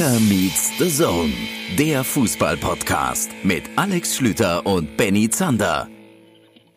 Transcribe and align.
Kicker 0.00 0.18
meets 0.18 0.72
the 0.78 0.88
Zone, 0.88 1.30
der 1.76 2.02
Fußball-Podcast 2.04 3.32
mit 3.42 3.64
Alex 3.76 4.16
Schlüter 4.16 4.64
und 4.64 4.96
Benny 4.96 5.28
Zander. 5.28 5.88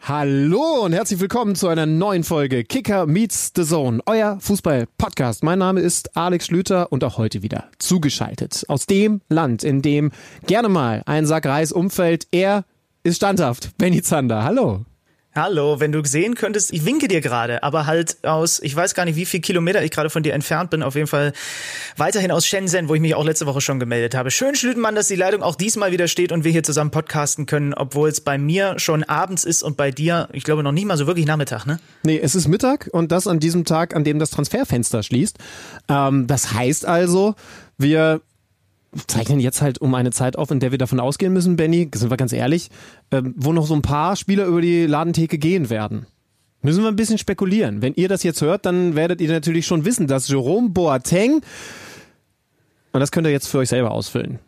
Hallo 0.01 0.83
und 0.83 0.91
herzlich 0.91 1.21
willkommen 1.21 1.55
zu 1.55 1.69
einer 1.69 1.85
neuen 1.85 2.25
Folge 2.25 2.65
Kicker 2.65 3.05
meets 3.05 3.53
the 3.55 3.63
Zone, 3.63 4.01
euer 4.07 4.39
Fußball-Podcast. 4.41 5.41
Mein 5.41 5.59
Name 5.59 5.79
ist 5.79 6.17
Alex 6.17 6.47
Schlüter 6.47 6.91
und 6.91 7.05
auch 7.05 7.17
heute 7.17 7.43
wieder 7.43 7.69
zugeschaltet 7.79 8.65
aus 8.67 8.87
dem 8.87 9.21
Land, 9.29 9.63
in 9.63 9.81
dem 9.81 10.11
gerne 10.45 10.67
mal 10.67 11.01
ein 11.05 11.25
Sack 11.25 11.45
Reis 11.45 11.71
umfällt. 11.71 12.27
Er 12.31 12.65
ist 13.03 13.15
standhaft. 13.15 13.69
Benny 13.77 14.01
Zander, 14.01 14.43
hallo. 14.43 14.83
Hallo, 15.35 15.79
wenn 15.79 15.91
du 15.91 16.05
sehen 16.05 16.35
könntest, 16.35 16.71
ich 16.71 16.85
winke 16.85 17.07
dir 17.07 17.19
gerade, 17.19 17.63
aber 17.63 17.87
halt 17.87 18.23
aus, 18.23 18.59
ich 18.59 18.75
weiß 18.75 18.93
gar 18.93 19.05
nicht, 19.05 19.15
wie 19.15 19.25
viel 19.25 19.39
Kilometer 19.39 19.83
ich 19.83 19.89
gerade 19.89 20.11
von 20.11 20.21
dir 20.21 20.31
entfernt 20.33 20.69
bin, 20.69 20.83
auf 20.83 20.93
jeden 20.93 21.07
Fall 21.07 21.33
weiterhin 21.97 22.29
aus 22.29 22.45
Shenzhen, 22.45 22.87
wo 22.87 22.93
ich 22.93 23.01
mich 23.01 23.15
auch 23.15 23.25
letzte 23.25 23.47
Woche 23.47 23.59
schon 23.59 23.79
gemeldet 23.79 24.13
habe. 24.13 24.29
Schön, 24.29 24.53
Schlütenmann, 24.53 24.93
dass 24.93 25.07
die 25.07 25.15
Leitung 25.15 25.41
auch 25.41 25.55
diesmal 25.55 25.91
wieder 25.91 26.07
steht 26.07 26.31
und 26.31 26.43
wir 26.43 26.51
hier 26.51 26.61
zusammen 26.61 26.91
podcasten 26.91 27.47
können, 27.47 27.73
obwohl 27.73 28.09
es 28.09 28.21
bei 28.21 28.37
mir 28.37 28.77
schon 28.77 29.03
abends 29.05 29.43
ist 29.43 29.63
und 29.63 29.75
bei 29.75 29.89
dir, 29.89 30.29
ich 30.33 30.43
glaube, 30.43 30.61
noch 30.61 30.71
nicht 30.71 30.85
mal 30.85 30.97
so 30.97 31.07
wirklich 31.07 31.25
Nachmittag, 31.25 31.65
ne? 31.65 31.79
Nee, 32.03 32.19
es 32.21 32.35
ist 32.35 32.47
Mittag 32.47 32.91
und 32.91 33.11
das 33.11 33.25
an 33.25 33.39
diesem 33.39 33.65
Tag, 33.65 33.95
an 33.95 34.03
dem 34.03 34.19
das 34.19 34.29
Transferfenster 34.29 35.01
schließt. 35.01 35.39
Ähm, 35.89 36.27
das 36.27 36.53
heißt 36.53 36.85
also, 36.85 37.33
wir 37.79 38.21
zeichnen 39.07 39.39
jetzt 39.39 39.61
halt 39.61 39.79
um 39.79 39.93
eine 39.95 40.11
Zeit 40.11 40.37
auf, 40.37 40.51
in 40.51 40.59
der 40.59 40.71
wir 40.71 40.77
davon 40.77 40.99
ausgehen 40.99 41.33
müssen, 41.33 41.55
Benny, 41.55 41.89
sind 41.93 42.09
wir 42.09 42.17
ganz 42.17 42.33
ehrlich, 42.33 42.69
ähm, 43.11 43.33
wo 43.37 43.53
noch 43.53 43.65
so 43.65 43.73
ein 43.73 43.81
paar 43.81 44.15
Spieler 44.15 44.45
über 44.45 44.61
die 44.61 44.85
Ladentheke 44.85 45.37
gehen 45.37 45.69
werden. 45.69 46.05
Müssen 46.61 46.83
wir 46.83 46.87
ein 46.87 46.95
bisschen 46.95 47.17
spekulieren. 47.17 47.81
Wenn 47.81 47.93
ihr 47.95 48.07
das 48.07 48.23
jetzt 48.23 48.41
hört, 48.41 48.65
dann 48.65 48.95
werdet 48.95 49.19
ihr 49.19 49.29
natürlich 49.29 49.65
schon 49.67 49.83
wissen, 49.83 50.07
dass 50.07 50.29
Jerome 50.29 50.69
Boateng, 50.69 51.41
und 52.93 52.99
das 52.99 53.11
könnt 53.11 53.27
ihr 53.27 53.33
jetzt 53.33 53.47
für 53.47 53.57
euch 53.57 53.69
selber 53.69 53.91
ausfüllen, 53.91 54.39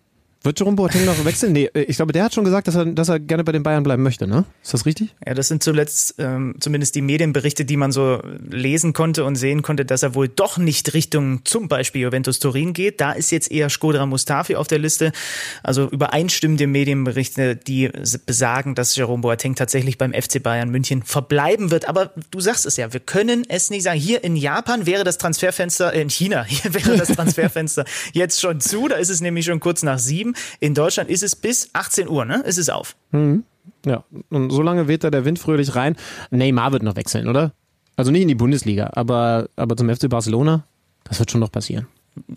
wird 0.45 0.59
Jerome 0.59 0.75
Boateng 0.75 1.05
noch 1.05 1.25
wechseln? 1.25 1.53
Nee, 1.53 1.69
äh, 1.73 1.81
ich 1.81 1.97
glaube, 1.97 2.13
der 2.13 2.23
hat 2.23 2.33
schon 2.33 2.43
gesagt, 2.43 2.67
dass 2.67 2.75
er, 2.75 2.85
dass 2.85 3.09
er 3.09 3.19
gerne 3.19 3.43
bei 3.43 3.51
den 3.51 3.63
Bayern 3.63 3.83
bleiben 3.83 4.03
möchte, 4.03 4.27
ne? 4.27 4.45
Ist 4.63 4.73
das 4.73 4.85
richtig? 4.85 5.15
Ja, 5.25 5.33
das 5.33 5.47
sind 5.47 5.63
zuletzt 5.63 6.15
ähm, 6.17 6.55
zumindest 6.59 6.95
die 6.95 7.01
Medienberichte, 7.01 7.65
die 7.65 7.77
man 7.77 7.91
so 7.91 8.21
lesen 8.49 8.93
konnte 8.93 9.25
und 9.25 9.35
sehen 9.35 9.61
konnte, 9.61 9.85
dass 9.85 10.03
er 10.03 10.15
wohl 10.15 10.27
doch 10.27 10.57
nicht 10.57 10.93
Richtung 10.93 11.43
zum 11.45 11.67
Beispiel 11.67 12.03
Juventus 12.03 12.39
Turin 12.39 12.73
geht. 12.73 13.01
Da 13.01 13.11
ist 13.11 13.31
jetzt 13.31 13.51
eher 13.51 13.69
Skodra 13.69 14.05
Mustafi 14.05 14.55
auf 14.55 14.67
der 14.67 14.79
Liste. 14.79 15.11
Also 15.63 15.89
übereinstimmende 15.89 16.67
Medienberichte, 16.67 17.55
die 17.55 17.89
besagen, 18.25 18.75
dass 18.75 18.95
Jerome 18.95 19.21
Boateng 19.21 19.55
tatsächlich 19.55 19.97
beim 19.97 20.13
FC 20.13 20.41
Bayern 20.41 20.69
München 20.69 21.03
verbleiben 21.03 21.71
wird. 21.71 21.87
Aber 21.87 22.11
du 22.31 22.39
sagst 22.39 22.65
es 22.65 22.77
ja, 22.77 22.93
wir 22.93 22.99
können 22.99 23.45
es 23.47 23.69
nicht 23.69 23.83
sagen. 23.83 23.99
Hier 23.99 24.23
in 24.23 24.35
Japan 24.35 24.85
wäre 24.85 25.03
das 25.03 25.17
Transferfenster, 25.17 25.93
äh, 25.93 26.01
in 26.01 26.09
China, 26.09 26.43
hier 26.47 26.73
wäre 26.73 26.97
das 26.97 27.07
Transferfenster 27.15 27.85
jetzt 28.13 28.39
schon 28.39 28.59
zu. 28.59 28.87
Da 28.87 28.95
ist 28.95 29.09
es 29.09 29.21
nämlich 29.21 29.45
schon 29.45 29.59
kurz 29.59 29.83
nach 29.83 29.99
sieben. 29.99 30.34
In 30.59 30.73
Deutschland 30.73 31.09
ist 31.09 31.23
es 31.23 31.35
bis 31.35 31.69
18 31.73 32.07
Uhr, 32.07 32.25
ne? 32.25 32.43
Ist 32.45 32.57
es 32.57 32.69
auf. 32.69 32.95
Mhm. 33.11 33.43
Ja, 33.85 34.03
und 34.29 34.51
so 34.51 34.61
lange 34.61 34.87
weht 34.87 35.03
da 35.03 35.09
der 35.09 35.25
Wind 35.25 35.39
fröhlich 35.39 35.75
rein. 35.75 35.95
Neymar 36.31 36.71
wird 36.71 36.83
noch 36.83 36.95
wechseln, 36.95 37.27
oder? 37.27 37.53
Also 37.95 38.11
nicht 38.11 38.23
in 38.23 38.27
die 38.27 38.35
Bundesliga, 38.35 38.91
aber, 38.93 39.47
aber 39.55 39.77
zum 39.77 39.89
FC 39.89 40.09
Barcelona, 40.09 40.65
das 41.03 41.19
wird 41.19 41.31
schon 41.31 41.41
noch 41.41 41.51
passieren. 41.51 41.87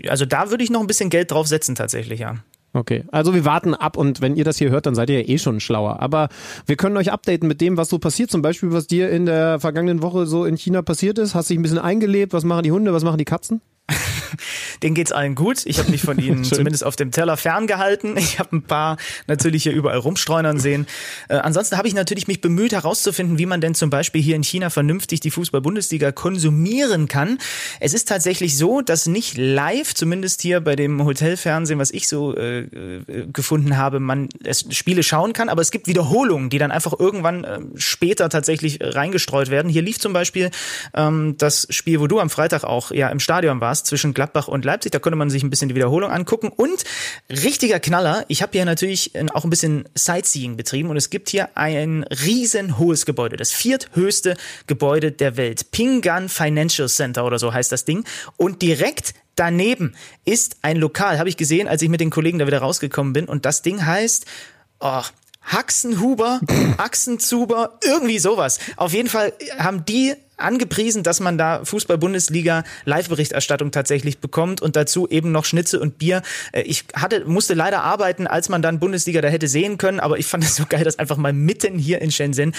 Also 0.09 0.25
da 0.25 0.51
würde 0.51 0.65
ich 0.65 0.71
noch 0.71 0.81
ein 0.81 0.87
bisschen 0.87 1.11
Geld 1.11 1.31
drauf 1.31 1.47
setzen, 1.47 1.75
tatsächlich, 1.75 2.21
ja. 2.21 2.37
Okay, 2.75 3.05
also 3.11 3.35
wir 3.35 3.45
warten 3.45 3.75
ab 3.75 3.97
und 3.97 4.21
wenn 4.21 4.37
ihr 4.37 4.45
das 4.45 4.59
hier 4.59 4.71
hört, 4.71 4.87
dann 4.87 4.95
seid 4.95 5.09
ihr 5.09 5.23
ja 5.23 5.29
eh 5.29 5.39
schon 5.39 5.59
schlauer. 5.59 6.01
Aber 6.01 6.29
wir 6.67 6.77
können 6.77 6.97
euch 6.97 7.11
updaten 7.11 7.49
mit 7.49 7.61
dem, 7.61 7.77
was 7.77 7.89
so 7.89 7.99
passiert. 7.99 8.31
Zum 8.31 8.43
Beispiel, 8.43 8.73
was 8.73 8.87
dir 8.87 9.11
in 9.11 9.25
der 9.25 9.59
vergangenen 9.59 10.03
Woche 10.03 10.27
so 10.27 10.45
in 10.45 10.57
China 10.57 10.83
passiert 10.83 11.19
ist. 11.19 11.35
Hast 11.35 11.49
dich 11.49 11.59
ein 11.59 11.63
bisschen 11.63 11.79
eingelebt? 11.79 12.35
Was 12.35 12.45
machen 12.45 12.65
die 12.65 12.73
Hunde? 12.73 12.93
Was 12.93 13.05
machen 13.05 13.19
die 13.19 13.25
Katzen? 13.25 13.63
Den 14.83 14.95
geht's 14.95 15.13
allen 15.13 15.35
gut. 15.35 15.65
Ich 15.65 15.79
habe 15.79 15.91
mich 15.91 16.03
von 16.03 16.19
ihnen 16.19 16.45
zumindest 16.45 16.85
auf 16.85 16.97
dem 16.97 17.11
Teller 17.11 17.37
ferngehalten. 17.37 18.17
Ich 18.17 18.39
habe 18.39 18.57
ein 18.57 18.63
paar 18.63 18.97
natürlich 19.27 19.63
hier 19.63 19.73
überall 19.73 19.99
rumstreunern 19.99 20.59
sehen. 20.59 20.87
Äh, 21.29 21.37
ansonsten 21.37 21.77
habe 21.77 21.89
ich 21.89 21.95
natürlich 21.95 22.29
mich 22.29 22.41
bemüht 22.41 22.73
herauszufinden, 22.73 23.39
wie 23.39 23.47
man 23.47 23.61
denn 23.61 23.75
zum 23.75 23.91
Beispiel 23.91 24.23
hier 24.23 24.37
in 24.37 24.45
China 24.45 24.71
vernünftig 24.71 25.21
die 25.21 25.31
Fußball-Bundesliga 25.31 26.13
konsumieren 26.13 27.09
kann. 27.09 27.39
Es 27.81 27.95
ist 27.95 28.09
tatsächlich 28.09 28.57
so, 28.57 28.81
dass 28.81 29.07
nicht 29.07 29.37
live, 29.37 29.95
zumindest 29.95 30.43
hier 30.43 30.61
bei 30.61 30.77
dem 30.77 31.05
Hotelfernsehen, 31.05 31.79
was 31.79 31.91
ich 31.91 32.09
so 32.09 32.37
äh, 32.37 32.61
äh 32.61 33.27
gefunden 33.33 33.77
habe, 33.77 34.01
man 34.01 34.29
es 34.45 34.67
Spiele 34.71 35.03
schauen 35.03 35.33
kann, 35.33 35.49
aber 35.49 35.63
es 35.63 35.71
gibt 35.71 35.87
Wiederholungen, 35.87 36.51
die 36.51 36.59
dann 36.59 36.71
einfach 36.71 36.99
irgendwann 36.99 37.45
äh, 37.45 37.61
später 37.77 38.29
tatsächlich 38.29 38.79
reingestreut 38.81 39.51
werden. 39.51 39.69
Hier 39.71 39.83
lief 39.83 39.99
zum 39.99 40.13
Beispiel 40.13 40.51
ähm, 40.95 41.37
das 41.39 41.67
Spiel, 41.71 42.01
wo 42.01 42.07
du 42.07 42.21
am 42.21 42.31
Freitag 42.31 42.65
auch 42.65 42.91
ja 42.91 43.09
im 43.09 43.21
Stadion 43.21 43.61
warst, 43.61 43.78
zwischen 43.85 44.15
Gladbach 44.15 44.49
und 44.49 44.65
Leipzig. 44.65 44.93
Da 44.93 44.99
konnte 44.99 45.17
man 45.17 45.31
sich 45.31 45.43
ein 45.43 45.51
bisschen 45.51 45.69
die 45.69 45.75
Wiederholung 45.75 46.11
angucken. 46.11 46.49
Und 46.49 46.85
richtiger 47.31 47.81
Knaller, 47.81 48.25
ich 48.29 48.43
habe 48.43 48.53
hier 48.53 48.65
natürlich 48.65 49.13
auch 49.33 49.45
ein 49.45 49.51
bisschen 49.51 49.89
Sightseeing 49.95 50.57
betrieben 50.57 50.91
und 50.91 50.97
es 50.97 51.11
gibt 51.11 51.29
hier 51.29 51.57
ein 51.57 52.05
riesenhohes 52.05 53.07
Gebäude, 53.07 53.37
das 53.37 53.53
vierthöchste 53.53 54.37
Gebäude 54.67 55.13
der 55.13 55.37
Welt. 55.37 55.71
Pingan 55.71 56.29
Financial 56.29 56.89
Center 56.89 57.25
oder 57.25 57.39
so 57.39 57.53
heißt 57.53 57.73
das 57.73 57.85
Ding. 57.85 58.05
Und 58.37 58.63
direkt 58.63 59.15
daneben 59.37 59.95
ist 60.25 60.57
ein 60.63 60.77
Lokal, 60.77 61.19
habe 61.19 61.29
ich 61.29 61.37
gesehen, 61.37 61.69
als 61.69 61.83
ich 61.83 61.89
mit 61.89 62.01
den 62.01 62.11
Kollegen 62.11 62.39
da 62.39 62.47
wieder 62.47 62.59
rausgekommen 62.59 63.13
bin. 63.13 63.27
Und 63.27 63.45
das 63.45 63.63
Ding 63.63 63.85
heißt, 63.85 64.27
oh, 64.81 65.03
Haxenhuber, 65.43 66.41
Achsenzuber, 66.77 67.79
irgendwie 67.83 68.19
sowas. 68.19 68.59
Auf 68.77 68.93
jeden 68.93 69.09
Fall 69.09 69.33
haben 69.59 69.85
die 69.85 70.15
angepriesen, 70.39 71.03
dass 71.03 71.21
man 71.21 71.37
da 71.37 71.65
Fußball-Bundesliga 71.65 72.65
Live-Berichterstattung 72.85 73.71
tatsächlich 73.71 74.19
bekommt 74.19 74.63
und 74.63 74.77
dazu 74.77 75.09
eben 75.09 75.33
noch 75.33 75.45
Schnitze 75.45 75.81
und 75.81 75.99
Bier. 75.99 76.23
Äh, 76.53 76.63
ich 76.63 76.85
hatte, 76.95 77.25
musste 77.27 77.55
leider 77.55 77.83
arbeiten, 77.83 78.27
als 78.27 78.49
man 78.49 78.63
dann 78.63 78.79
Bundesliga 78.79 79.21
da 79.21 79.29
hätte 79.29 79.49
sehen 79.49 79.79
können, 79.79 80.01
aber 80.01 80.19
ich 80.19 80.27
fand 80.27 80.45
es 80.45 80.57
so 80.57 80.65
geil, 80.69 80.85
dass 80.85 80.99
einfach 80.99 81.17
mal 81.17 81.33
mitten 81.33 81.79
hier 81.79 82.01
in 82.01 82.11
Shenzhen, 82.11 82.55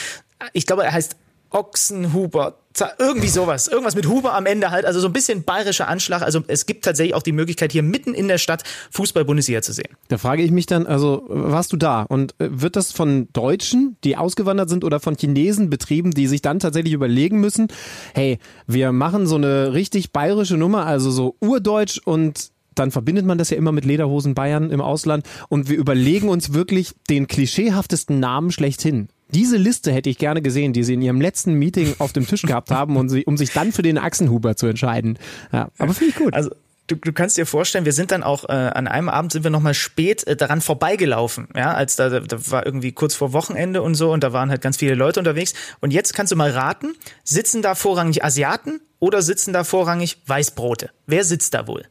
ich 0.54 0.66
glaube, 0.66 0.84
er 0.84 0.94
heißt 0.94 1.16
Ochsenhuber, 1.52 2.56
irgendwie 2.98 3.28
sowas, 3.28 3.68
irgendwas 3.68 3.96
mit 3.96 4.08
Huber 4.08 4.34
am 4.36 4.46
Ende 4.46 4.72
halt, 4.72 4.86
also 4.86 5.00
so 5.00 5.08
ein 5.08 5.14
bisschen 5.14 5.44
bayerischer 5.44 5.88
Anschlag. 5.88 6.22
Also 6.22 6.42
es 6.48 6.66
gibt 6.66 6.86
tatsächlich 6.86 7.14
auch 7.14 7.24
die 7.24 7.32
Möglichkeit, 7.32 7.72
hier 7.72 7.84
mitten 7.84 8.14
in 8.14 8.28
der 8.28 8.38
Stadt 8.38 8.64
Fußball-Bundesliga 8.92 9.62
zu 9.62 9.74
sehen. 9.74 9.90
Da 10.08 10.18
frage 10.18 10.44
ich 10.44 10.52
mich 10.52 10.66
dann, 10.66 10.86
also 10.86 11.24
warst 11.28 11.74
du 11.74 11.78
da 11.78 12.04
und 12.04 12.36
äh, 12.40 12.48
wird 12.52 12.76
das 12.76 12.92
von 12.92 13.28
Deutschen, 13.34 13.98
die 14.04 14.18
ausgewandert 14.18 14.70
sind 14.70 14.84
oder 14.84 15.00
von 15.00 15.16
Chinesen 15.16 15.70
betrieben, 15.70 16.12
die 16.12 16.28
sich 16.28 16.42
dann 16.42 16.60
tatsächlich 16.60 16.94
überlegen 16.94 17.40
müssen, 17.40 17.68
hey, 18.14 18.40
wir 18.68 18.92
machen 18.92 19.28
so 19.28 19.36
eine 19.36 19.74
richtig 19.74 20.12
bayerische 20.12 20.58
Nummer, 20.58 20.86
also 20.86 21.12
so 21.12 21.36
urdeutsch 21.42 22.00
und 22.04 22.52
dann 22.76 22.92
verbindet 22.92 23.26
man 23.26 23.38
das 23.38 23.50
ja 23.50 23.58
immer 23.58 23.74
mit 23.74 23.84
Lederhosen 23.84 24.36
Bayern 24.36 24.72
im 24.72 24.80
Ausland 24.80 25.26
und 25.50 25.68
wir 25.70 25.78
überlegen 25.78 26.30
uns 26.30 26.54
wirklich 26.54 26.94
den 27.10 27.28
klischeehaftesten 27.28 28.20
Namen 28.20 28.52
schlechthin. 28.52 29.10
Diese 29.34 29.58
Liste 29.58 29.92
hätte 29.92 30.10
ich 30.10 30.18
gerne 30.18 30.42
gesehen, 30.42 30.74
die 30.74 30.84
sie 30.84 30.96
in 30.96 31.02
ihrem 31.02 31.22
letzten 31.22 31.54
Meeting 31.54 31.96
auf 32.00 32.14
dem 32.14 32.26
Tisch 32.28 32.42
gehabt 32.42 32.72
haben, 32.72 32.98
um, 32.98 33.10
sie, 33.10 33.26
um 33.26 33.38
sich 33.38 33.52
dann 33.52 33.72
für 33.72 33.84
den 33.84 33.98
Achsenhuber 33.98 34.56
zu 34.56 34.68
entscheiden. 34.68 35.20
Ja, 35.52 35.70
aber 35.78 35.94
finde 35.94 36.12
ich 36.12 36.16
gut. 36.16 36.34
Also 36.34 36.52
Du, 36.90 36.96
du 36.96 37.14
kannst 37.14 37.38
dir 37.38 37.46
vorstellen, 37.46 37.86
wir 37.86 37.94
sind 37.94 38.10
dann 38.10 38.24
auch 38.24 38.46
äh, 38.50 38.52
an 38.52 38.88
einem 38.88 39.10
Abend 39.10 39.32
sind 39.32 39.44
wir 39.44 39.52
noch 39.52 39.62
mal 39.62 39.76
spät 39.76 40.26
äh, 40.26 40.36
daran 40.36 40.60
vorbeigelaufen, 40.60 41.48
ja, 41.56 41.76
als 41.76 41.96
da, 41.96 42.20
da 42.20 42.38
war 42.50 42.66
irgendwie 42.66 42.92
kurz 42.94 43.14
vor 43.14 43.32
Wochenende 43.32 43.84
und 43.84 43.94
so 43.94 44.12
und 44.12 44.24
da 44.24 44.34
waren 44.34 44.50
halt 44.50 44.62
ganz 44.62 44.78
viele 44.78 44.96
Leute 44.96 45.20
unterwegs 45.20 45.54
und 45.82 45.94
jetzt 45.94 46.16
kannst 46.16 46.32
du 46.32 46.36
mal 46.36 46.50
raten, 46.50 46.96
sitzen 47.24 47.62
da 47.62 47.76
vorrangig 47.76 48.24
Asiaten 48.24 48.82
oder 48.98 49.22
sitzen 49.22 49.54
da 49.54 49.64
vorrangig 49.64 50.18
Weißbrote? 50.26 50.90
Wer 51.06 51.24
sitzt 51.26 51.54
da 51.54 51.68
wohl? 51.68 51.86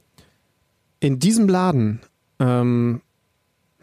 In 0.99 1.21
diesem 1.21 1.49
Laden 1.49 2.01
ähm, 2.41 3.01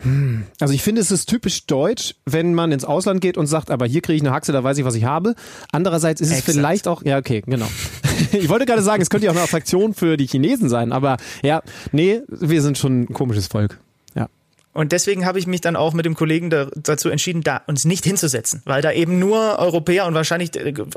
hm. 0.01 0.43
Also 0.59 0.73
ich 0.73 0.83
finde, 0.83 1.01
es 1.01 1.09
ist 1.09 1.27
typisch 1.27 1.65
deutsch, 1.67 2.15
wenn 2.25 2.53
man 2.53 2.71
ins 2.71 2.83
Ausland 2.83 3.21
geht 3.21 3.37
und 3.37 3.47
sagt, 3.47 3.71
aber 3.71 3.85
hier 3.85 4.01
kriege 4.01 4.17
ich 4.17 4.21
eine 4.21 4.31
Haxe, 4.31 4.51
da 4.51 4.63
weiß 4.63 4.77
ich, 4.77 4.85
was 4.85 4.95
ich 4.95 5.05
habe. 5.05 5.35
Andererseits 5.71 6.21
ist 6.21 6.29
Exakt. 6.29 6.49
es 6.49 6.55
vielleicht 6.55 6.87
auch, 6.87 7.03
ja 7.03 7.17
okay, 7.17 7.41
genau. 7.45 7.67
ich 8.31 8.49
wollte 8.49 8.65
gerade 8.65 8.81
sagen, 8.81 9.01
es 9.01 9.09
könnte 9.09 9.25
ja 9.25 9.31
auch 9.31 9.35
eine 9.35 9.43
Attraktion 9.43 9.93
für 9.93 10.17
die 10.17 10.27
Chinesen 10.27 10.69
sein, 10.69 10.91
aber 10.91 11.17
ja, 11.43 11.61
nee, 11.91 12.21
wir 12.27 12.61
sind 12.61 12.77
schon 12.77 13.03
ein 13.03 13.13
komisches 13.13 13.47
Volk. 13.47 13.79
Und 14.75 14.91
deswegen 14.91 15.25
habe 15.25 15.39
ich 15.39 15.47
mich 15.47 15.61
dann 15.61 15.77
auch 15.77 15.93
mit 15.93 16.05
dem 16.05 16.15
Kollegen 16.15 16.49
da, 16.49 16.67
dazu 16.75 17.07
entschieden, 17.07 17.43
da 17.43 17.61
uns 17.65 17.85
nicht 17.85 18.03
hinzusetzen, 18.03 18.61
weil 18.65 18.81
da 18.81 18.91
eben 18.91 19.19
nur 19.19 19.57
Europäer 19.57 20.05
und 20.05 20.13
wahrscheinlich 20.13 20.51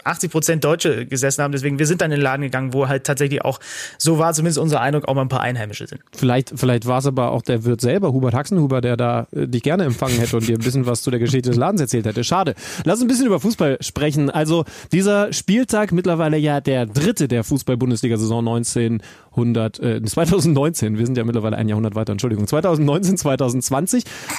80 0.05 0.31
Prozent 0.33 0.65
Deutsche 0.65 1.07
gesessen 1.07 1.45
haben. 1.45 1.53
Deswegen, 1.53 1.79
wir 1.79 1.87
sind 1.87 2.01
dann 2.01 2.11
in 2.11 2.19
den 2.19 2.25
Laden 2.25 2.43
gegangen, 2.43 2.73
wo 2.73 2.89
halt 2.89 3.05
tatsächlich 3.05 3.45
auch, 3.45 3.61
so 3.97 4.19
war 4.19 4.35
zumindest 4.35 4.59
unser 4.59 4.81
Eindruck, 4.81 5.07
auch 5.07 5.15
mal 5.15 5.23
ein 5.23 5.29
paar 5.29 5.43
Einheimische 5.43 5.87
sind. 5.87 6.01
Vielleicht, 6.13 6.53
vielleicht 6.57 6.87
war 6.87 6.99
es 6.99 7.07
aber 7.07 7.31
auch 7.31 7.43
der 7.43 7.65
Wirt 7.65 7.81
selber, 7.81 8.13
Hubert 8.13 8.35
Haxenhuber, 8.35 8.81
der 8.81 8.97
da 8.97 9.29
äh, 9.31 9.47
dich 9.47 9.63
gerne 9.63 9.85
empfangen 9.85 10.19
hätte 10.19 10.37
und 10.37 10.49
dir 10.49 10.57
ein 10.57 10.65
bisschen 10.65 10.87
was 10.87 11.03
zu 11.03 11.13
der 11.13 11.21
Geschichte 11.21 11.51
des 11.51 11.57
Ladens 11.57 11.81
erzählt 11.81 12.05
hätte. 12.05 12.25
Schade. 12.25 12.57
Lass 12.83 12.97
uns 12.97 13.05
ein 13.05 13.09
bisschen 13.09 13.27
über 13.27 13.39
Fußball 13.39 13.79
sprechen. 13.81 14.29
Also 14.29 14.65
dieser 14.91 15.33
Spieltag 15.33 15.93
mittlerweile 15.93 16.37
ja 16.37 16.61
der 16.61 16.87
dritte 16.87 17.29
der 17.29 17.45
Fußball-Bundesliga-Saison 17.45 18.43
19 18.43 19.03
100, 19.39 19.81
äh, 19.81 20.03
2019, 20.03 20.99
wir 20.99 21.07
sind 21.07 21.17
ja 21.17 21.25
mittlerweile 21.25 21.57
ein 21.57 21.69
Jahrhundert 21.69 21.95
weiter, 21.95 22.13
Entschuldigung, 22.13 22.47
2019, 22.47 23.17
2020, 23.17 23.68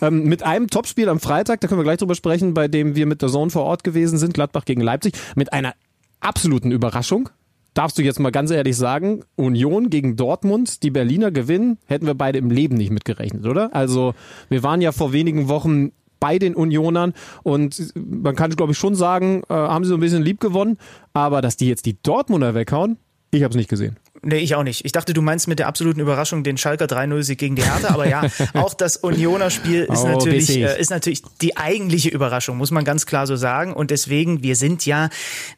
ähm, 0.01 0.23
mit 0.25 0.43
einem 0.43 0.67
Topspiel 0.69 1.09
am 1.09 1.19
Freitag, 1.19 1.61
da 1.61 1.67
können 1.67 1.79
wir 1.79 1.83
gleich 1.83 1.97
drüber 1.97 2.15
sprechen, 2.15 2.53
bei 2.53 2.67
dem 2.67 2.95
wir 2.95 3.05
mit 3.05 3.21
der 3.21 3.29
Zone 3.29 3.51
vor 3.51 3.63
Ort 3.63 3.83
gewesen 3.83 4.17
sind, 4.17 4.33
Gladbach 4.33 4.65
gegen 4.65 4.81
Leipzig, 4.81 5.13
mit 5.35 5.53
einer 5.53 5.73
absoluten 6.19 6.71
Überraschung. 6.71 7.29
darfst 7.73 7.97
du 7.97 8.01
jetzt 8.01 8.19
mal 8.19 8.31
ganz 8.31 8.51
ehrlich 8.51 8.75
sagen, 8.75 9.23
Union 9.35 9.89
gegen 9.89 10.15
Dortmund, 10.15 10.83
die 10.83 10.91
Berliner 10.91 11.31
gewinnen, 11.31 11.77
hätten 11.85 12.05
wir 12.05 12.13
beide 12.13 12.37
im 12.39 12.49
Leben 12.49 12.75
nicht 12.75 12.91
mitgerechnet, 12.91 13.45
oder? 13.45 13.73
Also 13.73 14.15
wir 14.49 14.63
waren 14.63 14.81
ja 14.81 14.91
vor 14.91 15.13
wenigen 15.13 15.47
Wochen 15.47 15.91
bei 16.19 16.39
den 16.39 16.55
Unionern 16.55 17.13
und 17.43 17.93
man 17.95 18.35
kann, 18.35 18.51
glaube 18.51 18.73
ich, 18.73 18.77
schon 18.77 18.95
sagen, 18.95 19.43
äh, 19.49 19.53
haben 19.53 19.85
sie 19.85 19.89
so 19.89 19.95
ein 19.95 20.01
bisschen 20.01 20.23
lieb 20.23 20.39
gewonnen, 20.41 20.77
aber 21.13 21.41
dass 21.41 21.55
die 21.55 21.67
jetzt 21.67 21.85
die 21.85 21.97
Dortmunder 22.01 22.53
weghauen, 22.53 22.97
ich 23.31 23.43
habe 23.43 23.51
es 23.51 23.55
nicht 23.55 23.69
gesehen. 23.69 23.97
Nee, 24.21 24.39
ich 24.39 24.55
auch 24.55 24.63
nicht. 24.63 24.83
Ich 24.83 24.91
dachte, 24.91 25.13
du 25.13 25.21
meinst 25.21 25.47
mit 25.47 25.59
der 25.59 25.67
absoluten 25.67 26.01
Überraschung 26.01 26.43
den 26.43 26.57
Schalker 26.57 26.85
3-0-Sieg 26.85 27.39
gegen 27.39 27.55
die 27.55 27.63
Hertha, 27.63 27.93
aber 27.93 28.07
ja, 28.07 28.23
auch 28.53 28.73
das 28.73 28.97
Unioner-Spiel 28.97 29.83
ist, 29.83 30.03
oh, 30.03 30.07
natürlich, 30.07 30.49
äh, 30.57 30.79
ist 30.79 30.89
natürlich 30.89 31.23
die 31.41 31.55
eigentliche 31.55 32.09
Überraschung, 32.09 32.57
muss 32.57 32.71
man 32.71 32.83
ganz 32.83 33.05
klar 33.05 33.27
so 33.27 33.37
sagen. 33.37 33.73
Und 33.73 33.91
deswegen, 33.91 34.43
wir 34.43 34.57
sind 34.57 34.85
ja, 34.85 35.09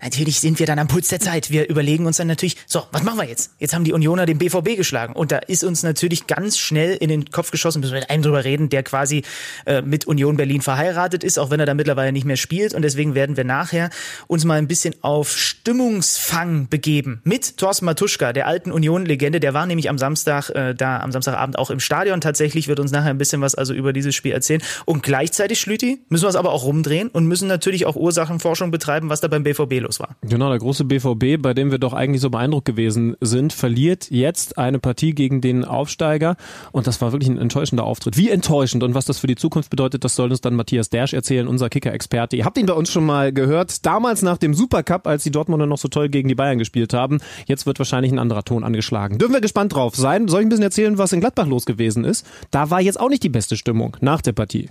natürlich 0.01 0.39
sind 0.39 0.59
wir 0.59 0.67
dann 0.67 0.77
am 0.77 0.87
Puls 0.87 1.07
der 1.07 1.19
Zeit. 1.19 1.49
Wir 1.49 1.69
überlegen 1.69 2.05
uns 2.05 2.17
dann 2.17 2.27
natürlich, 2.27 2.57
so, 2.67 2.83
was 2.91 3.01
machen 3.03 3.17
wir 3.17 3.27
jetzt? 3.27 3.51
Jetzt 3.57 3.73
haben 3.73 3.83
die 3.83 3.93
Unioner 3.93 4.27
den 4.27 4.37
BVB 4.37 4.75
geschlagen. 4.77 5.13
Und 5.13 5.31
da 5.31 5.37
ist 5.37 5.63
uns 5.63 5.81
natürlich 5.81 6.27
ganz 6.27 6.59
schnell 6.59 6.95
in 6.97 7.09
den 7.09 7.31
Kopf 7.31 7.49
geschossen, 7.49 7.79
müssen 7.79 7.93
wir 7.93 8.01
mit 8.01 8.11
einem 8.11 8.21
drüber 8.21 8.43
reden, 8.43 8.69
der 8.69 8.83
quasi 8.83 9.23
äh, 9.65 9.81
mit 9.81 10.05
Union 10.05 10.37
Berlin 10.37 10.61
verheiratet 10.61 11.23
ist, 11.23 11.39
auch 11.39 11.49
wenn 11.49 11.59
er 11.59 11.65
da 11.65 11.73
mittlerweile 11.73 12.11
nicht 12.11 12.25
mehr 12.25 12.37
spielt. 12.37 12.75
Und 12.75 12.83
deswegen 12.83 13.15
werden 13.15 13.37
wir 13.37 13.43
nachher 13.43 13.89
uns 14.27 14.45
mal 14.45 14.59
ein 14.59 14.67
bisschen 14.67 14.93
auf 15.01 15.35
Stimmungsfang 15.35 16.69
begeben 16.69 17.21
mit 17.23 17.57
Thorsten 17.57 17.85
Matuschka, 17.85 18.33
der 18.33 18.50
alten 18.51 18.73
Union-Legende, 18.73 19.39
der 19.39 19.53
war 19.53 19.65
nämlich 19.65 19.89
am 19.89 19.97
Samstag 19.97 20.49
äh, 20.49 20.75
da, 20.75 20.99
am 20.99 21.13
Samstagabend 21.13 21.57
auch 21.57 21.69
im 21.69 21.79
Stadion 21.79 22.19
tatsächlich, 22.19 22.67
wird 22.67 22.81
uns 22.81 22.91
nachher 22.91 23.09
ein 23.09 23.17
bisschen 23.17 23.39
was 23.39 23.55
also 23.55 23.73
über 23.73 23.93
dieses 23.93 24.13
Spiel 24.13 24.33
erzählen. 24.33 24.61
Und 24.85 25.03
gleichzeitig, 25.03 25.61
Schlüti, 25.61 26.01
müssen 26.09 26.25
wir 26.25 26.29
es 26.29 26.35
aber 26.35 26.51
auch 26.51 26.65
rumdrehen 26.65 27.07
und 27.07 27.27
müssen 27.27 27.47
natürlich 27.47 27.85
auch 27.85 27.95
Ursachenforschung 27.95 28.69
betreiben, 28.69 29.07
was 29.07 29.21
da 29.21 29.29
beim 29.29 29.43
BVB 29.43 29.79
los 29.79 30.01
war. 30.01 30.17
Genau, 30.21 30.49
der 30.49 30.59
große 30.59 30.83
BVB, 30.83 31.41
bei 31.41 31.53
dem 31.53 31.71
wir 31.71 31.77
doch 31.77 31.93
eigentlich 31.93 32.19
so 32.19 32.29
beeindruckt 32.29 32.65
gewesen 32.65 33.15
sind, 33.21 33.53
verliert 33.53 34.11
jetzt 34.11 34.57
eine 34.57 34.79
Partie 34.79 35.15
gegen 35.15 35.39
den 35.39 35.63
Aufsteiger 35.63 36.35
und 36.73 36.87
das 36.87 36.99
war 36.99 37.13
wirklich 37.13 37.29
ein 37.29 37.37
enttäuschender 37.37 37.85
Auftritt. 37.85 38.17
Wie 38.17 38.29
enttäuschend 38.29 38.83
und 38.83 38.95
was 38.95 39.05
das 39.05 39.19
für 39.19 39.27
die 39.27 39.35
Zukunft 39.35 39.69
bedeutet, 39.69 40.03
das 40.03 40.15
soll 40.15 40.29
uns 40.29 40.41
dann 40.41 40.55
Matthias 40.55 40.89
Dersch 40.89 41.13
erzählen, 41.13 41.47
unser 41.47 41.69
Kicker-Experte. 41.69 42.35
Ihr 42.35 42.43
habt 42.43 42.57
ihn 42.57 42.65
bei 42.65 42.73
uns 42.73 42.91
schon 42.91 43.05
mal 43.05 43.31
gehört, 43.31 43.85
damals 43.85 44.23
nach 44.23 44.37
dem 44.37 44.53
Supercup, 44.53 45.07
als 45.07 45.23
die 45.23 45.31
Dortmunder 45.31 45.67
noch 45.67 45.77
so 45.77 45.87
toll 45.87 46.09
gegen 46.09 46.27
die 46.27 46.35
Bayern 46.35 46.57
gespielt 46.57 46.93
haben. 46.93 47.19
Jetzt 47.45 47.65
wird 47.65 47.79
wahrscheinlich 47.79 48.11
ein 48.11 48.19
anderer 48.19 48.40
Ton 48.43 48.63
angeschlagen. 48.63 49.17
Dürfen 49.17 49.33
wir 49.33 49.41
gespannt 49.41 49.73
drauf 49.73 49.95
sein. 49.95 50.27
Soll 50.27 50.41
ich 50.41 50.45
ein 50.45 50.49
bisschen 50.49 50.63
erzählen, 50.63 50.97
was 50.97 51.13
in 51.13 51.19
Gladbach 51.19 51.47
los 51.47 51.65
gewesen 51.65 52.03
ist? 52.03 52.25
Da 52.51 52.69
war 52.69 52.81
jetzt 52.81 52.99
auch 52.99 53.09
nicht 53.09 53.23
die 53.23 53.29
beste 53.29 53.57
Stimmung 53.57 53.97
nach 54.01 54.21
der 54.21 54.33
Partie. 54.33 54.69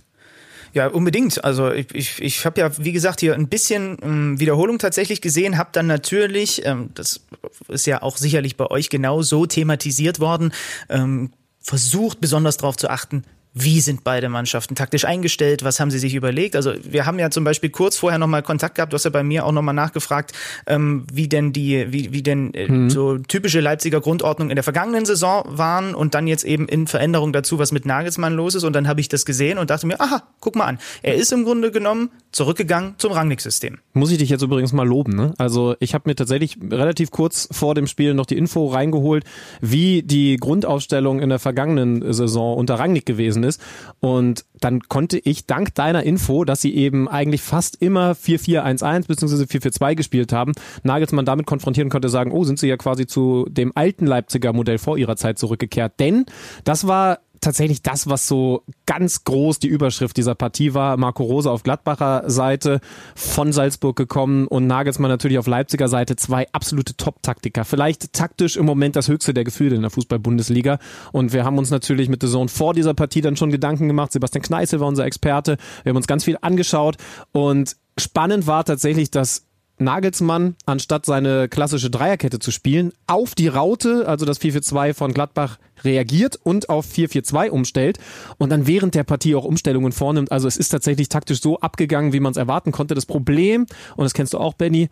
Ja, 0.73 0.87
unbedingt. 0.87 1.43
Also 1.45 1.73
ich, 1.73 1.93
ich, 1.95 2.23
ich 2.23 2.47
habe 2.47 2.61
ja, 2.61 2.71
wie 2.79 2.93
gesagt, 2.93 3.21
hier 3.21 3.35
ein 3.35 3.49
bisschen 3.49 3.99
ähm, 4.03 4.39
Wiederholung 4.39 4.79
tatsächlich 4.79 5.21
gesehen, 5.21 5.59
habe 5.59 5.71
dann 5.73 5.87
natürlich, 5.87 6.65
ähm, 6.65 6.91
das 6.95 7.21
ist 7.69 7.87
ja 7.87 8.03
auch 8.03 8.17
sicherlich 8.17 8.57
bei 8.57 8.67
euch 8.67 8.89
genau 8.89 9.23
so 9.23 9.47
thematisiert 9.47 10.21
worden, 10.21 10.53
ähm, 10.89 11.33
versucht 11.61 12.21
besonders 12.21 12.57
darauf 12.57 12.77
zu 12.77 12.89
achten, 12.89 13.25
wie 13.53 13.81
sind 13.81 14.05
beide 14.05 14.29
Mannschaften 14.29 14.77
taktisch 14.77 15.05
eingestellt, 15.05 15.65
was 15.65 15.81
haben 15.81 15.91
sie 15.91 15.99
sich 15.99 16.15
überlegt. 16.15 16.55
Also 16.55 16.73
wir 16.83 17.07
haben 17.07 17.19
ja 17.19 17.31
zum 17.31 17.43
Beispiel 17.43 17.71
kurz 17.71 17.97
vorher 17.97 18.19
nochmal 18.19 18.43
Kontakt 18.43 18.77
gehabt, 18.77 18.93
du 18.93 18.95
hast 18.95 19.05
ja 19.05 19.11
bei 19.11 19.25
mir 19.25 19.45
auch 19.45 19.53
nochmal 19.53 19.75
nachgefragt, 19.75 20.33
ähm, 20.67 21.05
wie 21.13 21.29
denn 21.29 21.53
die, 21.53 21.87
wie, 21.91 22.13
wie 22.13 22.23
denn 22.23 22.55
äh, 22.55 22.71
mhm. 22.71 22.91
so 22.91 23.19
typische 23.19 23.61
Leipziger 23.61 24.01
Grundordnung 24.01 24.51
in 24.51 24.57
der 24.57 24.63
vergangenen 24.63 25.05
Saison 25.05 25.45
waren 25.49 25.95
und 25.95 26.15
dann 26.15 26.29
jetzt 26.29 26.45
eben 26.45 26.69
in 26.69 26.87
Veränderung 26.87 27.33
dazu, 27.33 27.59
was 27.59 27.73
mit 27.73 27.87
Nagelsmann 27.87 28.35
los 28.35 28.55
ist. 28.55 28.65
Und 28.65 28.75
dann 28.75 28.87
habe 28.87 29.01
ich 29.01 29.09
das 29.09 29.25
gesehen 29.25 29.59
und 29.59 29.71
dachte 29.71 29.87
mir, 29.87 30.01
aha, 30.01 30.23
guck 30.39 30.55
mal 30.55 30.67
an. 30.67 30.79
Er 31.03 31.17
ist 31.17 31.33
im 31.33 31.45
Grunde 31.45 31.73
genommen 31.73 32.11
zurückgegangen 32.31 32.95
zum 32.99 33.13
Rangnick-System. 33.13 33.79
Muss 33.95 34.13
ich 34.13 34.19
dich 34.19 34.31
jetzt 34.31 34.43
übrigens 34.43 34.73
mal 34.73 34.87
loben, 34.87 35.17
ne? 35.17 35.35
Also 35.39 35.75
ich 35.81 35.95
habe 35.95 36.09
mir 36.09 36.15
tatsächlich 36.15 36.57
relativ 36.71 37.11
kurz 37.11 37.49
vor 37.51 37.75
dem 37.75 37.89
Spiel 37.89 38.15
noch 38.15 38.27
die 38.27 38.39
Info 38.39 38.69
reingeholt, 38.69 39.25
wie 39.61 40.03
die 40.05 40.37
Grundausstellung 40.37 41.21
in 41.21 41.31
der 41.31 41.41
vergangenen 41.41 42.13
Saison 42.13 42.57
unter 42.57 42.77
Rangnick 42.77 43.07
gewesen 43.07 43.41
gewesen 43.41 43.45
ist. 43.51 43.61
Und 44.01 44.45
dann 44.61 44.81
konnte 44.81 45.19
ich 45.19 45.47
dank 45.47 45.75
deiner 45.75 46.03
Info, 46.03 46.45
dass 46.45 46.61
sie 46.61 46.75
eben 46.75 47.09
eigentlich 47.09 47.43
fast 47.43 47.77
immer 47.81 48.13
4-4-1-1 48.13 49.07
bzw. 49.09 49.45
4-4-2 49.45 49.95
gespielt 49.95 50.33
haben, 50.33 50.53
Nagelsmann 50.83 51.25
damit 51.25 51.47
konfrontieren 51.47 51.91
konnte, 51.91 52.09
sagen, 52.09 52.33
oh, 52.33 52.45
sind 52.45 52.59
sie 52.59 52.69
ja 52.69 52.77
quasi 52.77 53.07
zu 53.07 53.47
dem 53.51 53.73
alten 53.75 54.07
Leipziger 54.07 54.53
Modell 54.53 54.79
vor 54.79 54.97
ihrer 54.97 55.17
Zeit 55.17 55.39
zurückgekehrt. 55.39 56.01
Denn 56.01 56.27
das 56.65 56.87
war 56.87 57.19
tatsächlich 57.41 57.83
das, 57.83 58.09
was 58.09 58.27
so 58.27 58.63
ganz 58.87 59.25
groß 59.25 59.59
die 59.59 59.69
Überschrift 59.69 60.17
dieser 60.17 60.35
Partie 60.35 60.75
war. 60.75 60.97
Marco 60.97 61.23
Rose 61.23 61.51
auf 61.51 61.63
Gladbacher 61.63 62.25
Seite 62.27 62.81
von 63.15 63.53
Salzburg 63.53 63.97
gekommen 63.97 64.47
und 64.47 64.67
Nagelsmann 64.67 65.11
natürlich 65.11 65.39
auf 65.39 65.47
Leipziger 65.47 65.89
Seite. 65.89 66.17
Zwei 66.17 66.47
absolute 66.53 66.97
Top-Taktiker. 66.97 67.65
Vielleicht 67.65 68.13
taktisch 68.13 68.57
im 68.57 68.67
Moment 68.67 68.97
das 68.97 69.09
höchste 69.09 69.35
der 69.35 69.45
Gefühle 69.45 69.77
in 69.77 69.83
der 69.83 69.91
Fußball-Bundesliga. 69.91 70.79
Und 71.13 71.33
wir 71.33 71.45
haben 71.45 71.59
uns 71.59 71.71
natürlich 71.71 72.09
mit 72.09 72.23
The 72.23 72.29
Zone 72.29 72.49
vor 72.49 72.75
dieser 72.75 72.95
Partie 72.95 73.21
dann 73.21 73.37
schon 73.37 73.51
Gedanken 73.51 73.89
gemacht. 73.89 74.13
Sebastian 74.13 74.43
Kneißel 74.43 74.81
war 74.81 74.89
unser 74.89 75.05
Experte. 75.05 75.57
Wir 75.83 75.91
haben 75.91 75.97
uns 75.97 76.07
ganz 76.07 76.25
viel 76.25 76.39
angeschaut 76.41 76.97
und 77.33 77.77
spannend 77.99 78.47
war 78.47 78.65
tatsächlich, 78.65 79.11
dass 79.11 79.50
Nagelsmann, 79.81 80.57
anstatt 80.67 81.07
seine 81.07 81.49
klassische 81.49 81.91
Dreierkette 81.91 82.39
zu 82.39 82.51
spielen, 82.51 82.93
auf 83.07 83.35
die 83.35 83.49
Raute, 83.49 84.07
also 84.07 84.27
das 84.27 84.41
4-4-2 84.41 84.95
von 84.95 85.13
Gladbach, 85.13 85.59
reagiert 85.83 86.39
und 86.43 86.69
auf 86.69 86.87
4-4-2 86.87 87.49
umstellt 87.49 87.99
und 88.39 88.51
dann 88.51 88.67
während 88.67 88.95
der 88.95 89.05
Partie 89.05 89.35
auch 89.35 89.45
Umstellungen 89.45 89.93
vornimmt. 89.93 90.31
Also 90.31 90.47
es 90.47 90.57
ist 90.57 90.69
tatsächlich 90.69 91.09
taktisch 91.09 91.41
so 91.41 91.59
abgegangen, 91.61 92.13
wie 92.13 92.21
man 92.21 92.33
es 92.33 92.37
erwarten 92.37 92.73
konnte. 92.73 92.95
Das 92.95 93.07
Problem, 93.07 93.67
und 93.97 94.05
das 94.05 94.15
kennst 94.15 94.35
du 94.35 94.39
auch, 94.39 94.55
Benny, 94.55 94.89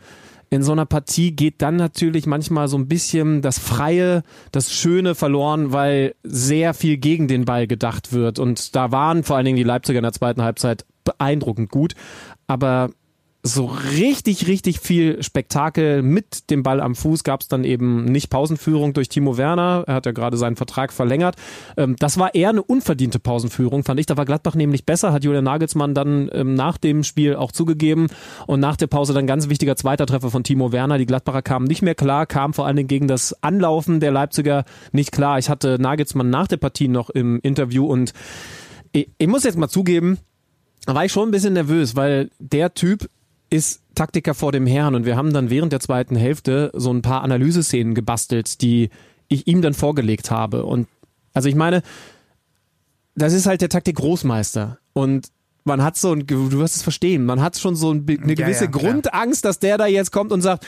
in 0.51 0.63
so 0.63 0.73
einer 0.73 0.87
Partie 0.87 1.33
geht 1.33 1.61
dann 1.61 1.77
natürlich 1.77 2.27
manchmal 2.27 2.69
so 2.69 2.79
ein 2.79 2.89
bisschen 2.89 3.43
das 3.43 3.59
Freie, 3.59 4.23
das 4.51 4.73
Schöne 4.73 5.15
verloren, 5.15 5.73
weil 5.73 6.15
sehr 6.23 6.73
viel 6.73 6.97
gegen 6.97 7.29
den 7.29 7.45
Ball 7.45 7.67
gedacht 7.67 8.13
wird. 8.13 8.39
Und 8.39 8.75
da 8.75 8.91
waren 8.91 9.25
vor 9.25 9.37
allen 9.37 9.45
Dingen 9.45 9.59
die 9.59 9.63
Leipziger 9.63 9.99
in 9.99 10.05
der 10.05 10.13
zweiten 10.13 10.43
Halbzeit 10.43 10.87
beeindruckend 11.05 11.71
gut. 11.71 11.95
Aber 12.47 12.91
so 13.45 13.67
richtig, 13.67 14.49
richtig 14.49 14.81
viel 14.81 15.23
Spektakel 15.23 16.03
mit 16.03 16.51
dem 16.51 16.65
Ball 16.65 16.81
am 16.81 16.97
Fuß 16.97 17.23
gab 17.23 17.41
es 17.41 17.49
dann 17.49 17.63
eben 17.63 18.05
nicht 18.05 18.31
Pausenführung 18.31 18.95
durch 18.95 19.09
Timo 19.09 19.37
Werner. 19.37 19.85
Er 19.87 19.95
hat 19.95 20.07
ja 20.07 20.13
gerade 20.13 20.37
seinen 20.37 20.57
Vertrag 20.57 20.93
verlängert. 20.93 21.37
Ähm, 21.77 21.95
das 21.99 22.19
war 22.19 22.35
eher 22.35 22.49
eine 22.49 22.63
unverdiente 22.63 23.21
Pausenführung, 23.21 23.85
fand 23.85 24.01
ich. 24.01 24.07
Da 24.07 24.17
war 24.17 24.25
Gladbach 24.25 24.57
nämlich 24.57 24.85
besser, 24.85 25.13
hat 25.13 25.25
Julian 25.25 25.45
Nagelsmann 25.45 25.95
dann 25.95 26.29
ähm, 26.33 26.55
nach 26.55 26.79
dem 26.79 27.05
Spiel 27.05 27.37
auch 27.37 27.53
zugegeben. 27.53 28.09
Und 28.49 28.59
nach 28.59 28.77
der 28.77 28.89
Pause 28.89 29.15
dann 29.15 29.29
ganz 29.29 29.49
wichtiger 29.49 29.77
zweiter 29.77 30.07
Treffer 30.07 30.31
von 30.31 30.43
Timo 30.43 30.73
Werner. 30.73 30.99
Die 30.99 31.07
Gladbacher 31.07 31.43
kamen 31.43 31.67
nicht 31.67 31.83
mehr 31.83 31.95
klar, 31.95 32.27
kamen 32.27 32.55
vor 32.55 32.67
allen 32.67 32.77
Dingen 32.77 32.89
gegen 32.89 33.07
das 33.07 33.41
Anlaufen 33.43 34.01
der 34.01 34.11
Leipziger 34.11 34.65
nicht 34.91 35.13
klar. 35.13 35.39
Ich 35.39 35.49
hatte 35.49 35.79
Nagelsmann 35.81 36.29
nach 36.29 36.49
der 36.49 36.57
Partie 36.57 36.89
noch 36.89 37.09
im 37.09 37.39
Interview 37.41 37.87
und 37.87 38.13
ich, 38.91 39.11
ich 39.17 39.29
muss 39.29 39.45
jetzt 39.45 39.59
mal 39.59 39.69
zugeben, 39.69 40.19
da 40.87 40.95
war 40.95 41.05
ich 41.05 41.13
schon 41.13 41.29
ein 41.29 41.33
bisschen 41.33 41.53
nervös, 41.53 41.97
weil 41.97 42.31
der 42.39 42.75
Typ 42.75 43.09
ist 43.51 43.83
Taktiker 43.95 44.35
vor 44.35 44.53
dem 44.53 44.67
Herrn. 44.67 44.95
Und 44.95 45.05
wir 45.05 45.17
haben 45.17 45.33
dann 45.33 45.51
während 45.51 45.73
der 45.73 45.81
zweiten 45.81 46.17
Hälfte 46.17 46.71
so 46.75 46.93
ein 46.93 47.03
paar 47.03 47.23
Analyseszenen 47.23 47.95
gebastelt, 47.95 48.61
die 48.63 48.91
ich 49.29 49.47
ihm 49.47 49.63
dann 49.63 49.75
vorgelegt 49.75 50.31
habe. 50.31 50.65
Und 50.65 50.89
also 51.35 51.49
ich 51.49 51.55
meine, 51.55 51.83
das 53.15 53.33
ist 53.33 53.47
halt 53.47 53.61
der 53.61 53.69
Taktik 53.69 53.97
Großmeister. 53.97 54.79
Und 54.93 55.29
man 55.65 55.83
hat 55.83 55.97
so 55.97 56.13
ein, 56.13 56.27
du 56.27 56.53
wirst 56.53 56.77
es 56.77 56.83
verstehen, 56.83 57.27
man 57.27 57.41
hat 57.41 57.59
schon 57.59 57.77
so 57.77 57.91
eine 57.91 58.03
gewisse 58.03 58.65
ja, 58.65 58.71
ja, 58.71 58.79
Grundangst, 58.79 59.45
dass 59.45 59.59
der 59.59 59.77
da 59.79 59.87
jetzt 59.87 60.13
kommt 60.13 60.33
und 60.33 60.41
sagt, 60.41 60.67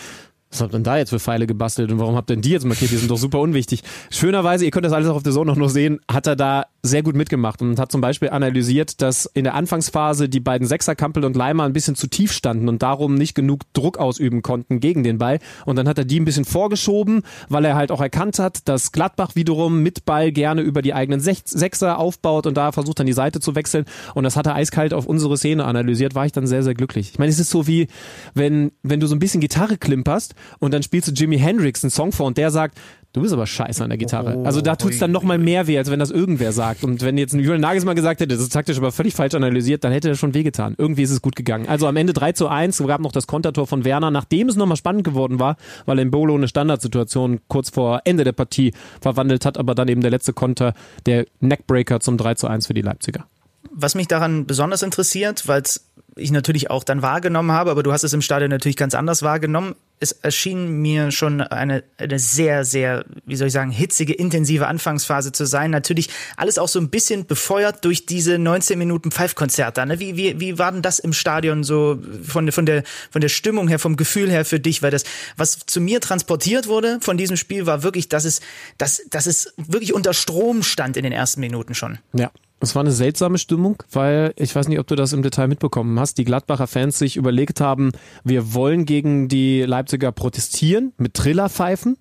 was 0.50 0.60
habt 0.60 0.72
ihr 0.72 0.78
denn 0.78 0.84
da 0.84 0.98
jetzt 0.98 1.10
für 1.10 1.20
Pfeile 1.20 1.46
gebastelt 1.46 1.92
und 1.92 2.00
warum 2.00 2.16
habt 2.16 2.28
ihr 2.30 2.34
denn 2.34 2.42
die 2.42 2.50
jetzt 2.50 2.66
markiert? 2.66 2.90
Die 2.90 2.96
sind 2.96 3.10
doch 3.10 3.18
super 3.18 3.38
unwichtig. 3.38 3.82
Schönerweise, 4.10 4.64
ihr 4.64 4.72
könnt 4.72 4.84
das 4.84 4.92
alles 4.92 5.08
auch 5.08 5.14
auf 5.14 5.22
der 5.22 5.32
Zone 5.32 5.46
noch 5.46 5.56
nur 5.56 5.70
sehen, 5.70 6.00
hat 6.10 6.26
er 6.26 6.34
da 6.34 6.66
sehr 6.82 7.02
gut 7.02 7.14
mitgemacht 7.14 7.62
und 7.62 7.78
hat 7.78 7.92
zum 7.92 8.00
Beispiel 8.00 8.30
analysiert, 8.30 9.00
dass 9.00 9.26
in 9.26 9.44
der 9.44 9.54
Anfangsphase 9.54 10.28
die 10.28 10.40
beiden 10.40 10.66
Sechser, 10.66 10.96
Kampel 10.96 11.24
und 11.24 11.36
Leimer 11.36 11.64
ein 11.64 11.72
bisschen 11.72 11.94
zu 11.94 12.08
tief 12.08 12.32
standen 12.32 12.68
und 12.68 12.82
darum 12.82 13.14
nicht 13.14 13.34
genug 13.34 13.60
Druck 13.74 13.98
ausüben 13.98 14.42
konnten 14.42 14.80
gegen 14.80 15.04
den 15.04 15.18
Ball. 15.18 15.38
Und 15.66 15.76
dann 15.76 15.86
hat 15.86 15.98
er 15.98 16.04
die 16.04 16.18
ein 16.18 16.24
bisschen 16.24 16.44
vorgeschoben, 16.44 17.22
weil 17.48 17.64
er 17.64 17.76
halt 17.76 17.92
auch 17.92 18.00
erkannt 18.00 18.40
hat, 18.40 18.66
dass 18.66 18.90
Gladbach 18.90 19.36
wiederum 19.36 19.82
mit 19.82 20.04
Ball 20.04 20.32
gerne 20.32 20.62
über 20.62 20.82
die 20.82 20.94
eigenen 20.94 21.20
Sechser 21.20 21.98
aufbaut 21.98 22.46
und 22.46 22.56
da 22.56 22.72
versucht 22.72 22.98
dann 22.98 23.06
die 23.06 23.12
Seite 23.12 23.38
zu 23.38 23.54
wechseln. 23.54 23.84
Und 24.14 24.24
das 24.24 24.36
hat 24.36 24.46
er 24.46 24.56
eiskalt 24.56 24.94
auf 24.94 25.06
unsere 25.06 25.36
Szene 25.36 25.64
analysiert, 25.64 26.16
war 26.16 26.26
ich 26.26 26.32
dann 26.32 26.46
sehr, 26.46 26.64
sehr 26.64 26.74
glücklich. 26.74 27.10
Ich 27.12 27.18
meine, 27.18 27.30
es 27.30 27.38
ist 27.38 27.50
so 27.50 27.68
wie, 27.68 27.86
wenn, 28.34 28.72
wenn 28.82 28.98
du 28.98 29.06
so 29.06 29.14
ein 29.14 29.20
bisschen 29.20 29.40
Gitarre 29.40 29.76
klimperst 29.76 30.34
und 30.58 30.74
dann 30.74 30.82
spielst 30.82 31.08
du 31.08 31.12
Jimi 31.12 31.38
Hendrix 31.38 31.82
einen 31.84 31.90
Song 31.90 32.12
vor 32.12 32.26
und 32.26 32.38
der 32.38 32.50
sagt, 32.50 32.78
du 33.12 33.22
bist 33.22 33.32
aber 33.32 33.46
scheiße 33.46 33.82
an 33.82 33.90
der 33.90 33.98
Gitarre. 33.98 34.36
Oh, 34.36 34.44
also 34.44 34.60
da 34.60 34.76
tut's 34.76 34.98
dann 34.98 35.10
noch 35.10 35.22
mal 35.22 35.38
mehr 35.38 35.66
weh, 35.66 35.78
als 35.78 35.90
wenn 35.90 35.98
das 35.98 36.10
irgendwer 36.10 36.52
sagt. 36.52 36.84
Und 36.84 37.02
wenn 37.02 37.18
jetzt 37.18 37.32
ein 37.32 37.40
Julian 37.40 37.60
Nagelsmann 37.60 37.96
gesagt 37.96 38.20
hätte, 38.20 38.34
das 38.34 38.42
ist 38.42 38.52
taktisch 38.52 38.78
aber 38.78 38.92
völlig 38.92 39.14
falsch 39.14 39.34
analysiert, 39.34 39.84
dann 39.84 39.92
hätte 39.92 40.08
er 40.08 40.14
schon 40.14 40.34
wehgetan. 40.34 40.74
Irgendwie 40.78 41.02
ist 41.02 41.10
es 41.10 41.22
gut 41.22 41.36
gegangen. 41.36 41.68
Also 41.68 41.86
am 41.86 41.96
Ende 41.96 42.12
3 42.12 42.32
zu 42.32 42.48
1, 42.48 42.82
gab 42.86 43.00
noch 43.00 43.12
das 43.12 43.26
Kontertor 43.26 43.66
von 43.66 43.84
Werner, 43.84 44.10
nachdem 44.10 44.48
es 44.48 44.56
nochmal 44.56 44.76
spannend 44.76 45.04
geworden 45.04 45.38
war, 45.38 45.56
weil 45.86 45.98
in 45.98 46.10
Bolo 46.10 46.34
eine 46.34 46.48
Standardsituation 46.48 47.40
kurz 47.48 47.70
vor 47.70 48.02
Ende 48.04 48.24
der 48.24 48.32
Partie 48.32 48.72
verwandelt 49.00 49.44
hat, 49.44 49.58
aber 49.58 49.74
dann 49.74 49.88
eben 49.88 50.00
der 50.00 50.10
letzte 50.10 50.32
Konter, 50.32 50.74
der 51.06 51.26
Neckbreaker 51.40 52.00
zum 52.00 52.16
3 52.16 52.34
zu 52.34 52.48
1 52.48 52.66
für 52.66 52.74
die 52.74 52.82
Leipziger. 52.82 53.26
Was 53.72 53.94
mich 53.94 54.08
daran 54.08 54.46
besonders 54.46 54.82
interessiert, 54.82 55.46
weil 55.46 55.62
es 55.62 55.89
ich 56.20 56.30
natürlich 56.30 56.70
auch 56.70 56.84
dann 56.84 57.02
wahrgenommen 57.02 57.52
habe, 57.52 57.70
aber 57.70 57.82
du 57.82 57.92
hast 57.92 58.04
es 58.04 58.12
im 58.12 58.22
Stadion 58.22 58.50
natürlich 58.50 58.76
ganz 58.76 58.94
anders 58.94 59.22
wahrgenommen. 59.22 59.74
Es 59.98 60.12
erschien 60.12 60.80
mir 60.80 61.10
schon 61.10 61.40
eine, 61.40 61.84
eine 61.98 62.18
sehr, 62.18 62.64
sehr, 62.64 63.04
wie 63.26 63.36
soll 63.36 63.48
ich 63.48 63.52
sagen, 63.52 63.70
hitzige, 63.70 64.14
intensive 64.14 64.66
Anfangsphase 64.66 65.32
zu 65.32 65.44
sein. 65.44 65.70
Natürlich 65.70 66.08
alles 66.36 66.58
auch 66.58 66.68
so 66.68 66.78
ein 66.78 66.88
bisschen 66.88 67.26
befeuert 67.26 67.84
durch 67.84 68.06
diese 68.06 68.38
19 68.38 68.78
Minuten 68.78 69.10
Pfeifkonzerte. 69.10 69.84
Ne? 69.84 70.00
Wie, 70.00 70.16
wie, 70.16 70.40
wie 70.40 70.58
war 70.58 70.72
denn 70.72 70.82
das 70.82 70.98
im 70.98 71.12
Stadion 71.12 71.64
so 71.64 71.98
von, 72.22 72.50
von, 72.50 72.64
der, 72.64 72.84
von 73.10 73.20
der 73.20 73.28
Stimmung 73.28 73.68
her, 73.68 73.78
vom 73.78 73.96
Gefühl 73.96 74.30
her 74.30 74.44
für 74.44 74.60
dich? 74.60 74.82
Weil 74.82 74.90
das, 74.90 75.04
was 75.36 75.60
zu 75.66 75.80
mir 75.80 76.00
transportiert 76.00 76.66
wurde 76.66 76.98
von 77.00 77.16
diesem 77.16 77.36
Spiel, 77.36 77.66
war 77.66 77.82
wirklich, 77.82 78.08
dass 78.08 78.24
es, 78.24 78.40
dass, 78.78 79.02
dass 79.10 79.26
es 79.26 79.52
wirklich 79.56 79.92
unter 79.92 80.14
Strom 80.14 80.62
stand 80.62 80.96
in 80.96 81.04
den 81.04 81.12
ersten 81.12 81.40
Minuten 81.40 81.74
schon. 81.74 81.98
Ja, 82.14 82.30
es 82.60 82.74
war 82.74 82.82
eine 82.82 82.92
seltsame 82.92 83.38
Stimmung, 83.38 83.82
weil 83.90 84.32
ich 84.36 84.54
weiß 84.54 84.68
nicht, 84.68 84.78
ob 84.78 84.86
du 84.86 84.94
das 84.94 85.12
im 85.12 85.22
Detail 85.22 85.48
mitbekommen 85.48 85.98
hast. 85.98 86.18
Die 86.18 86.24
Gladbacher 86.24 86.66
Fans 86.66 86.98
sich 86.98 87.16
überlegt 87.16 87.60
haben, 87.60 87.92
wir 88.22 88.54
wollen 88.54 88.84
gegen 88.84 89.28
die 89.28 89.62
Leipziger 89.62 90.12
protestieren 90.12 90.92
mit 90.98 91.14
Trillerpfeifen 91.14 91.96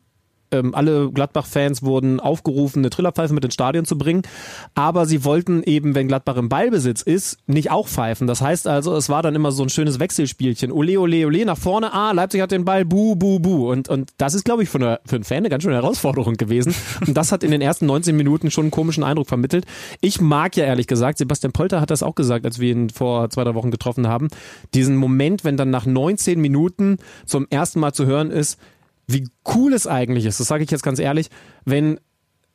ähm, 0.51 0.73
alle 0.73 1.11
Gladbach-Fans 1.11 1.83
wurden 1.83 2.19
aufgerufen, 2.19 2.79
eine 2.79 2.89
Trillerpfeife 2.89 3.33
mit 3.33 3.45
ins 3.45 3.53
Stadion 3.53 3.85
zu 3.85 3.97
bringen. 3.97 4.23
Aber 4.75 5.05
sie 5.05 5.23
wollten 5.23 5.63
eben, 5.63 5.95
wenn 5.95 6.07
Gladbach 6.07 6.37
im 6.37 6.49
Ballbesitz 6.49 7.01
ist, 7.01 7.37
nicht 7.47 7.71
auch 7.71 7.87
pfeifen. 7.87 8.27
Das 8.27 8.41
heißt 8.41 8.67
also, 8.67 8.95
es 8.95 9.09
war 9.09 9.21
dann 9.21 9.35
immer 9.35 9.51
so 9.51 9.63
ein 9.63 9.69
schönes 9.69 9.99
Wechselspielchen. 9.99 10.71
Ole, 10.71 10.99
ole, 10.99 11.25
ole, 11.25 11.45
nach 11.45 11.57
vorne, 11.57 11.93
ah, 11.93 12.11
Leipzig 12.11 12.41
hat 12.41 12.51
den 12.51 12.65
Ball, 12.65 12.85
bu, 12.85 13.15
bu, 13.15 13.39
bu. 13.39 13.71
Und, 13.71 13.89
und 13.89 14.11
das 14.17 14.33
ist, 14.33 14.45
glaube 14.45 14.63
ich, 14.63 14.69
für, 14.69 14.79
eine, 14.79 14.99
für 15.05 15.15
einen 15.15 15.23
Fan 15.23 15.37
eine 15.37 15.49
ganz 15.49 15.63
schöne 15.63 15.75
Herausforderung 15.75 16.35
gewesen. 16.35 16.73
Und 17.05 17.15
das 17.15 17.31
hat 17.31 17.43
in 17.43 17.51
den 17.51 17.61
ersten 17.61 17.85
19 17.85 18.15
Minuten 18.15 18.51
schon 18.51 18.65
einen 18.65 18.71
komischen 18.71 19.03
Eindruck 19.03 19.27
vermittelt. 19.27 19.65
Ich 20.01 20.21
mag 20.21 20.55
ja 20.55 20.65
ehrlich 20.65 20.87
gesagt, 20.87 21.17
Sebastian 21.17 21.53
Polter 21.53 21.81
hat 21.81 21.91
das 21.91 22.03
auch 22.03 22.15
gesagt, 22.15 22.45
als 22.45 22.59
wir 22.59 22.71
ihn 22.71 22.89
vor 22.89 23.29
zwei, 23.29 23.43
drei 23.43 23.55
Wochen 23.55 23.71
getroffen 23.71 24.07
haben, 24.07 24.29
diesen 24.73 24.95
Moment, 24.95 25.43
wenn 25.43 25.57
dann 25.57 25.69
nach 25.69 25.85
19 25.85 26.39
Minuten 26.39 26.97
zum 27.25 27.47
ersten 27.49 27.79
Mal 27.79 27.93
zu 27.93 28.05
hören 28.05 28.31
ist, 28.31 28.59
wie 29.11 29.27
cool 29.55 29.73
es 29.73 29.87
eigentlich 29.87 30.25
ist, 30.25 30.39
das 30.39 30.47
sage 30.47 30.63
ich 30.63 30.71
jetzt 30.71 30.83
ganz 30.83 30.99
ehrlich, 30.99 31.29
wenn 31.65 31.99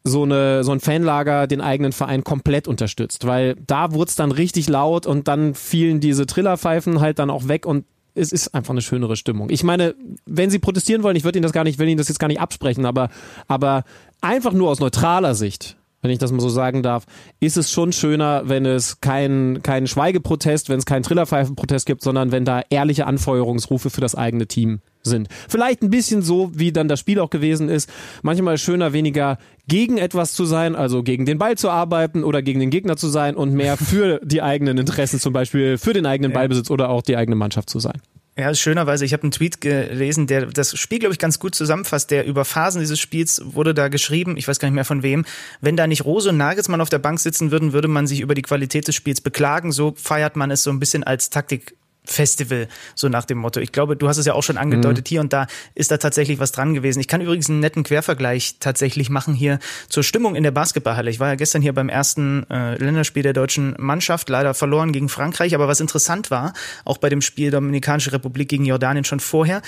so, 0.04 0.23
eine, 0.23 0.62
so 0.64 0.73
ein 0.73 0.80
Fanlager 0.80 1.46
den 1.46 1.61
eigenen 1.61 1.92
Verein 1.92 2.25
komplett 2.25 2.68
unterstützt, 2.68 3.26
weil 3.26 3.56
da 3.66 3.92
wurde 3.92 4.11
es 4.11 4.16
dann 4.16 4.32
richtig 4.32 4.68
laut 4.68 5.06
und 5.06 5.28
dann 5.28 5.54
fielen 5.54 6.00
diese 6.00 6.26
Trillerpfeifen 6.26 7.00
halt 7.00 7.18
dann 7.18 7.30
auch 7.30 7.49
weg 7.49 7.66
und 7.66 7.87
es 8.14 8.30
ist 8.30 8.54
einfach 8.54 8.70
eine 8.70 8.82
schönere 8.82 9.16
Stimmung. 9.16 9.50
Ich 9.50 9.64
meine, 9.64 9.94
wenn 10.26 10.50
Sie 10.50 10.61
protestieren 10.61 11.02
wollen, 11.02 11.16
ich 11.16 11.25
würde 11.25 11.38
Ihnen 11.38 11.42
das 11.42 11.52
gar 11.52 11.64
nicht, 11.64 11.78
will 11.78 11.88
Ihnen 11.88 11.99
das 11.99 12.08
jetzt 12.08 12.20
gar 12.20 12.28
nicht 12.28 12.40
absprechen, 12.40 12.87
aber, 12.87 13.08
aber 13.49 13.82
einfach 14.20 14.52
nur 14.52 14.70
aus 14.70 14.78
neutraler 14.78 15.34
Sicht, 15.34 15.76
wenn 16.04 16.11
ich 16.11 16.18
das 16.18 16.32
mal 16.32 16.40
so 16.40 16.50
sagen 16.50 16.82
darf, 16.82 17.06
ist 17.40 17.56
es 17.56 17.73
schon 17.73 17.90
schöner, 17.90 18.42
wenn 18.44 18.66
es 18.66 19.00
keinen 19.00 19.62
kein 19.62 19.87
Schweigeprotest, 19.87 20.68
wenn 20.68 20.78
es 20.78 20.84
keinen 20.84 21.02
Trillerpfeifenprotest 21.02 21.87
gibt, 21.87 22.02
sondern 22.02 22.30
wenn 22.30 22.44
da 22.44 22.62
ehrliche 22.68 23.06
Anfeuerungsrufe 23.06 23.88
für 23.88 24.02
das 24.02 24.14
eigene 24.14 24.46
Team 24.46 24.80
sind. 25.02 25.28
Vielleicht 25.49 25.82
ein 25.82 25.88
bisschen 25.88 26.20
so, 26.20 26.50
wie 26.54 26.73
dann 26.73 26.88
das 26.88 27.00
Spiel 27.00 27.18
auch 27.20 27.30
gewesen 27.30 27.70
ist. 27.70 27.88
Manchmal 28.23 28.58
schöner, 28.58 28.92
weniger 28.92 29.38
gegen 29.66 29.96
etwas 29.96 30.34
zu 30.34 30.44
sein, 30.44 30.76
also 30.76 31.02
gegen 31.02 31.25
den 31.25 31.38
Ball 31.38 31.56
zu 31.56 31.70
arbeiten 31.70 32.23
oder 32.23 32.42
gegen 32.42 32.61
den 32.61 32.68
Gegner 32.68 32.99
zu 32.99 33.08
sein 33.08 33.34
und 33.34 33.54
mehr 33.54 33.78
für 33.78 34.20
die 34.23 34.42
eigenen 34.42 34.76
Interessen, 34.76 35.20
zum 35.20 35.32
Beispiel 35.32 35.78
für 35.78 35.94
den 35.94 36.04
eigenen 36.04 36.34
Ballbesitz 36.34 36.70
oder 36.70 36.90
auch 36.90 37.00
die 37.00 37.16
eigene 37.16 37.37
Mannschaft 37.37 37.70
zu 37.70 37.78
sein. 37.78 38.02
Ja, 38.37 38.53
schönerweise, 38.53 39.05
ich 39.05 39.12
habe 39.12 39.23
einen 39.23 39.31
Tweet 39.31 39.61
gelesen, 39.61 40.26
der 40.26 40.47
das 40.47 40.76
Spiel, 40.76 40.99
glaube 40.99 41.12
ich, 41.12 41.21
ganz 41.21 41.38
gut 41.38 41.55
zusammenfasst. 41.55 42.11
Der 42.11 42.26
über 42.26 42.45
Phasen 42.45 42.81
dieses 42.81 42.99
Spiels 42.99 43.41
wurde 43.45 43.75
da 43.75 43.87
geschrieben, 43.87 44.37
ich 44.37 44.49
weiß 44.49 44.59
gar 44.59 44.67
nicht 44.67 44.75
mehr 44.75 44.85
von 44.85 45.05
wem. 45.05 45.25
Wenn 45.61 45.76
da 45.76 45.87
nicht 45.87 46.05
Rose 46.05 46.31
und 46.31 46.37
Nagelsmann 46.37 46.81
auf 46.81 46.88
der 46.88 46.99
Bank 46.99 47.21
sitzen 47.21 47.53
würden, 47.53 47.73
würde 47.73 47.87
man 47.87 48.09
sich 48.09 48.19
über 48.19 48.35
die 48.35 48.43
Qualität 48.43 48.88
des 48.88 48.97
Spiels 48.97 49.21
beklagen. 49.21 49.71
So 49.71 49.95
feiert 49.97 50.35
man 50.35 50.50
es 50.50 50.64
so 50.64 50.71
ein 50.71 50.81
bisschen 50.81 51.05
als 51.05 51.31
Taktik 51.31 51.76
Festival, 52.04 52.68
so 52.94 53.08
nach 53.08 53.25
dem 53.25 53.38
Motto. 53.38 53.61
Ich 53.61 53.73
glaube, 53.73 53.96
du 53.96 54.08
hast 54.08 54.18
es 54.18 54.26
ja 54.26 54.34
auch 54.34 54.42
schon 54.42 54.58
angedeutet, 54.58 55.06
mhm. 55.06 55.08
hier 55.08 55.20
und 55.20 55.32
da 55.32 55.46
ist 55.75 55.90
da 55.90 55.96
tatsächlich 55.96 56.38
was 56.38 56.52
dran 56.52 56.75
gewesen. 56.75 57.00
Ich 57.00 57.08
kann 57.08 57.20
übrigens 57.20 57.49
einen 57.49 57.61
netten 57.61 57.82
Quervergleich 57.82 58.56
tatsächlich 58.61 59.11
machen 59.11 59.34
hier 59.34 59.58
zur 59.88 60.02
Stimmung 60.02 60.34
in 60.34 60.42
der 60.42 60.50
Basketballhalle. 60.50 61.11
Ich 61.11 61.20
war 61.20 61.28
ja 61.28 61.34
gestern 61.34 61.62
hier 61.62 61.73
beim 61.73 61.88
ersten 61.88 62.49
äh, 62.50 62.76
Länderspiel 62.76 63.23
der 63.23 63.32
deutschen 63.32 63.75
Mannschaft, 63.78 64.28
leider 64.28 64.54
verloren 64.54 64.92
gegen 64.92 65.08
Frankreich, 65.08 65.54
aber 65.54 65.68
was 65.68 65.80
interessant 65.80 66.30
war, 66.30 66.52
auch 66.84 66.99
bei 66.99 67.08
dem 67.08 67.23
Spiel 67.23 67.50
Dominikanische 67.50 68.12
Republik 68.12 68.49
gegen 68.49 68.66
Jordanien 68.66 69.04
schon 69.04 69.20
vorher, 69.20 69.62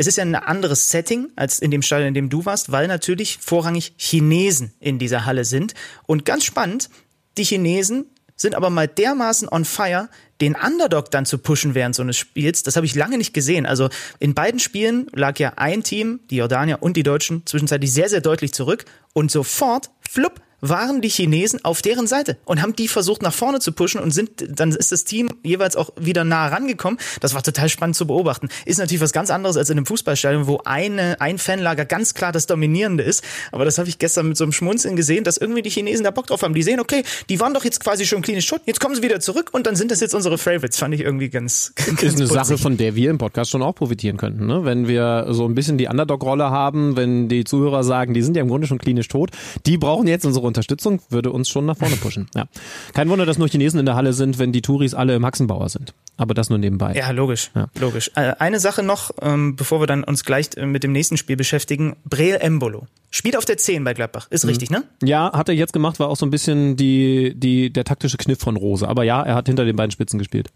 es 0.00 0.06
ist 0.06 0.16
ja 0.16 0.24
ein 0.24 0.36
anderes 0.36 0.90
Setting 0.90 1.30
als 1.34 1.58
in 1.58 1.72
dem 1.72 1.82
Stadion, 1.82 2.08
in 2.08 2.14
dem 2.14 2.28
du 2.28 2.44
warst, 2.44 2.70
weil 2.70 2.86
natürlich 2.86 3.38
vorrangig 3.40 3.94
Chinesen 3.96 4.72
in 4.78 5.00
dieser 5.00 5.26
Halle 5.26 5.44
sind. 5.44 5.74
Und 6.06 6.24
ganz 6.24 6.44
spannend, 6.44 6.88
die 7.36 7.42
Chinesen 7.42 8.06
sind 8.38 8.54
aber 8.54 8.70
mal 8.70 8.88
dermaßen 8.88 9.48
on 9.50 9.66
fire, 9.66 10.08
den 10.40 10.54
Underdog 10.54 11.10
dann 11.10 11.26
zu 11.26 11.36
pushen 11.36 11.74
während 11.74 11.94
so 11.94 12.02
eines 12.02 12.16
Spiels, 12.16 12.62
das 12.62 12.76
habe 12.76 12.86
ich 12.86 12.94
lange 12.94 13.18
nicht 13.18 13.34
gesehen. 13.34 13.66
Also 13.66 13.90
in 14.20 14.32
beiden 14.32 14.60
Spielen 14.60 15.08
lag 15.12 15.38
ja 15.38 15.54
ein 15.56 15.82
Team, 15.82 16.20
die 16.30 16.36
Jordanier 16.36 16.78
und 16.80 16.96
die 16.96 17.02
Deutschen, 17.02 17.44
zwischenzeitlich 17.44 17.92
sehr, 17.92 18.08
sehr 18.08 18.20
deutlich 18.22 18.54
zurück 18.54 18.86
und 19.12 19.30
sofort, 19.30 19.90
flupp, 20.08 20.40
waren 20.60 21.00
die 21.00 21.08
Chinesen 21.08 21.64
auf 21.64 21.82
deren 21.82 22.06
Seite 22.06 22.36
und 22.44 22.62
haben 22.62 22.74
die 22.74 22.88
versucht 22.88 23.22
nach 23.22 23.32
vorne 23.32 23.60
zu 23.60 23.72
pushen 23.72 24.00
und 24.00 24.10
sind, 24.10 24.30
dann 24.48 24.72
ist 24.72 24.92
das 24.92 25.04
Team 25.04 25.28
jeweils 25.42 25.76
auch 25.76 25.90
wieder 25.98 26.24
nah 26.24 26.48
rangekommen. 26.48 26.98
Das 27.20 27.34
war 27.34 27.42
total 27.42 27.68
spannend 27.68 27.96
zu 27.96 28.06
beobachten. 28.06 28.48
Ist 28.64 28.78
natürlich 28.78 29.00
was 29.00 29.12
ganz 29.12 29.30
anderes 29.30 29.56
als 29.56 29.70
in 29.70 29.78
einem 29.78 29.86
Fußballstadion, 29.86 30.46
wo 30.46 30.60
eine, 30.64 31.20
ein 31.20 31.38
Fanlager 31.38 31.84
ganz 31.84 32.14
klar 32.14 32.32
das 32.32 32.46
Dominierende 32.46 33.02
ist. 33.04 33.22
Aber 33.52 33.64
das 33.64 33.78
habe 33.78 33.88
ich 33.88 33.98
gestern 33.98 34.28
mit 34.28 34.36
so 34.36 34.44
einem 34.44 34.52
Schmunzeln 34.52 34.96
gesehen, 34.96 35.24
dass 35.24 35.36
irgendwie 35.36 35.62
die 35.62 35.70
Chinesen 35.70 36.04
da 36.04 36.10
Bock 36.10 36.26
drauf 36.26 36.42
haben. 36.42 36.54
Die 36.54 36.62
sehen, 36.62 36.80
okay, 36.80 37.02
die 37.28 37.40
waren 37.40 37.54
doch 37.54 37.64
jetzt 37.64 37.80
quasi 37.80 38.06
schon 38.06 38.22
klinisch 38.22 38.46
tot, 38.46 38.62
jetzt 38.66 38.80
kommen 38.80 38.94
sie 38.94 39.02
wieder 39.02 39.20
zurück 39.20 39.50
und 39.52 39.66
dann 39.66 39.76
sind 39.76 39.90
das 39.90 40.00
jetzt 40.00 40.14
unsere 40.14 40.38
Favorites. 40.38 40.78
Fand 40.78 40.94
ich 40.94 41.00
irgendwie 41.00 41.28
ganz, 41.28 41.72
ganz 41.76 42.02
Ist 42.02 42.16
eine 42.16 42.26
putzig. 42.26 42.28
Sache, 42.28 42.58
von 42.58 42.76
der 42.76 42.94
wir 42.94 43.10
im 43.10 43.18
Podcast 43.18 43.50
schon 43.50 43.62
auch 43.62 43.74
profitieren 43.74 44.16
könnten, 44.16 44.46
ne? 44.46 44.64
Wenn 44.64 44.88
wir 44.88 45.26
so 45.30 45.46
ein 45.46 45.54
bisschen 45.54 45.78
die 45.78 45.86
Underdog-Rolle 45.86 46.50
haben, 46.50 46.96
wenn 46.96 47.28
die 47.28 47.44
Zuhörer 47.44 47.84
sagen, 47.84 48.14
die 48.14 48.22
sind 48.22 48.36
ja 48.36 48.42
im 48.42 48.48
Grunde 48.48 48.66
schon 48.66 48.78
klinisch 48.78 49.08
tot, 49.08 49.30
die 49.66 49.78
brauchen 49.78 50.06
jetzt 50.06 50.26
unsere 50.26 50.47
Unterstützung, 50.48 51.00
würde 51.10 51.30
uns 51.30 51.48
schon 51.48 51.66
nach 51.66 51.76
vorne 51.76 51.96
pushen. 51.96 52.28
Ja. 52.34 52.46
Kein 52.94 53.08
Wunder, 53.08 53.26
dass 53.26 53.38
nur 53.38 53.48
Chinesen 53.48 53.78
in 53.78 53.86
der 53.86 53.94
Halle 53.94 54.12
sind, 54.12 54.38
wenn 54.38 54.52
die 54.52 54.62
Touris 54.62 54.94
alle 54.94 55.14
im 55.14 55.24
Haxenbauer 55.24 55.68
sind. 55.68 55.94
Aber 56.16 56.34
das 56.34 56.50
nur 56.50 56.58
nebenbei. 56.58 56.94
Ja, 56.94 57.10
logisch. 57.12 57.50
Ja. 57.54 57.68
Logisch. 57.78 58.10
Äh, 58.16 58.34
eine 58.38 58.58
Sache 58.58 58.82
noch, 58.82 59.12
ähm, 59.22 59.54
bevor 59.54 59.80
wir 59.80 59.86
dann 59.86 60.02
uns 60.02 60.24
gleich 60.24 60.48
äh, 60.56 60.66
mit 60.66 60.82
dem 60.82 60.92
nächsten 60.92 61.16
Spiel 61.16 61.36
beschäftigen. 61.36 61.96
Breel 62.04 62.36
Embolo. 62.40 62.86
Spielt 63.10 63.36
auf 63.36 63.44
der 63.44 63.56
10 63.56 63.84
bei 63.84 63.94
Gladbach. 63.94 64.26
Ist 64.30 64.44
mhm. 64.44 64.50
richtig, 64.50 64.70
ne? 64.70 64.82
Ja, 65.02 65.32
hat 65.32 65.48
er 65.48 65.54
jetzt 65.54 65.72
gemacht, 65.72 66.00
war 66.00 66.08
auch 66.08 66.16
so 66.16 66.26
ein 66.26 66.30
bisschen 66.30 66.76
die, 66.76 67.34
die, 67.36 67.72
der 67.72 67.84
taktische 67.84 68.16
Kniff 68.16 68.40
von 68.40 68.56
Rose. 68.56 68.88
Aber 68.88 69.04
ja, 69.04 69.22
er 69.22 69.36
hat 69.36 69.46
hinter 69.46 69.64
den 69.64 69.76
beiden 69.76 69.92
Spitzen 69.92 70.18
gespielt. 70.18 70.50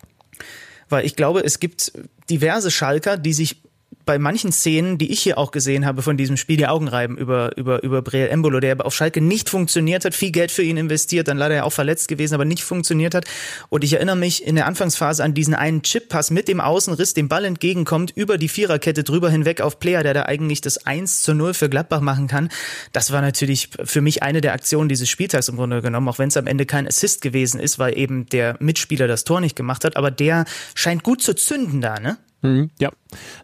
Weil 0.88 1.06
ich 1.06 1.16
glaube, 1.16 1.44
es 1.44 1.60
gibt 1.60 1.92
diverse 2.28 2.70
Schalker, 2.70 3.16
die 3.16 3.32
sich 3.32 3.62
bei 4.04 4.18
manchen 4.18 4.52
Szenen, 4.52 4.98
die 4.98 5.12
ich 5.12 5.20
hier 5.20 5.38
auch 5.38 5.50
gesehen 5.50 5.86
habe 5.86 6.02
von 6.02 6.16
diesem 6.16 6.36
Spiel, 6.36 6.56
die 6.56 6.66
Augen 6.66 6.88
reiben 6.88 7.16
über, 7.16 7.56
über, 7.56 7.82
über 7.82 8.02
Breel 8.02 8.28
Embolo, 8.28 8.60
der 8.60 8.84
auf 8.84 8.94
Schalke 8.94 9.20
nicht 9.20 9.48
funktioniert 9.48 10.04
hat, 10.04 10.14
viel 10.14 10.32
Geld 10.32 10.50
für 10.50 10.62
ihn 10.62 10.76
investiert, 10.76 11.28
dann 11.28 11.38
leider 11.38 11.54
ja 11.54 11.64
auch 11.64 11.72
verletzt 11.72 12.08
gewesen, 12.08 12.34
aber 12.34 12.44
nicht 12.44 12.64
funktioniert 12.64 13.14
hat. 13.14 13.24
Und 13.68 13.84
ich 13.84 13.92
erinnere 13.92 14.16
mich 14.16 14.46
in 14.46 14.56
der 14.56 14.66
Anfangsphase 14.66 15.22
an 15.22 15.34
diesen 15.34 15.54
einen 15.54 15.82
Chip-Pass 15.82 16.30
mit 16.30 16.48
dem 16.48 16.60
Außenriss, 16.60 17.14
dem 17.14 17.28
Ball 17.28 17.44
entgegenkommt, 17.44 18.12
über 18.14 18.38
die 18.38 18.48
Viererkette 18.48 19.04
drüber 19.04 19.30
hinweg 19.30 19.60
auf 19.60 19.78
Player, 19.78 20.02
der 20.02 20.14
da 20.14 20.22
eigentlich 20.22 20.60
das 20.60 20.86
1 20.86 21.22
zu 21.22 21.34
0 21.34 21.54
für 21.54 21.68
Gladbach 21.68 22.00
machen 22.00 22.26
kann. 22.26 22.48
Das 22.92 23.12
war 23.12 23.20
natürlich 23.20 23.70
für 23.84 24.00
mich 24.00 24.22
eine 24.22 24.40
der 24.40 24.52
Aktionen 24.52 24.88
dieses 24.88 25.08
Spieltags 25.08 25.48
im 25.48 25.56
Grunde 25.56 25.82
genommen, 25.82 26.08
auch 26.08 26.18
wenn 26.18 26.28
es 26.28 26.36
am 26.36 26.46
Ende 26.46 26.66
kein 26.66 26.86
Assist 26.86 27.22
gewesen 27.22 27.60
ist, 27.60 27.78
weil 27.78 27.96
eben 27.96 28.26
der 28.26 28.56
Mitspieler 28.58 29.06
das 29.06 29.24
Tor 29.24 29.40
nicht 29.40 29.56
gemacht 29.56 29.84
hat, 29.84 29.96
aber 29.96 30.10
der 30.10 30.44
scheint 30.74 31.02
gut 31.02 31.22
zu 31.22 31.34
zünden 31.34 31.80
da, 31.80 32.00
ne? 32.00 32.18
Mhm, 32.42 32.70
ja. 32.80 32.90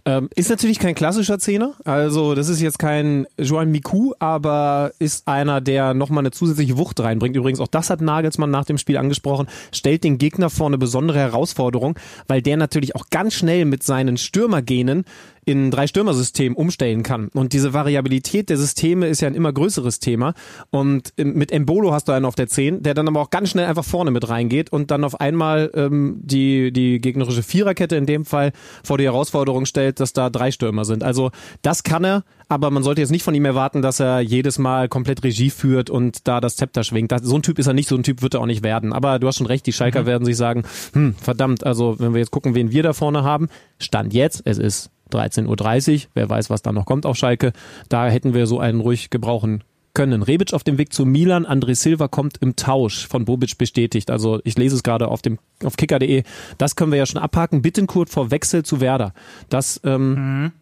Ähm, 0.05 0.28
ist 0.35 0.50
natürlich 0.50 0.78
kein 0.81 0.95
klassischer 0.95 1.38
Zehner. 1.38 1.75
Also, 1.85 2.35
das 2.35 2.49
ist 2.49 2.61
jetzt 2.61 2.78
kein 2.78 3.26
Joan 3.38 3.71
Miku, 3.71 4.12
aber 4.19 4.93
ist 4.99 5.28
einer, 5.28 5.61
der 5.61 5.95
nochmal 5.95 6.23
eine 6.23 6.33
zusätzliche 6.33 6.76
Wucht 6.76 6.99
reinbringt. 7.00 7.37
Übrigens, 7.37 7.61
auch 7.61 7.69
das 7.69 7.90
hat 7.90 8.00
Nagelsmann 8.00 8.50
nach 8.50 8.64
dem 8.64 8.76
Spiel 8.76 8.97
angesprochen. 8.97 9.47
Stellt 9.71 10.02
den 10.02 10.19
Gegner 10.19 10.50
vor 10.50 10.67
eine 10.67 10.78
besondere 10.78 11.19
Herausforderung, 11.21 11.97
weil 12.26 12.43
der 12.43 12.57
natürlich 12.57 12.97
auch 12.97 13.05
ganz 13.11 13.35
schnell 13.35 13.64
mit 13.67 13.85
seinen 13.85 14.17
Stürmergenen 14.17 15.05
in 15.49 15.71
drei 15.71 15.87
Stürmersystem 15.87 16.55
umstellen 16.55 17.02
kann. 17.02 17.28
Und 17.28 17.52
diese 17.52 17.73
Variabilität 17.73 18.50
der 18.50 18.59
Systeme 18.59 19.09
ist 19.09 19.21
ja 19.21 19.28
ein 19.28 19.35
immer 19.35 19.52
größeres 19.52 19.99
Thema. 19.99 20.35
Und 20.71 21.12
mit 21.17 21.50
Embolo 21.50 21.93
hast 21.93 22.09
du 22.09 22.12
einen 22.12 22.26
auf 22.26 22.35
der 22.35 22.49
10, 22.49 22.83
der 22.83 22.95
dann 22.95 23.09
aber 23.09 23.21
auch 23.21 23.31
ganz 23.31 23.50
schnell 23.50 23.64
einfach 23.64 23.85
vorne 23.85 24.11
mit 24.11 24.28
reingeht 24.28 24.71
und 24.71 24.90
dann 24.90 25.05
auf 25.05 25.21
einmal 25.21 25.71
ähm, 25.75 26.21
die, 26.23 26.73
die 26.73 27.00
gegnerische 27.00 27.43
Viererkette 27.43 27.97
in 27.97 28.07
dem 28.07 28.25
Fall 28.25 28.52
vor 28.85 28.99
die 28.99 29.05
Herausforderung 29.05 29.64
stellt, 29.64 30.00
dass 30.00 30.12
da 30.12 30.28
drei 30.28 30.50
Stürmer 30.50 30.85
sind. 30.85 31.02
Also 31.02 31.31
das 31.62 31.83
kann 31.83 32.05
er, 32.05 32.25
aber 32.49 32.71
man 32.71 32.83
sollte 32.83 33.00
jetzt 33.00 33.11
nicht 33.11 33.23
von 33.23 33.35
ihm 33.35 33.45
erwarten, 33.45 33.83
dass 33.83 34.00
er 34.00 34.21
jedes 34.21 34.59
Mal 34.59 34.88
komplett 34.88 35.25
Regie 35.25 35.50
führt 35.50 35.88
und 35.88 36.28
da 36.28 36.40
das 36.40 36.57
Zepter 36.57 36.85
schwingt. 36.85 37.12
so 37.23 37.37
ein 37.37 37.43
Typ 37.43 37.59
ist 37.59 37.67
er 37.67 37.75
nicht, 37.75 37.88
so 37.88 37.97
ein 37.97 38.02
Typ 38.02 38.21
wird 38.23 38.35
er 38.35 38.40
auch 38.40 38.47
nicht 38.47 38.62
werden. 38.62 38.93
Aber 38.93 39.19
du 39.19 39.26
hast 39.26 39.37
schon 39.38 39.47
recht, 39.47 39.67
die 39.67 39.73
Schalker 39.73 40.02
mhm. 40.02 40.07
werden 40.07 40.25
sich 40.25 40.37
sagen, 40.37 40.64
hm, 40.93 41.14
verdammt, 41.14 41.64
also 41.64 41.99
wenn 41.99 42.12
wir 42.12 42.21
jetzt 42.21 42.31
gucken, 42.31 42.55
wen 42.55 42.71
wir 42.71 42.83
da 42.83 42.93
vorne 42.93 43.23
haben, 43.23 43.49
Stand 43.78 44.12
jetzt, 44.12 44.43
es 44.45 44.59
ist 44.59 44.90
13.30 45.12 45.95
Uhr. 45.95 46.11
Wer 46.15 46.29
weiß, 46.29 46.50
was 46.50 46.62
da 46.62 46.73
noch 46.73 46.87
kommt 46.87 47.07
auf 47.07 47.17
Schalke. 47.17 47.53
Da 47.88 48.09
hätten 48.09 48.35
wir 48.35 48.47
so 48.47 48.61
einen 48.61 48.81
ruhig 48.81 49.11
gebrauchen 49.11 49.65
können. 49.95 50.23
Rebic 50.23 50.53
auf 50.53 50.62
dem 50.62 50.79
Weg 50.79 50.93
zu 50.93 51.05
Milan, 51.05 51.45
André 51.45 51.75
Silva 51.75 52.09
kommt 52.09 52.38
im 52.38 52.55
Tausch 52.55 53.09
von 53.09 53.25
Bobic 53.25 53.59
bestätigt. 53.59 54.11
Also 54.11 54.41
ich 54.45 54.57
lese 54.57 54.77
es 54.77 54.83
gerade 54.83 55.09
auf 55.09 55.23
dem 55.23 55.38
auf 55.65 55.77
kicker.de. 55.77 56.23
Das 56.57 56.77
können 56.77 56.93
wir 56.93 56.99
ja 56.99 57.07
schon 57.07 57.21
abhaken. 57.21 57.62
Bittenkurt 57.62 58.09
vor 58.09 58.31
Wechsel 58.31 58.65
zu 58.65 58.81
Werder. 58.81 59.12
Das 59.49 59.81
ähm, 59.85 60.43
mhm. 60.43 60.53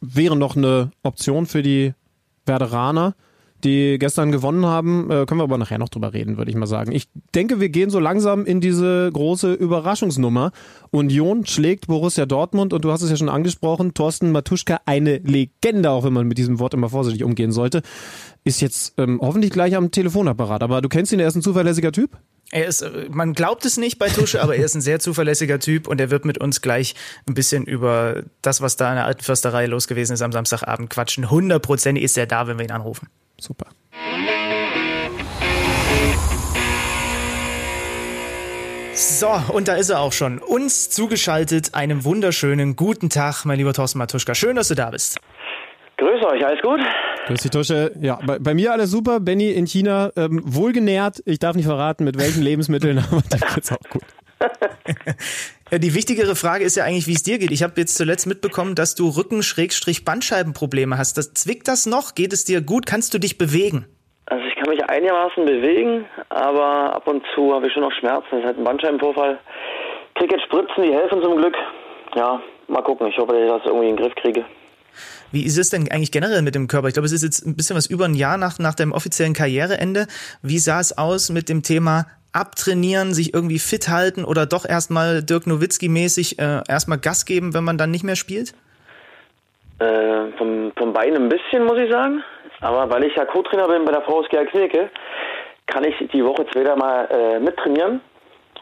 wäre 0.00 0.36
noch 0.36 0.56
eine 0.56 0.90
Option 1.02 1.46
für 1.46 1.62
die 1.62 1.94
Werderaner 2.44 3.14
die 3.64 3.98
gestern 3.98 4.32
gewonnen 4.32 4.66
haben. 4.66 5.10
Äh, 5.10 5.26
können 5.26 5.40
wir 5.40 5.44
aber 5.44 5.58
nachher 5.58 5.78
noch 5.78 5.88
drüber 5.88 6.12
reden, 6.12 6.36
würde 6.36 6.50
ich 6.50 6.56
mal 6.56 6.66
sagen. 6.66 6.92
Ich 6.92 7.08
denke, 7.34 7.60
wir 7.60 7.68
gehen 7.68 7.90
so 7.90 7.98
langsam 7.98 8.44
in 8.44 8.60
diese 8.60 9.10
große 9.12 9.52
Überraschungsnummer. 9.52 10.52
Union 10.90 11.46
schlägt 11.46 11.86
Borussia 11.86 12.26
Dortmund 12.26 12.72
und 12.72 12.84
du 12.84 12.92
hast 12.92 13.02
es 13.02 13.10
ja 13.10 13.16
schon 13.16 13.28
angesprochen, 13.28 13.94
Thorsten 13.94 14.32
Matuschka, 14.32 14.80
eine 14.86 15.18
Legende, 15.18 15.90
auch 15.90 16.04
wenn 16.04 16.12
man 16.12 16.26
mit 16.26 16.38
diesem 16.38 16.58
Wort 16.58 16.74
immer 16.74 16.90
vorsichtig 16.90 17.24
umgehen 17.24 17.52
sollte, 17.52 17.82
ist 18.44 18.60
jetzt 18.60 18.94
ähm, 18.98 19.20
hoffentlich 19.22 19.50
gleich 19.52 19.74
am 19.74 19.90
Telefonapparat. 19.90 20.62
Aber 20.62 20.80
du 20.80 20.88
kennst 20.88 21.12
ihn, 21.12 21.20
er 21.20 21.28
ist 21.28 21.36
ein 21.36 21.42
zuverlässiger 21.42 21.92
Typ? 21.92 22.18
Er 22.52 22.66
ist, 22.66 22.82
äh, 22.82 23.08
man 23.10 23.32
glaubt 23.32 23.64
es 23.64 23.76
nicht 23.76 23.98
bei 23.98 24.08
Tusche, 24.08 24.42
aber 24.42 24.56
er 24.56 24.64
ist 24.64 24.74
ein 24.74 24.80
sehr 24.80 25.00
zuverlässiger 25.00 25.58
Typ 25.58 25.88
und 25.88 26.00
er 26.00 26.10
wird 26.10 26.24
mit 26.24 26.38
uns 26.38 26.60
gleich 26.60 26.94
ein 27.26 27.34
bisschen 27.34 27.64
über 27.64 28.22
das, 28.42 28.60
was 28.60 28.76
da 28.76 28.90
in 28.90 28.96
der 28.96 29.06
alten 29.06 29.22
Försterei 29.22 29.66
los 29.66 29.88
gewesen 29.88 30.12
ist 30.12 30.22
am 30.22 30.32
Samstagabend 30.32 30.90
quatschen. 30.90 31.30
Hundertprozentig 31.30 32.04
ist 32.04 32.16
er 32.16 32.26
da, 32.26 32.46
wenn 32.46 32.58
wir 32.58 32.64
ihn 32.64 32.70
anrufen. 32.70 33.08
Super. 33.38 33.66
So, 38.94 39.28
und 39.52 39.68
da 39.68 39.74
ist 39.74 39.90
er 39.90 40.00
auch 40.00 40.12
schon. 40.12 40.38
Uns 40.38 40.88
zugeschaltet. 40.88 41.74
Einen 41.74 42.04
wunderschönen 42.04 42.76
guten 42.76 43.10
Tag, 43.10 43.44
mein 43.44 43.58
lieber 43.58 43.74
Thorsten 43.74 43.98
Matuschka. 43.98 44.34
Schön, 44.34 44.56
dass 44.56 44.68
du 44.68 44.74
da 44.74 44.90
bist. 44.90 45.18
Grüß 45.98 46.24
euch, 46.24 46.46
alles 46.46 46.62
gut? 46.62 46.80
Grüß 47.26 47.42
dich, 47.42 47.50
Tusche. 47.50 47.92
Ja, 48.00 48.18
bei, 48.26 48.38
bei, 48.38 48.54
mir 48.54 48.72
alles 48.72 48.90
super. 48.90 49.20
Benny 49.20 49.50
in 49.50 49.66
China 49.66 50.12
ähm, 50.16 50.40
wohlgenährt. 50.44 51.22
Ich 51.26 51.38
darf 51.38 51.56
nicht 51.56 51.66
verraten, 51.66 52.04
mit 52.04 52.18
welchen 52.18 52.42
Lebensmitteln, 52.44 52.98
aber 52.98 53.22
das 53.28 53.54
geht's 53.54 53.72
auch 53.72 53.90
gut. 53.90 54.04
Die 55.72 55.94
wichtigere 55.94 56.36
Frage 56.36 56.64
ist 56.64 56.76
ja 56.76 56.84
eigentlich, 56.84 57.08
wie 57.08 57.14
es 57.14 57.24
dir 57.24 57.38
geht. 57.38 57.50
Ich 57.50 57.64
habe 57.64 57.72
jetzt 57.76 57.96
zuletzt 57.96 58.28
mitbekommen, 58.28 58.76
dass 58.76 58.94
du 58.94 59.08
Rücken-Bandscheibenprobleme 59.08 60.96
hast. 60.96 61.18
Das, 61.18 61.34
zwickt 61.34 61.66
das 61.66 61.86
noch? 61.86 62.14
Geht 62.14 62.32
es 62.32 62.44
dir 62.44 62.60
gut? 62.60 62.86
Kannst 62.86 63.14
du 63.14 63.18
dich 63.18 63.36
bewegen? 63.36 63.84
Also 64.26 64.44
ich 64.46 64.54
kann 64.54 64.68
mich 64.72 64.88
einigermaßen 64.88 65.44
bewegen, 65.44 66.04
aber 66.28 66.94
ab 66.94 67.08
und 67.08 67.24
zu 67.34 67.52
habe 67.52 67.66
ich 67.66 67.72
schon 67.72 67.82
noch 67.82 67.90
Schmerzen. 67.98 68.28
Das 68.30 68.38
ist 68.40 68.46
halt 68.46 68.58
ein 68.58 68.64
Bandscheibenvorfall. 68.64 69.40
Krieg 70.14 70.30
jetzt 70.30 70.44
Spritzen, 70.44 70.84
die 70.84 70.92
helfen 70.92 71.20
zum 71.20 71.36
Glück. 71.36 71.56
Ja, 72.14 72.40
mal 72.68 72.82
gucken. 72.82 73.08
Ich 73.08 73.18
hoffe, 73.18 73.32
dass 73.32 73.42
ich 73.42 73.48
das 73.48 73.62
irgendwie 73.66 73.88
in 73.88 73.96
den 73.96 74.04
Griff 74.04 74.14
kriege. 74.14 74.44
Wie 75.32 75.44
ist 75.44 75.58
es 75.58 75.70
denn 75.70 75.90
eigentlich 75.90 76.12
generell 76.12 76.42
mit 76.42 76.54
dem 76.54 76.68
Körper? 76.68 76.86
Ich 76.86 76.94
glaube, 76.94 77.06
es 77.06 77.12
ist 77.12 77.24
jetzt 77.24 77.44
ein 77.44 77.56
bisschen 77.56 77.76
was 77.76 77.86
über 77.86 78.04
ein 78.04 78.14
Jahr 78.14 78.38
nach, 78.38 78.60
nach 78.60 78.74
dem 78.74 78.92
offiziellen 78.92 79.34
Karriereende. 79.34 80.06
Wie 80.42 80.58
sah 80.58 80.78
es 80.78 80.96
aus 80.96 81.30
mit 81.30 81.48
dem 81.48 81.64
Thema 81.64 82.06
abtrainieren, 82.36 83.14
sich 83.14 83.32
irgendwie 83.34 83.58
fit 83.58 83.88
halten 83.88 84.24
oder 84.24 84.46
doch 84.46 84.66
erstmal 84.68 85.22
Dirk 85.22 85.46
Nowitzki-mäßig 85.46 86.38
äh, 86.38 86.62
erstmal 86.68 86.98
Gas 86.98 87.24
geben, 87.24 87.54
wenn 87.54 87.64
man 87.64 87.78
dann 87.78 87.90
nicht 87.90 88.04
mehr 88.04 88.16
spielt? 88.16 88.54
Äh, 89.78 90.32
vom, 90.36 90.72
vom 90.76 90.92
Bein 90.92 91.16
ein 91.16 91.28
bisschen, 91.28 91.64
muss 91.64 91.78
ich 91.78 91.90
sagen. 91.90 92.22
Aber 92.60 92.88
weil 92.90 93.04
ich 93.04 93.16
ja 93.16 93.24
Co-Trainer 93.24 93.68
bin 93.68 93.84
bei 93.84 93.92
der 93.92 94.02
VSG 94.02 94.46
Knirke, 94.50 94.90
kann 95.66 95.84
ich 95.84 95.96
die 96.12 96.24
Woche 96.24 96.46
später 96.50 96.76
mal 96.76 97.08
äh, 97.10 97.40
mittrainieren, 97.40 98.00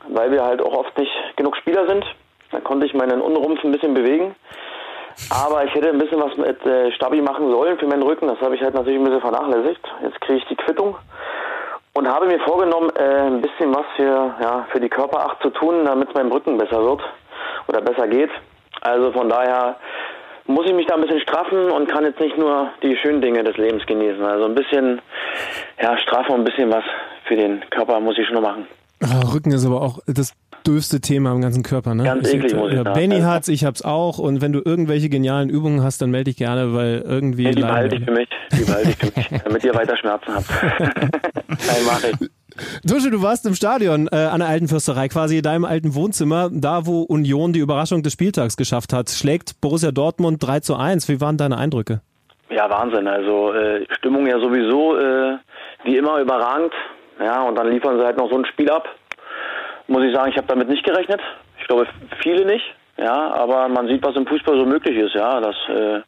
weil 0.09 0.31
wir 0.31 0.45
halt 0.45 0.63
auch 0.63 0.75
oft 0.75 0.97
nicht 0.97 1.13
genug 1.37 1.57
Spieler 1.57 1.87
sind. 1.89 2.05
Da 2.51 2.61
konnte 2.61 2.87
ich 2.87 2.95
meinen 2.95 3.21
Unrumpf 3.21 3.63
ein 3.65 3.73
bisschen 3.73 3.95
bewegen. 3.95 4.35
Aber 5.31 5.65
ich 5.65 5.75
hätte 5.75 5.91
ein 5.91 5.99
bisschen 5.99 6.21
was 6.21 6.37
mit 6.37 6.65
äh, 6.67 6.91
Stabi 6.93 7.21
machen 7.21 7.51
sollen 7.51 7.79
für 7.79 7.87
meinen 7.87 8.03
Rücken. 8.03 8.27
Das 8.27 8.41
habe 8.41 8.57
ich 8.57 8.63
halt 8.63 8.75
natürlich 8.75 8.99
ein 8.99 9.05
bisschen 9.05 9.21
vernachlässigt. 9.21 9.81
Jetzt 10.03 10.21
kriege 10.21 10.39
ich 10.39 10.45
die 10.47 10.57
Quittung 10.57 10.97
und 11.95 12.09
habe 12.09 12.27
mir 12.27 12.41
vorgenommen, 12.41 12.91
äh, 12.97 13.27
ein 13.27 13.41
bisschen 13.41 13.75
was 13.75 13.87
für, 13.97 14.35
ja, 14.41 14.67
für 14.71 14.81
die 14.81 14.89
Körperacht 14.89 15.41
zu 15.43 15.51
tun, 15.51 15.85
damit 15.85 16.09
es 16.09 16.15
meinem 16.15 16.33
Rücken 16.33 16.59
besser 16.59 16.83
wird 16.85 17.01
oder 17.69 17.81
besser 17.81 18.09
geht. 18.09 18.31
Also 18.81 19.13
von 19.13 19.29
daher 19.29 19.77
muss 20.47 20.67
ich 20.67 20.75
mich 20.75 20.87
da 20.87 20.95
ein 20.95 21.01
bisschen 21.01 21.21
straffen 21.21 21.71
und 21.71 21.91
kann 21.91 22.05
jetzt 22.05 22.21
nicht 22.21 22.37
nur 22.37 22.71
die 22.83 22.97
schönen 22.97 23.23
Dinge 23.23 23.45
des 23.45 23.57
Lebens 23.57 23.87
genießen. 23.87 24.23
Also 24.23 24.45
ein 24.45 24.55
bisschen, 24.55 25.01
ja, 25.81 25.97
Strafe 25.99 26.33
und 26.33 26.41
ein 26.41 26.45
bisschen 26.45 26.71
was 26.71 26.85
für 27.25 27.37
den 27.37 27.63
Körper 27.71 28.01
muss 28.01 28.19
ich 28.19 28.27
schon 28.27 28.43
machen. 28.43 28.67
Oh, 29.03 29.33
Rücken 29.33 29.53
ist 29.53 29.67
aber 29.67 29.83
auch 29.83 29.99
das 30.07 30.33
dürfste 30.67 31.01
Thema 31.01 31.33
im 31.33 31.41
ganzen 31.41 31.63
Körper, 31.63 31.95
ne? 31.95 32.05
Ganz 32.05 32.33
eklig, 32.33 32.55
muss 32.55 32.71
ich 32.71 32.77
ja, 32.77 32.83
Benny 32.85 33.21
hat's, 33.21 33.49
ich 33.49 33.65
hab's 33.65 33.83
auch. 33.83 34.19
Und 34.19 34.41
wenn 34.41 34.53
du 34.53 34.63
irgendwelche 34.65 35.09
genialen 35.09 35.51
Übungen 35.51 35.83
hast, 35.83 36.01
dann 36.01 36.11
melde 36.11 36.31
dich 36.31 36.37
gerne, 36.37 36.75
weil 36.75 37.05
irgendwie. 37.07 37.45
Nee, 37.45 37.53
die 37.53 37.63
behalte 37.63 37.97
ich 37.97 38.05
für 38.05 38.13
mich. 38.13 38.29
Die 38.53 38.65
behalte 38.65 38.91
ich 38.91 38.97
für 38.97 39.07
mich, 39.07 39.43
damit 39.43 39.65
ihr 39.65 39.75
weiter 39.75 39.97
Schmerzen 39.97 40.35
habt. 40.35 40.47
Nein, 41.49 41.85
mache 41.87 42.11
ich. 42.11 42.31
Tusche, 42.89 43.11
du 43.11 43.21
warst 43.21 43.47
im 43.47 43.55
Stadion 43.55 44.09
äh, 44.13 44.17
an 44.17 44.39
der 44.39 44.49
Alten 44.49 44.69
Fürsterei, 44.69 45.09
quasi 45.09 45.39
in 45.39 45.43
deinem 45.43 45.65
alten 45.65 45.95
Wohnzimmer, 45.95 46.51
da 46.53 46.87
wo 46.87 47.03
Union 47.03 47.53
die 47.53 47.59
Überraschung 47.59 48.03
des 48.03 48.13
Spieltags 48.13 48.57
geschafft 48.57 48.93
hat. 48.93 49.11
Schlägt 49.11 49.61
Borussia 49.61 49.91
Dortmund 49.91 50.43
3 50.43 50.61
zu 50.61 50.77
1. 50.77 51.09
Wie 51.09 51.21
waren 51.21 51.37
deine 51.37 51.59
Eindrücke? 51.59 52.01
Ja, 52.51 52.71
Wahnsinn. 52.71 53.09
Also 53.09 53.53
äh, 53.53 53.85
Stimmung 53.97 54.27
ja 54.27 54.39
sowieso 54.39 54.97
äh, 54.97 55.39
wie 55.85 55.97
immer 55.97 56.21
überragend. 56.21 56.73
Ja, 57.21 57.43
und 57.43 57.57
dann 57.57 57.71
liefern 57.71 57.99
sie 57.99 58.05
halt 58.05 58.17
noch 58.17 58.31
so 58.31 58.37
ein 58.37 58.47
Spiel 58.47 58.71
ab 58.71 58.89
muss 59.87 60.05
ich 60.05 60.15
sagen, 60.15 60.31
ich 60.31 60.37
habe 60.37 60.47
damit 60.47 60.69
nicht 60.69 60.85
gerechnet. 60.85 61.21
Ich 61.61 61.67
glaube, 61.67 61.87
viele 62.23 62.45
nicht. 62.45 62.65
Ja, 62.97 63.33
aber 63.35 63.69
man 63.69 63.89
sieht, 63.89 64.05
was 64.05 64.15
im 64.15 64.27
Fußball 64.27 64.57
so 64.57 64.65
möglich 64.65 64.97
ist, 64.97 65.15
ja, 65.15 65.41
dass, 65.41 65.57
äh, 65.69 66.01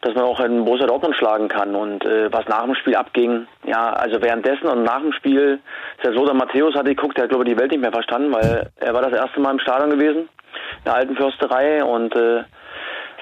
dass 0.00 0.14
man 0.14 0.24
auch 0.24 0.40
einen 0.40 0.64
Borussia 0.64 0.86
Dortmund 0.86 1.14
schlagen 1.16 1.48
kann 1.48 1.74
und 1.74 2.02
äh, 2.06 2.32
was 2.32 2.48
nach 2.48 2.64
dem 2.64 2.74
Spiel 2.76 2.96
abging, 2.96 3.46
ja, 3.66 3.92
also 3.92 4.22
währenddessen 4.22 4.66
und 4.68 4.84
nach 4.84 5.02
dem 5.02 5.12
Spiel, 5.12 5.60
ist 5.98 6.04
ja 6.04 6.14
so, 6.14 6.24
der 6.24 6.34
Matthäus 6.34 6.74
hatte 6.74 6.94
geguckt, 6.94 7.18
der 7.18 7.24
hat 7.24 7.30
glaube 7.30 7.44
ich 7.44 7.50
die 7.50 7.60
Welt 7.60 7.72
nicht 7.72 7.82
mehr 7.82 7.92
verstanden, 7.92 8.32
weil 8.32 8.70
er 8.80 8.94
war 8.94 9.02
das 9.02 9.12
erste 9.12 9.38
Mal 9.38 9.50
im 9.50 9.58
Stadion 9.58 9.90
gewesen, 9.90 10.20
in 10.20 10.84
der 10.86 10.94
alten 10.94 11.14
Försterei 11.14 11.84
und 11.84 12.16
äh, 12.16 12.44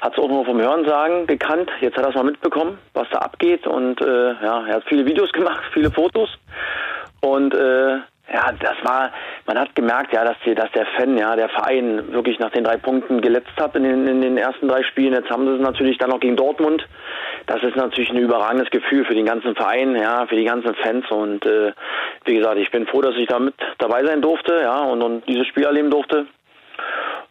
hat 0.01 0.13
es 0.13 0.23
auch 0.23 0.29
nur 0.29 0.45
vom 0.45 0.61
Hörensagen 0.61 1.27
gekannt. 1.27 1.73
Jetzt 1.81 1.97
hat 1.97 2.05
er 2.05 2.11
es 2.11 2.15
mal 2.15 2.23
mitbekommen, 2.23 2.79
was 2.95 3.09
da 3.11 3.19
abgeht 3.19 3.67
und 3.67 4.01
äh, 4.01 4.35
ja, 4.45 4.65
er 4.65 4.77
hat 4.77 4.85
viele 4.87 5.07
Videos 5.07 5.33
gemacht, 5.33 5.65
viele 5.73 5.91
Fotos 5.91 6.31
und 7.23 7.55
äh, 7.55 7.99
ja, 8.33 8.53
das 8.61 8.77
war, 8.83 9.11
man 9.47 9.59
hat 9.59 9.75
gemerkt, 9.75 10.13
ja, 10.13 10.25
dass, 10.25 10.37
die, 10.45 10.55
dass 10.55 10.71
der 10.73 10.87
Fan, 10.97 11.19
ja, 11.19 11.37
der 11.37 11.49
Verein 11.49 12.13
wirklich 12.13 12.39
nach 12.39 12.51
den 12.51 12.65
drei 12.65 12.77
Punkten 12.77 13.21
geletzt 13.21 13.53
hat 13.59 13.75
in 13.77 13.83
den, 13.83 14.07
in 14.07 14.23
den 14.23 14.39
ersten 14.39 14.69
drei 14.69 14.83
Spielen. 14.85 15.13
Jetzt 15.13 15.29
haben 15.29 15.47
sie 15.47 15.55
es 15.55 15.61
natürlich 15.61 15.99
dann 15.99 16.11
noch 16.11 16.21
gegen 16.21 16.37
Dortmund. 16.37 16.87
Das 17.47 17.63
ist 17.63 17.77
natürlich 17.77 18.11
ein 18.11 18.19
überragendes 18.19 18.71
Gefühl 18.71 19.05
für 19.05 19.15
den 19.15 19.27
ganzen 19.27 19.55
Verein, 19.55 19.97
ja, 19.97 20.27
für 20.27 20.37
die 20.37 20.45
ganzen 20.45 20.75
Fans. 20.77 21.11
Und 21.11 21.45
äh, 21.45 21.73
wie 22.25 22.37
gesagt, 22.37 22.59
ich 22.59 22.71
bin 22.71 22.87
froh, 22.87 23.03
dass 23.03 23.17
ich 23.17 23.27
da 23.27 23.39
mit 23.39 23.55
dabei 23.79 24.05
sein 24.05 24.23
durfte, 24.23 24.61
ja, 24.63 24.81
und, 24.81 25.03
und 25.03 25.29
dieses 25.29 25.47
Spiel 25.49 25.65
erleben 25.65 25.91
durfte. 25.91 26.27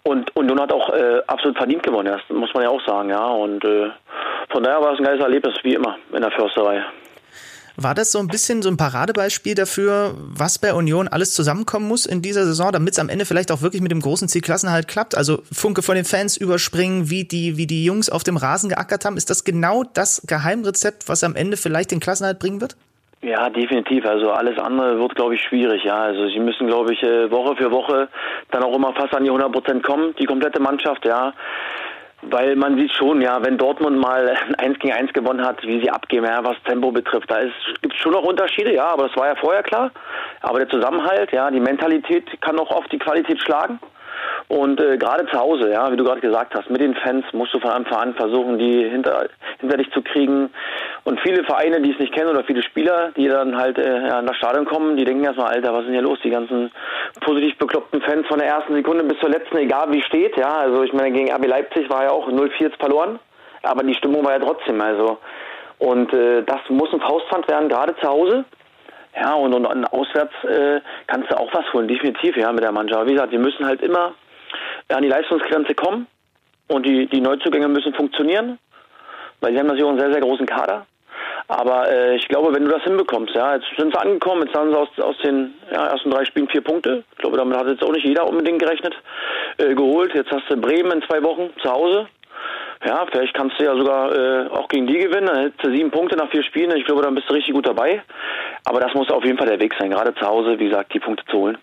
Und 0.04 0.36
und 0.36 0.48
nun 0.48 0.60
hat 0.60 0.74
auch 0.74 0.90
äh, 0.94 1.22
absolut 1.28 1.58
verdient 1.58 1.84
gewonnen, 1.84 2.14
das 2.14 2.36
muss 2.36 2.54
man 2.54 2.64
ja 2.64 2.70
auch 2.70 2.82
sagen, 2.86 3.10
ja. 3.10 3.26
Und 3.26 3.64
äh, 3.64 3.90
von 4.50 4.64
daher 4.64 4.82
war 4.82 4.94
es 4.94 5.00
ein 5.00 5.06
geiles 5.06 5.22
Erlebnis, 5.22 5.56
wie 5.64 5.76
immer, 5.76 5.98
in 6.12 6.22
der 6.22 6.32
Försterei. 6.32 6.84
War 7.78 7.96
das 7.96 8.12
so 8.12 8.20
ein 8.20 8.28
bisschen 8.28 8.62
so 8.62 8.70
ein 8.70 8.78
Paradebeispiel 8.78 9.56
dafür, 9.56 10.16
was 10.18 10.60
bei 10.60 10.74
Union 10.74 11.08
alles 11.08 11.34
zusammenkommen 11.34 11.88
muss 11.88 12.06
in 12.06 12.22
dieser 12.22 12.46
Saison, 12.46 12.72
damit 12.72 12.94
es 12.94 13.00
am 13.00 13.10
Ende 13.10 13.26
vielleicht 13.26 13.52
auch 13.52 13.62
wirklich 13.62 13.82
mit 13.82 13.92
dem 13.92 14.02
großen 14.02 14.28
Ziel 14.28 14.42
Klassenhalt 14.42 14.88
klappt? 14.88 15.16
Also 15.16 15.42
Funke 15.52 15.82
von 15.82 15.96
den 15.96 16.06
Fans 16.06 16.38
überspringen, 16.38 17.10
wie 17.10 17.24
die, 17.24 17.58
wie 17.58 17.68
die 17.68 17.86
Jungs 17.86 18.10
auf 18.10 18.24
dem 18.24 18.38
Rasen 18.38 18.70
geackert 18.70 19.06
haben. 19.06 19.18
Ist 19.18 19.30
das 19.30 19.44
genau 19.44 19.84
das 19.84 20.24
Geheimrezept, 20.28 21.08
was 21.08 21.24
am 21.24 21.36
Ende 21.36 21.58
vielleicht 21.58 21.92
den 21.92 22.00
Klassenhalt 22.00 22.40
bringen 22.40 22.62
wird? 22.62 22.76
Ja, 23.24 23.50
definitiv. 23.50 24.04
Also 24.06 24.32
alles 24.32 24.58
andere 24.58 25.00
wird, 25.00 25.16
glaube 25.16 25.36
ich, 25.36 25.42
schwierig. 25.42 25.84
Ja, 25.84 26.02
also 26.02 26.28
sie 26.28 26.40
müssen, 26.40 26.68
glaube 26.68 26.94
ich, 26.94 27.04
äh, 27.04 27.30
Woche 27.30 27.56
für 27.56 27.72
Woche 27.72 28.10
dann 28.50 28.64
auch 28.64 28.76
immer 28.76 28.94
fast 28.94 29.14
an 29.14 29.24
die 29.24 29.30
100 29.30 29.52
Prozent 29.52 29.84
kommen, 29.84 30.16
die 30.20 30.26
komplette 30.26 30.60
Mannschaft. 30.60 31.06
Ja, 31.06 31.34
weil 32.24 32.56
man 32.56 32.78
sieht 32.78 32.92
schon, 32.92 33.22
ja, 33.22 33.44
wenn 33.44 33.58
Dortmund 33.58 33.98
mal 33.98 34.30
ein 34.48 34.56
1 34.56 34.80
gegen 34.80 34.94
1 34.94 35.14
gewonnen 35.14 35.46
hat, 35.46 35.62
wie 35.64 35.82
sie 35.82 35.90
abgehen, 35.90 36.24
ja, 36.24 36.44
was 36.44 36.56
Tempo 36.64 36.92
betrifft, 36.92 37.30
da 37.30 37.40
gibt 37.82 37.94
es 37.94 38.00
schon 38.00 38.14
noch 38.14 38.24
Unterschiede, 38.24 38.74
ja, 38.74 38.88
aber 38.88 39.08
das 39.08 39.18
war 39.18 39.28
ja 39.28 39.36
vorher 39.36 39.64
klar. 39.64 39.92
Aber 40.42 40.60
der 40.60 40.70
Zusammenhalt, 40.70 41.32
ja, 41.32 41.50
die 41.50 41.60
Mentalität 41.60 42.42
kann 42.42 42.60
auch 42.60 42.72
oft 42.72 42.92
die 42.92 43.00
Qualität 43.00 43.42
schlagen. 43.42 43.80
Und 44.48 44.82
äh, 44.82 44.98
gerade 44.98 45.26
zu 45.28 45.40
Hause, 45.40 45.72
ja, 45.72 45.92
wie 45.92 45.96
du 45.96 46.04
gerade 46.04 46.22
gesagt 46.22 46.54
hast, 46.56 46.70
mit 46.70 46.82
den 46.82 46.94
Fans 46.96 47.26
musst 47.32 47.54
du 47.54 47.60
von 47.60 47.72
Anfang 47.72 48.00
an 48.00 48.14
versuchen, 48.16 48.58
die 48.58 48.84
hinter, 48.84 49.30
hinter 49.60 49.78
dich 49.78 49.92
zu 49.92 50.02
kriegen. 50.02 50.50
Und 51.04 51.20
viele 51.22 51.44
Vereine, 51.44 51.82
die 51.82 51.92
es 51.92 52.00
nicht 52.00 52.14
kennen 52.14 52.30
oder 52.30 52.44
viele 52.44 52.62
Spieler, 52.62 53.12
die 53.16 53.28
dann 53.28 53.58
halt 53.58 53.78
äh, 53.78 54.08
ja, 54.08 54.22
nach 54.22 54.36
Stadion 54.36 54.66
kommen, 54.66 54.98
die 54.98 55.06
denken 55.06 55.24
erstmal, 55.24 55.54
Alter, 55.54 55.74
was 55.74 55.82
ist 55.82 55.86
denn 55.88 55.94
hier 55.94 56.02
los? 56.02 56.20
Die 56.24 56.30
ganzen 56.30 56.72
positiv 57.22 57.58
bekloppten 57.58 58.02
Fans 58.02 58.28
von 58.28 58.40
der 58.40 58.48
ersten 58.48 58.74
Sekunde 58.74 59.04
bis 59.04 59.20
zur 59.20 59.30
letzten, 59.30 59.58
egal 59.58 59.92
wie 59.92 60.02
steht, 60.02 60.36
ja. 60.38 60.58
Also 60.58 60.84
ich 60.84 60.94
meine, 60.94 61.12
gegen 61.12 61.32
RB 61.32 61.48
Leipzig 61.48 61.90
war 61.90 62.04
ja 62.04 62.12
auch 62.12 62.28
0-4 62.28 62.78
verloren, 62.78 63.20
aber 63.64 63.84
die 63.84 63.96
Stimmung 63.96 64.26
war 64.26 64.34
ja 64.34 64.40
trotzdem, 64.40 64.82
also. 64.82 65.18
Und 65.80 66.14
äh, 66.14 66.44
das 66.44 66.60
muss 66.70 66.94
ein 66.94 67.02
Faustpfand 67.02 67.48
werden, 67.48 67.70
gerade 67.70 67.96
zu 67.96 68.08
Hause. 68.08 68.46
Ja, 69.16 69.34
und, 69.34 69.54
und, 69.54 69.66
und 69.66 69.86
auswärts 69.86 70.34
äh, 70.44 70.80
kannst 71.08 71.32
du 71.32 71.38
auch 71.38 71.54
was 71.54 71.72
holen, 71.74 71.88
definitiv, 71.88 72.38
ja, 72.38 72.52
mit 72.52 72.64
der 72.64 72.72
Mannschaft. 72.72 73.08
Wie 73.08 73.14
gesagt, 73.14 73.32
wir 73.32 73.40
müssen 73.40 73.66
halt 73.66 73.82
immer 73.82 74.14
an 74.90 75.04
die 75.04 75.10
Leistungsgrenze 75.10 75.76
kommen 75.76 76.08
und 76.68 76.86
die, 76.86 77.08
die 77.08 77.22
Neuzugänge 77.22 77.68
müssen 77.68 77.94
funktionieren, 77.94 78.58
weil 79.42 79.52
sie 79.52 79.60
haben 79.60 79.68
natürlich 79.68 79.86
auch 79.86 79.90
einen 79.90 80.00
sehr, 80.00 80.12
sehr 80.12 80.22
großen 80.22 80.46
Kader. 80.46 80.86
Aber 81.48 81.92
äh, 81.92 82.16
ich 82.16 82.28
glaube, 82.30 82.54
wenn 82.56 82.64
du 82.64 82.72
das 82.72 82.84
hinbekommst, 82.84 83.36
ja, 83.36 83.56
jetzt 83.56 83.68
sind 83.78 83.94
sie 83.94 84.00
angekommen, 84.00 84.44
jetzt 84.46 84.56
haben 84.56 84.72
sie 84.72 84.78
aus, 84.78 84.88
aus 85.00 85.18
den 85.18 85.54
ja, 85.72 85.88
ersten 85.88 86.10
drei 86.10 86.24
Spielen 86.24 86.48
vier 86.48 86.62
Punkte. 86.62 87.04
Ich 87.12 87.18
glaube, 87.18 87.38
damit 87.38 87.58
hat 87.58 87.68
jetzt 87.68 87.84
auch 87.84 87.92
nicht 87.92 88.06
jeder 88.06 88.28
unbedingt 88.28 88.60
gerechnet, 88.60 88.96
äh, 89.58 89.76
geholt. 89.76 90.14
Jetzt 90.14 90.32
hast 90.32 90.50
du 90.50 90.56
Bremen 90.56 90.92
in 90.92 91.02
zwei 91.04 91.22
Wochen 91.24 91.50
zu 91.62 91.70
Hause. 91.70 92.08
Ja, 92.84 93.06
vielleicht 93.12 93.34
kannst 93.36 93.60
du 93.60 93.64
ja 93.64 93.76
sogar 93.76 94.16
äh, 94.16 94.48
auch 94.50 94.68
gegen 94.68 94.88
die 94.88 94.98
gewinnen. 94.98 95.28
Dann 95.28 95.38
hättest 95.38 95.64
du 95.64 95.72
sieben 95.72 95.92
Punkte 95.92 96.16
nach 96.16 96.30
vier 96.32 96.44
Spielen. 96.44 96.76
Ich 96.76 96.86
glaube, 96.86 97.04
dann 97.04 97.14
bist 97.14 97.30
du 97.30 97.34
richtig 97.34 97.54
gut 97.54 97.68
dabei. 97.68 98.02
Aber 98.64 98.80
das 98.80 98.94
muss 98.94 99.10
auf 99.12 99.24
jeden 99.24 99.38
Fall 99.38 99.48
der 99.48 99.60
Weg 99.60 99.74
sein, 99.80 99.92
gerade 99.92 100.16
zu 100.16 100.22
Hause, 100.22 100.58
wie 100.58 100.66
gesagt, 100.66 100.94
die 100.94 101.00
Punkte 101.00 101.24
zu 101.26 101.38
holen. 101.38 101.58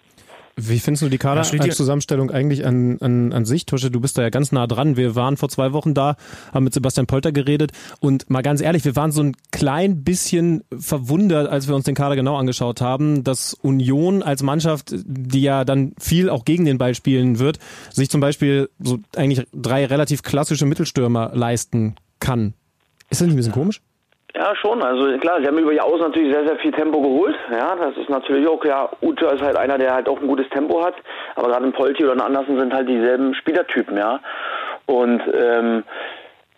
Wie 0.61 0.81
findest 0.81 1.05
du 1.05 1.09
die 1.09 1.19
Kader-Zusammenstellung 1.19 2.33
eigentlich 2.33 2.67
an, 2.67 2.99
an, 3.01 3.33
an 3.33 3.45
sich? 3.45 3.65
Tusche, 3.65 3.93
du 3.93 4.01
bist 4.01 4.19
da 4.19 4.23
ja 4.23 4.31
ganz 4.31 4.51
nah 4.51 4.67
dran. 4.67 4.97
Wir 4.97 5.15
waren 5.15 5.37
vor 5.37 5.49
zwei 5.49 5.73
Wochen 5.73 5.95
da, 5.95 6.17
haben 6.53 6.65
mit 6.65 6.75
Sebastian 6.75 7.07
Polter 7.07 7.31
geredet 7.31 7.71
und 8.01 8.29
mal 8.29 8.43
ganz 8.43 8.61
ehrlich, 8.61 8.85
wir 8.85 8.97
waren 8.97 9.13
so 9.13 9.23
ein 9.23 9.37
klein 9.53 10.03
bisschen 10.03 10.65
verwundert, 10.77 11.49
als 11.49 11.69
wir 11.69 11.77
uns 11.77 11.85
den 11.85 11.95
Kader 11.95 12.17
genau 12.17 12.37
angeschaut 12.37 12.81
haben, 12.81 13.23
dass 13.23 13.55
Union 13.55 14.25
als 14.25 14.43
Mannschaft, 14.43 14.93
die 14.97 15.43
ja 15.43 15.65
dann 15.65 15.93
viel 16.01 16.29
auch 16.29 16.45
gegen 16.45 16.65
den 16.65 16.77
Ball 16.77 16.97
spielen 16.97 17.39
wird, 17.39 17.61
sich 17.93 18.11
zum 18.11 18.21
Beispiel 18.21 18.69
so 18.81 18.99
eigentlich 19.15 19.47
drei 19.55 19.87
relativ 19.87 20.25
klassische 20.25 20.67
Mittelstürmer 20.67 21.31
leisten 21.35 21.95
kann. 22.19 22.55
Ist 23.11 23.21
das 23.21 23.29
nicht 23.29 23.35
ein 23.35 23.37
bisschen 23.37 23.53
komisch? 23.53 23.81
Ja, 24.35 24.55
schon. 24.57 24.83
Also 24.83 25.17
klar, 25.19 25.41
sie 25.41 25.47
haben 25.47 25.59
über 25.59 25.73
die 25.73 25.81
Außen 25.81 26.01
natürlich 26.01 26.33
sehr, 26.33 26.47
sehr 26.47 26.59
viel 26.59 26.73
Tempo 26.73 27.01
geholt. 27.01 27.37
Ja, 27.51 27.75
das 27.77 27.97
ist 27.97 28.11
natürlich 28.11 28.47
auch, 28.47 28.63
ja, 28.65 28.89
Ute 29.01 29.27
ist 29.27 29.43
halt 29.43 29.57
einer, 29.57 29.79
der 29.79 29.95
halt 29.95 30.09
auch 30.09 30.21
ein 30.21 30.29
gutes 30.29 30.49
Tempo 30.51 30.85
hat. 30.85 30.95
Aber 31.35 31.49
gerade 31.49 31.65
ein 31.65 31.73
Polti 31.73 32.05
oder 32.05 32.13
ein 32.13 32.21
Andersen 32.21 32.59
sind 32.59 32.73
halt 32.73 32.89
dieselben 32.89 33.35
Spielertypen, 33.35 33.97
ja. 33.97 34.21
Und 34.87 35.23
ähm, 35.35 35.85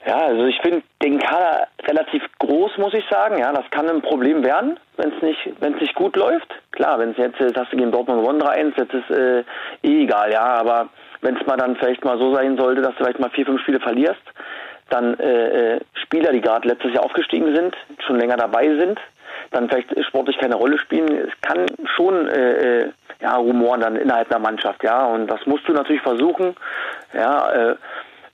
ja, 0.07 0.17
also 0.17 0.47
ich 0.47 0.59
finde 0.63 0.83
den 1.03 1.19
Kader 1.19 1.69
relativ 1.87 2.23
groß, 2.39 2.79
muss 2.79 2.95
ich 2.95 3.05
sagen. 3.09 3.39
Ja, 3.39 3.53
das 3.53 3.71
kann 3.71 3.89
ein 3.89 4.03
Problem 4.03 4.43
werden, 4.43 4.79
wenn 4.97 5.13
es 5.13 5.23
nicht, 5.23 5.53
wenn 5.61 5.75
es 5.75 5.81
nicht 5.81 5.95
gut 5.95 6.17
läuft. 6.17 6.49
Klar, 6.73 6.99
wenn 6.99 7.11
es 7.11 7.19
jetzt, 7.19 7.39
jetzt 7.39 7.57
hast 7.57 7.73
du 7.73 7.77
gegen 7.77 7.93
Dortmund 7.93 8.21
gewonnen 8.21 8.41
3-1, 8.41 8.73
jetzt 8.79 8.95
ist 8.95 9.11
äh, 9.11 9.45
eh 9.83 10.03
egal, 10.05 10.33
ja. 10.33 10.43
Aber 10.43 10.89
wenn 11.21 11.37
es 11.37 11.47
mal 11.47 11.57
dann 11.57 11.77
vielleicht 11.77 12.05
mal 12.05 12.19
so 12.19 12.35
sein 12.35 12.57
sollte, 12.57 12.81
dass 12.81 12.95
du 12.97 13.05
vielleicht 13.05 13.21
mal 13.21 13.31
vier, 13.31 13.47
fünf 13.47 13.61
Spiele 13.61 13.81
verlierst, 13.81 14.23
dann 14.91 15.19
äh, 15.19 15.77
äh, 15.77 15.81
Spieler, 15.95 16.33
die 16.33 16.41
gerade 16.41 16.69
letztes 16.69 16.93
Jahr 16.93 17.05
aufgestiegen 17.05 17.55
sind, 17.55 17.77
schon 18.07 18.19
länger 18.19 18.37
dabei 18.37 18.69
sind, 18.77 18.99
dann 19.51 19.69
vielleicht 19.69 20.05
sportlich 20.07 20.39
keine 20.39 20.57
Rolle 20.57 20.79
spielen. 20.79 21.29
Es 21.29 21.41
kann 21.41 21.67
schon 21.97 22.29
äh, 22.29 22.83
äh, 22.83 22.91
ja, 23.21 23.37
Rumoren 23.37 23.81
dann 23.81 23.97
innerhalb 23.97 24.29
der 24.29 24.39
Mannschaft, 24.39 24.83
ja. 24.83 25.07
Und 25.07 25.27
das 25.29 25.45
musst 25.47 25.67
du 25.69 25.73
natürlich 25.73 26.03
versuchen, 26.03 26.57
ja, 27.13 27.53
äh, 27.53 27.77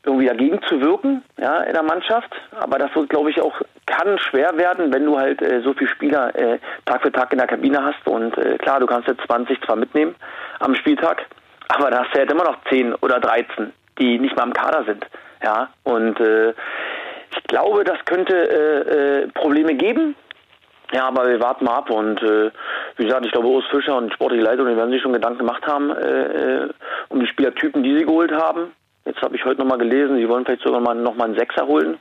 irgendwie 0.05 0.27
dagegen 0.27 0.63
zu 0.63 0.81
wirken, 0.81 1.25
ja, 1.37 1.61
in 1.63 1.73
der 1.73 1.83
Mannschaft. 1.83 2.33
Aber 2.61 2.79
das 2.79 2.95
wird, 2.95 3.09
glaube 3.09 3.31
ich, 3.31 3.41
auch 3.41 3.61
kann 3.87 4.19
schwer 4.19 4.57
werden, 4.57 4.93
wenn 4.93 5.05
du 5.05 5.19
halt 5.19 5.43
äh, 5.43 5.61
so 5.63 5.73
viele 5.73 5.91
Spieler 5.91 6.35
äh, 6.37 6.59
Tag 6.85 7.03
für 7.03 7.13
Tag 7.13 7.33
in 7.33 7.39
der 7.39 7.47
Kabine 7.47 7.83
hast. 7.83 8.07
Und 8.07 8.37
äh, 8.39 8.59
klar, 8.59 8.81
du 8.81 8.87
kannst 8.87 9.09
jetzt 9.09 9.23
20 9.27 9.61
zwar 9.63 9.77
mitnehmen 9.77 10.15
am 10.61 10.75
Spieltag, 10.75 11.27
aber 11.69 11.91
da 11.91 12.05
hast 12.05 12.15
du 12.15 12.19
halt 12.19 12.31
immer 12.31 12.45
noch 12.45 12.57
10 12.69 12.95
oder 12.97 13.21
13, 13.21 13.73
die 13.99 14.19
nicht 14.19 14.37
mal 14.37 14.45
im 14.45 14.53
Kader 14.53 14.85
sind. 14.85 15.07
Ja, 15.43 15.71
und 15.85 16.19
äh, 16.21 16.51
ich 16.51 17.43
glaube, 17.49 17.85
das 17.85 17.99
könnte 18.05 18.35
äh, 18.35 19.25
äh, 19.25 19.29
Probleme 19.29 19.75
geben. 19.75 20.17
Ja, 20.93 21.09
aber 21.09 21.27
wir 21.29 21.41
warten 21.41 21.65
mal 21.65 21.77
ab 21.77 21.91
und 21.91 22.23
äh, 22.23 22.51
wie 22.97 23.05
gesagt, 23.05 23.27
ich 23.27 23.33
glaube, 23.33 23.49
Urs 23.49 23.65
Fischer 23.71 23.97
und 23.97 24.13
sportliche 24.13 24.45
Leitung, 24.45 24.69
die 24.69 24.77
werden 24.77 24.93
sich 24.93 25.03
schon 25.03 25.13
Gedanken 25.13 25.39
gemacht 25.39 25.67
haben 25.67 25.91
äh, 25.91 26.65
äh 26.65 26.69
um 27.09 27.21
die 27.21 27.27
Spielertypen, 27.27 27.83
die 27.83 27.99
sie 27.99 28.05
geholt 28.05 28.33
haben. 28.33 28.73
Jetzt 29.05 29.21
habe 29.23 29.37
ich 29.37 29.45
heute 29.45 29.61
nochmal 29.61 29.79
gelesen, 29.79 30.17
sie 30.17 30.29
wollen 30.29 30.45
vielleicht 30.45 30.63
sogar 30.63 30.81
mal 30.81 30.95
nochmal 30.95 31.29
einen 31.29 31.39
Sechser 31.39 31.67
holen. 31.67 31.99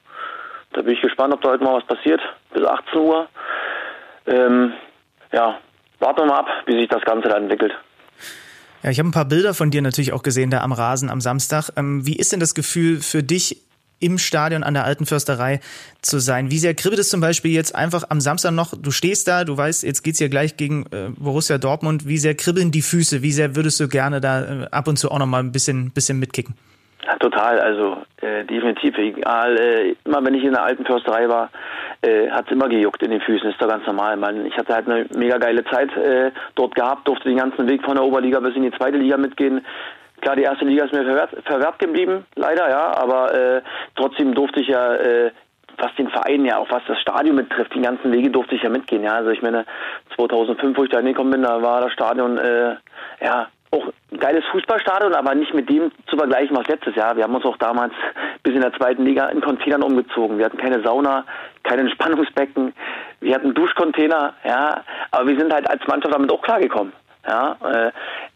Da 0.73 0.81
bin 0.81 0.93
ich 0.93 1.01
gespannt, 1.01 1.33
ob 1.33 1.41
da 1.41 1.49
heute 1.49 1.63
mal 1.63 1.75
was 1.75 1.85
passiert, 1.85 2.21
bis 2.53 2.63
18 2.63 2.99
Uhr. 2.99 3.27
Ähm, 4.27 4.73
ja, 5.31 5.59
warten 5.99 6.21
wir 6.21 6.25
mal 6.25 6.39
ab, 6.39 6.49
wie 6.65 6.77
sich 6.77 6.87
das 6.87 7.03
Ganze 7.03 7.29
da 7.29 7.37
entwickelt. 7.37 7.73
Ja, 8.85 8.91
ich 8.91 8.99
habe 8.99 9.09
ein 9.09 9.13
paar 9.13 9.25
Bilder 9.25 9.55
von 9.55 9.71
dir 9.71 9.81
natürlich 9.81 10.13
auch 10.13 10.21
gesehen 10.21 10.51
da 10.51 10.61
am 10.61 10.71
Rasen 10.71 11.09
am 11.09 11.19
Samstag. 11.19 11.71
Ähm, 11.75 12.05
wie 12.05 12.17
ist 12.17 12.31
denn 12.31 12.39
das 12.39 12.53
Gefühl 12.53 13.01
für 13.01 13.23
dich 13.23 13.63
im 13.99 14.19
Stadion 14.19 14.61
an 14.61 14.75
der 14.75 14.83
Alten 14.83 15.07
Försterei 15.07 15.61
zu 16.01 16.19
sein. 16.19 16.51
Wie 16.51 16.59
sehr 16.59 16.75
kribbelt 16.75 16.99
es 16.99 17.09
zum 17.09 17.21
Beispiel 17.21 17.51
jetzt 17.51 17.73
einfach 17.73 18.03
am 18.09 18.21
Samstag 18.21 18.51
noch, 18.51 18.75
du 18.77 18.91
stehst 18.91 19.27
da, 19.27 19.45
du 19.45 19.57
weißt, 19.57 19.83
jetzt 19.83 20.03
geht's 20.03 20.19
ja 20.19 20.27
gleich 20.27 20.57
gegen 20.57 20.85
äh, 20.91 21.09
Borussia 21.17 21.57
Dortmund, 21.57 22.05
wie 22.05 22.17
sehr 22.19 22.35
kribbeln 22.35 22.71
die 22.71 22.81
Füße, 22.83 23.23
wie 23.23 23.31
sehr 23.31 23.55
würdest 23.55 23.79
du 23.79 23.87
gerne 23.87 24.21
da 24.21 24.65
äh, 24.65 24.67
ab 24.69 24.87
und 24.87 24.99
zu 24.99 25.09
auch 25.09 25.17
nochmal 25.17 25.41
ein 25.41 25.53
bisschen, 25.53 25.89
bisschen 25.91 26.19
mitkicken? 26.19 26.53
Total, 27.19 27.59
also 27.59 27.97
äh, 28.21 28.43
definitiv. 28.45 28.97
Egal, 28.97 29.57
äh, 29.57 29.95
immer 30.05 30.25
wenn 30.25 30.33
ich 30.33 30.43
in 30.43 30.53
der 30.53 30.63
alten 30.63 30.85
Försterei 30.85 31.29
war, 31.29 31.49
äh, 32.01 32.29
hat 32.31 32.45
es 32.47 32.51
immer 32.51 32.67
gejuckt 32.67 33.03
in 33.03 33.11
den 33.11 33.21
Füßen, 33.21 33.49
ist 33.49 33.61
doch 33.61 33.67
ganz 33.67 33.85
normal. 33.85 34.17
Man, 34.17 34.45
ich 34.45 34.57
hatte 34.57 34.73
halt 34.73 34.89
eine 34.89 35.05
mega 35.15 35.37
geile 35.37 35.63
Zeit 35.65 35.95
äh, 35.95 36.31
dort 36.55 36.73
gehabt, 36.73 37.07
durfte 37.07 37.29
den 37.29 37.37
ganzen 37.37 37.67
Weg 37.67 37.83
von 37.83 37.95
der 37.95 38.03
Oberliga 38.03 38.39
bis 38.39 38.55
in 38.55 38.63
die 38.63 38.71
zweite 38.71 38.97
Liga 38.97 39.17
mitgehen. 39.17 39.63
Klar, 40.21 40.35
die 40.35 40.43
erste 40.43 40.65
Liga 40.65 40.85
ist 40.85 40.93
mir 40.93 41.03
verwehrt, 41.03 41.31
verwehrt 41.45 41.77
geblieben, 41.77 42.25
leider, 42.35 42.69
ja, 42.69 42.97
aber 42.97 43.33
äh, 43.33 43.61
trotzdem 43.95 44.33
durfte 44.33 44.61
ich 44.61 44.67
ja 44.67 44.95
äh, 44.95 45.31
was 45.77 45.93
den 45.95 46.09
Verein 46.09 46.45
ja, 46.45 46.57
auch 46.57 46.71
was 46.71 46.83
das 46.87 46.99
Stadion 47.01 47.35
betrifft, 47.35 47.75
die 47.75 47.81
ganzen 47.81 48.11
Wege 48.13 48.29
durfte 48.29 48.55
ich 48.55 48.63
ja 48.63 48.69
mitgehen. 48.69 49.03
Ja, 49.03 49.15
also 49.15 49.29
ich 49.31 49.41
meine, 49.41 49.65
2005, 50.15 50.77
wo 50.77 50.83
ich 50.85 50.89
da 50.89 50.99
hingekommen 50.99 51.33
bin, 51.33 51.43
da 51.43 51.61
war 51.61 51.81
das 51.81 51.91
Stadion 51.91 52.37
äh, 52.37 52.75
ja 53.21 53.47
auch 53.75 53.93
ein 54.11 54.19
geiles 54.19 54.43
Fußballstadion, 54.51 55.13
aber 55.13 55.35
nicht 55.35 55.53
mit 55.53 55.69
dem 55.69 55.91
zu 56.07 56.17
vergleichen, 56.17 56.55
was 56.55 56.67
letztes 56.67 56.95
Jahr. 56.95 57.15
Wir 57.15 57.23
haben 57.23 57.35
uns 57.35 57.45
auch 57.45 57.57
damals 57.57 57.93
bis 58.43 58.53
in 58.53 58.61
der 58.61 58.73
zweiten 58.73 59.05
Liga 59.05 59.27
in 59.27 59.41
Containern 59.41 59.83
umgezogen. 59.83 60.37
Wir 60.37 60.45
hatten 60.45 60.57
keine 60.57 60.81
Sauna, 60.81 61.25
kein 61.63 61.79
Entspannungsbecken, 61.79 62.73
wir 63.21 63.35
hatten 63.35 63.53
Duschcontainer, 63.53 64.33
ja, 64.43 64.83
aber 65.11 65.27
wir 65.27 65.37
sind 65.39 65.53
halt 65.53 65.69
als 65.69 65.85
Mannschaft 65.87 66.13
damit 66.13 66.31
auch 66.31 66.41
klargekommen. 66.41 66.93
Ja, 67.27 67.57
äh, 67.63 67.91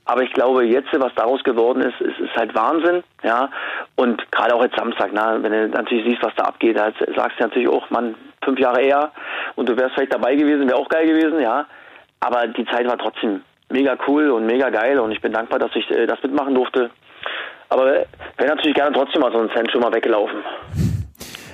aber 0.06 0.23
ich 0.23 0.34
glaube, 0.34 0.65
jetzt, 0.65 0.88
was 0.93 1.13
daraus 1.13 1.43
geworden 1.43 1.82
ist, 1.82 2.02
ist, 2.02 2.19
ist 2.19 2.36
halt 2.36 2.56
Wahnsinn. 2.56 3.04
Ja, 3.21 3.49
und 3.95 4.32
gerade 4.32 4.56
auch 4.56 4.63
jetzt 4.63 4.78
Samstag, 4.78 5.12
na, 5.13 5.41
wenn 5.43 5.52
du 5.52 5.67
natürlich 5.67 6.06
siehst, 6.06 6.23
was 6.23 6.34
da 6.36 6.45
abgeht, 6.45 6.75
da 6.75 6.91
sagst 7.15 7.39
du 7.39 7.43
natürlich 7.43 7.69
auch, 7.69 7.88
man, 7.91 8.15
fünf 8.43 8.60
Jahre 8.60 8.82
eher 8.82 9.12
und 9.56 9.69
du 9.69 9.78
wärst 9.78 9.93
vielleicht 9.93 10.13
dabei 10.13 10.36
gewesen, 10.36 10.67
wäre 10.67 10.80
auch 10.80 10.89
geil 10.89 11.06
gewesen, 11.06 11.39
ja. 11.39 11.67
Aber 12.19 12.47
die 12.47 12.65
Zeit 12.65 12.88
war 12.88 12.97
trotzdem 12.97 13.43
mega 13.69 13.97
cool 14.08 14.32
und 14.32 14.45
mega 14.45 14.69
geil 14.69 14.99
und 14.99 15.12
ich 15.12 15.21
bin 15.21 15.32
dankbar, 15.32 15.60
dass 15.60 15.71
ich 15.75 15.89
äh, 15.91 16.05
das 16.08 16.21
mitmachen 16.23 16.55
durfte. 16.55 16.89
Aber 17.69 17.86
wäre 18.38 18.55
natürlich 18.55 18.75
gerne 18.75 18.95
trotzdem 18.95 19.21
mal 19.21 19.32
so 19.32 19.39
ein 19.39 19.49
Cent 19.51 19.71
schon 19.71 19.82
mal 19.82 19.93
weggelaufen. 19.93 20.39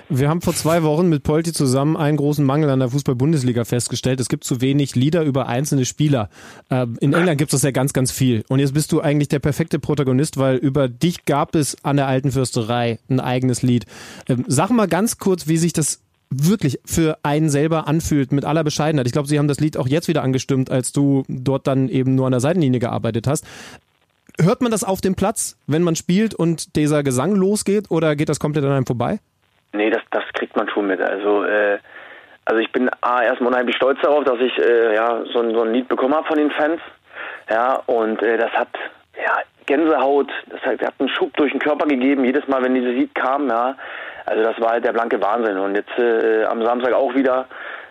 Wir 0.07 0.29
haben 0.29 0.41
vor 0.41 0.53
zwei 0.53 0.83
Wochen 0.83 1.09
mit 1.09 1.23
Polti 1.23 1.51
zusammen 1.51 1.97
einen 1.97 2.17
großen 2.17 2.45
Mangel 2.45 2.69
an 2.69 2.79
der 2.79 2.89
Fußball-Bundesliga 2.89 3.65
festgestellt. 3.65 4.19
Es 4.19 4.29
gibt 4.29 4.43
zu 4.43 4.61
wenig 4.61 4.95
Lieder 4.95 5.23
über 5.23 5.47
einzelne 5.47 5.83
Spieler. 5.83 6.29
Ähm, 6.69 6.95
in 7.01 7.13
England 7.13 7.39
gibt 7.39 7.51
es 7.51 7.59
das 7.59 7.63
ja 7.63 7.71
ganz, 7.71 7.91
ganz 7.91 8.11
viel. 8.11 8.43
Und 8.47 8.59
jetzt 8.59 8.75
bist 8.75 8.91
du 8.91 9.01
eigentlich 9.01 9.29
der 9.29 9.39
perfekte 9.39 9.79
Protagonist, 9.79 10.37
weil 10.37 10.57
über 10.57 10.87
dich 10.87 11.25
gab 11.25 11.55
es 11.55 11.83
an 11.83 11.97
der 11.97 12.07
Alten 12.07 12.31
Fürsterei 12.31 12.99
ein 13.09 13.19
eigenes 13.19 13.63
Lied. 13.63 13.85
Ähm, 14.29 14.45
sag 14.47 14.69
mal 14.69 14.87
ganz 14.87 15.17
kurz, 15.17 15.47
wie 15.47 15.57
sich 15.57 15.73
das 15.73 16.04
wirklich 16.43 16.79
für 16.85 17.17
einen 17.23 17.49
selber 17.49 17.87
anfühlt, 17.87 18.31
mit 18.31 18.45
aller 18.45 18.63
Bescheidenheit. 18.63 19.07
Ich 19.07 19.13
glaube, 19.13 19.27
Sie 19.27 19.37
haben 19.37 19.47
das 19.47 19.59
Lied 19.59 19.77
auch 19.77 19.87
jetzt 19.87 20.07
wieder 20.07 20.23
angestimmt, 20.23 20.71
als 20.71 20.91
du 20.91 21.23
dort 21.27 21.67
dann 21.67 21.89
eben 21.89 22.15
nur 22.15 22.25
an 22.25 22.31
der 22.31 22.41
Seitenlinie 22.41 22.79
gearbeitet 22.79 23.27
hast. 23.27 23.45
Hört 24.41 24.61
man 24.61 24.71
das 24.71 24.83
auf 24.83 25.01
dem 25.01 25.15
Platz, 25.15 25.57
wenn 25.67 25.83
man 25.83 25.95
spielt 25.95 26.33
und 26.33 26.75
dieser 26.75 27.03
Gesang 27.03 27.35
losgeht, 27.35 27.89
oder 27.89 28.15
geht 28.15 28.29
das 28.29 28.39
komplett 28.39 28.65
an 28.65 28.71
einem 28.71 28.85
vorbei? 28.85 29.19
Nee, 29.73 29.89
das, 29.89 30.01
das 30.11 30.23
kriegt 30.33 30.55
man 30.55 30.69
schon 30.69 30.87
mit. 30.87 30.99
Also, 31.01 31.43
äh, 31.43 31.77
also 32.45 32.59
ich 32.59 32.71
bin 32.71 32.89
A, 33.01 33.23
erstmal 33.23 33.51
unheimlich 33.51 33.75
stolz 33.75 33.99
darauf, 34.01 34.23
dass 34.23 34.39
ich 34.39 34.57
äh, 34.57 34.93
ja, 34.93 35.23
so, 35.31 35.39
ein, 35.39 35.53
so 35.53 35.61
ein 35.61 35.73
Lied 35.73 35.87
bekommen 35.87 36.13
habe 36.13 36.27
von 36.27 36.37
den 36.37 36.51
Fans. 36.51 36.81
Ja, 37.49 37.75
und 37.85 38.21
äh, 38.21 38.37
das 38.37 38.51
hat 38.51 38.69
ja, 39.17 39.37
Gänsehaut, 39.65 40.31
das 40.49 40.61
hat, 40.61 40.81
hat 40.81 40.93
einen 40.99 41.09
Schub 41.09 41.35
durch 41.37 41.51
den 41.51 41.59
Körper 41.59 41.87
gegeben, 41.87 42.25
jedes 42.25 42.47
Mal, 42.47 42.61
wenn 42.63 42.75
dieses 42.75 42.93
Lied 42.93 43.15
kam, 43.15 43.47
ja. 43.47 43.75
Also 44.25 44.43
das 44.43 44.59
war 44.59 44.71
halt 44.71 44.85
der 44.85 44.93
blanke 44.93 45.21
Wahnsinn. 45.21 45.57
Und 45.57 45.75
jetzt 45.75 45.97
äh, 45.97 46.45
am 46.45 46.63
Samstag 46.63 46.93
auch 46.93 47.13
wieder, 47.13 47.45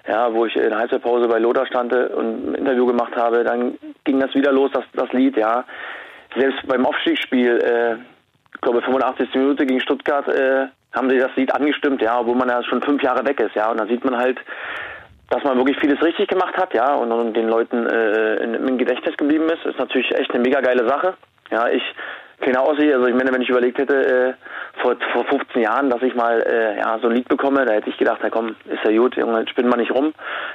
ja, 0.09 0.33
wo 0.33 0.47
ich 0.47 0.57
in 0.57 0.71
der 0.71 0.79
Halbzeitpause 0.79 1.29
bei 1.29 1.39
Lothar 1.39 1.67
stand 1.67 1.93
und 1.93 2.51
ein 2.51 2.55
Interview 2.55 2.87
gemacht 2.87 3.15
habe, 3.17 3.45
dann 3.45 3.79
ging 4.05 4.21
das 4.21 4.35
wieder 4.35 4.53
los, 4.53 4.71
das, 4.73 4.85
das 4.95 5.13
Lied, 5.13 5.37
ja. 5.37 5.65
Selbst 6.37 6.67
beim 6.67 6.85
Aufstiegsspiel, 6.85 7.59
äh, 7.59 7.95
ich 8.55 8.61
glaube 8.61 8.83
85. 8.83 9.35
Minute 9.35 9.67
gegen 9.67 9.81
Stuttgart, 9.81 10.29
äh, 10.29 10.67
haben 10.93 11.11
sie 11.11 11.19
das 11.19 11.35
Lied 11.37 11.55
angestimmt, 11.55 12.03
ja, 12.03 12.21
obwohl 12.21 12.37
man 12.37 12.49
ja 12.49 12.63
schon 12.65 12.83
fünf 12.83 13.03
Jahre 13.03 13.27
weg 13.27 13.41
ist, 13.41 13.55
ja. 13.55 13.71
Und 13.71 13.79
da 13.79 13.87
sieht 13.87 14.05
man 14.05 14.17
halt, 14.17 14.39
dass 15.31 15.43
man 15.45 15.57
wirklich 15.57 15.79
vieles 15.79 16.03
richtig 16.03 16.29
gemacht 16.29 16.57
hat, 16.57 16.75
ja, 16.75 16.95
und, 16.95 17.11
und 17.13 17.35
den 17.35 17.49
Leuten 17.49 17.87
äh, 17.87 18.37
in, 18.37 18.55
im 18.55 18.79
Gedächtnis 18.79 19.17
geblieben 19.17 19.47
ist, 19.47 19.65
ist 19.65 19.79
natürlich 19.79 20.13
echt 20.15 20.33
eine 20.33 20.43
mega 20.43 20.61
geile 20.61 20.87
Sache. 20.89 21.15
Ja, 21.51 21.69
ich 21.69 21.83
kenne 22.41 22.61
aussehe, 22.61 22.95
also 22.95 23.07
ich 23.07 23.15
meine, 23.15 23.33
wenn 23.33 23.43
ich 23.43 23.49
überlegt 23.49 23.79
hätte, 23.79 23.95
äh, 23.97 24.81
vor, 24.81 24.97
vor 25.13 25.25
15 25.25 25.63
Jahren, 25.63 25.91
dass 25.91 26.03
ich 26.03 26.15
mal 26.15 26.43
äh, 26.43 26.79
ja, 26.79 26.99
so 27.01 27.09
ein 27.09 27.15
Lied 27.15 27.29
bekomme, 27.29 27.65
da 27.65 27.73
hätte 27.73 27.91
ich 27.91 27.97
gedacht, 27.97 28.21
na 28.23 28.31
komm, 28.31 28.57
ist 28.67 28.85
ja 28.85 28.97
gut, 28.97 29.17
Junge, 29.17 29.47
spinn 29.49 29.69
mal 29.69 29.77
nicht 29.77 29.93
rum. 29.93 30.13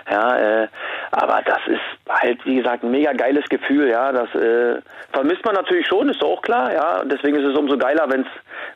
Ja, 0.10 0.38
äh, 0.38 0.68
aber 1.12 1.42
das 1.46 1.60
ist 1.68 1.82
halt, 2.10 2.46
wie 2.46 2.56
gesagt, 2.56 2.84
ein 2.84 2.92
mega 2.92 3.14
geiles 3.14 3.46
Gefühl, 3.50 3.90
ja. 3.90 4.12
Das 4.12 4.34
äh, 4.36 4.82
vermisst 5.14 5.46
man 5.46 5.56
natürlich 5.56 5.88
schon, 5.88 6.10
ist 6.10 6.24
auch 6.24 6.42
klar, 6.42 6.74
ja. 6.74 7.04
Deswegen 7.06 7.38
ist 7.38 7.46
es 7.46 7.58
umso 7.58 7.78
geiler, 7.78 8.10
wenn 8.10 8.22
es 8.22 8.28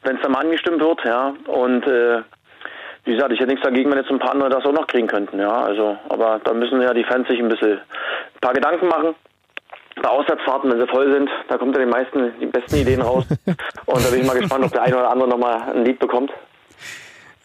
wenn 0.04 0.18
es 0.18 0.22
dann 0.22 0.32
mal 0.32 0.44
angestimmt 0.44 0.82
wird, 0.82 1.04
ja. 1.04 1.34
Und 1.48 1.86
äh, 1.88 2.22
wie 3.06 3.13
gesagt, 3.13 3.34
ich 3.34 3.39
hätte 3.39 3.50
nichts 3.50 3.66
dagegen, 3.66 3.92
wenn 3.92 3.98
jetzt 3.98 4.12
ein 4.12 4.20
paar 4.20 4.32
andere 4.32 4.50
das 4.50 4.66
auch 4.66 4.72
noch 4.72 4.88
kriegen 4.88 5.08
könnten, 5.08 5.39
ja. 5.39 5.62
Also, 5.62 5.98
aber 6.10 6.39
da 6.44 6.54
müssen 6.54 6.82
ja 6.82 6.94
die 6.94 7.04
Fans 7.04 7.28
sich 7.28 7.39
ein 7.39 7.50
bisschen 7.50 7.74
ein 7.74 8.39
paar 8.42 8.54
Gedanken 8.54 8.88
machen. 8.88 9.16
Bei 10.01 10.10
Auswärtsfahrten, 10.10 10.71
wenn 10.71 10.79
sie 10.79 10.88
voll 10.88 11.12
sind, 11.12 11.29
da 11.47 11.58
kommt 11.58 11.75
ja 11.75 11.82
den 11.82 11.89
meisten 11.89 12.34
die 12.39 12.45
besten 12.47 12.75
Ideen 12.77 13.01
raus. 13.01 13.25
Und 13.86 14.06
da 14.06 14.10
bin 14.10 14.21
ich 14.21 14.27
mal 14.27 14.38
gespannt, 14.38 14.65
ob 14.65 14.71
der 14.71 14.82
eine 14.84 14.97
oder 14.97 15.12
andere 15.12 15.29
nochmal 15.29 15.62
ein 15.62 15.86
Lied 15.86 15.99
bekommt. 15.99 16.32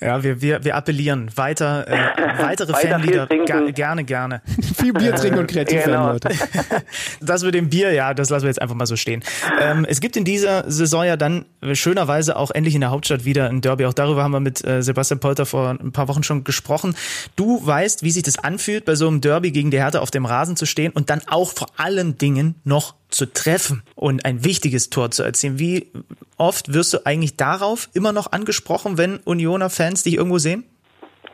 Ja, 0.00 0.22
wir, 0.22 0.40
wir, 0.40 0.64
wir 0.64 0.76
appellieren 0.76 1.30
weiter, 1.36 1.86
äh, 1.88 1.92
weitere 2.42 2.72
Weiter 2.72 2.90
Fanlieder. 2.90 3.26
Ga, 3.26 3.70
gerne, 3.70 4.04
gerne. 4.04 4.42
Viel 4.76 4.92
Bier 4.92 5.14
trinken 5.16 5.40
und 5.40 5.50
kreativ 5.50 5.84
Genau. 5.84 6.06
werden, 6.06 6.12
Leute. 6.12 6.28
Das 7.20 7.42
mit 7.42 7.54
dem 7.54 7.68
Bier, 7.68 7.92
ja, 7.92 8.14
das 8.14 8.30
lassen 8.30 8.44
wir 8.44 8.48
jetzt 8.48 8.62
einfach 8.62 8.76
mal 8.76 8.86
so 8.86 8.94
stehen. 8.96 9.24
Ähm, 9.60 9.84
es 9.88 10.00
gibt 10.00 10.16
in 10.16 10.24
dieser 10.24 10.70
Saison 10.70 11.04
ja 11.04 11.16
dann 11.16 11.46
schönerweise 11.72 12.36
auch 12.36 12.50
endlich 12.52 12.74
in 12.76 12.80
der 12.80 12.90
Hauptstadt 12.90 13.24
wieder 13.24 13.48
ein 13.48 13.60
Derby. 13.60 13.86
Auch 13.86 13.92
darüber 13.92 14.22
haben 14.22 14.30
wir 14.30 14.40
mit 14.40 14.64
äh, 14.64 14.82
Sebastian 14.82 15.18
Polter 15.18 15.46
vor 15.46 15.70
ein 15.70 15.90
paar 15.92 16.06
Wochen 16.08 16.22
schon 16.22 16.44
gesprochen. 16.44 16.94
Du 17.34 17.64
weißt, 17.66 18.02
wie 18.04 18.10
sich 18.12 18.22
das 18.22 18.38
anfühlt, 18.38 18.84
bei 18.84 18.94
so 18.94 19.08
einem 19.08 19.20
Derby 19.20 19.50
gegen 19.50 19.70
die 19.72 19.78
Hertha 19.78 19.98
auf 19.98 20.10
dem 20.12 20.26
Rasen 20.26 20.56
zu 20.56 20.64
stehen 20.66 20.92
und 20.92 21.10
dann 21.10 21.22
auch 21.26 21.50
vor 21.52 21.68
allen 21.76 22.16
Dingen 22.18 22.54
noch 22.64 22.94
zu 23.08 23.26
treffen 23.26 23.82
und 23.94 24.24
ein 24.24 24.44
wichtiges 24.44 24.90
Tor 24.90 25.10
zu 25.10 25.22
erzielen. 25.22 25.58
Wie 25.58 25.90
oft 26.36 26.74
wirst 26.74 26.94
du 26.94 26.98
eigentlich 27.04 27.36
darauf 27.36 27.88
immer 27.94 28.12
noch 28.12 28.32
angesprochen, 28.32 28.98
wenn 28.98 29.18
Unioner 29.24 29.70
Fans 29.70 30.02
dich 30.02 30.16
irgendwo 30.16 30.38
sehen? 30.38 30.64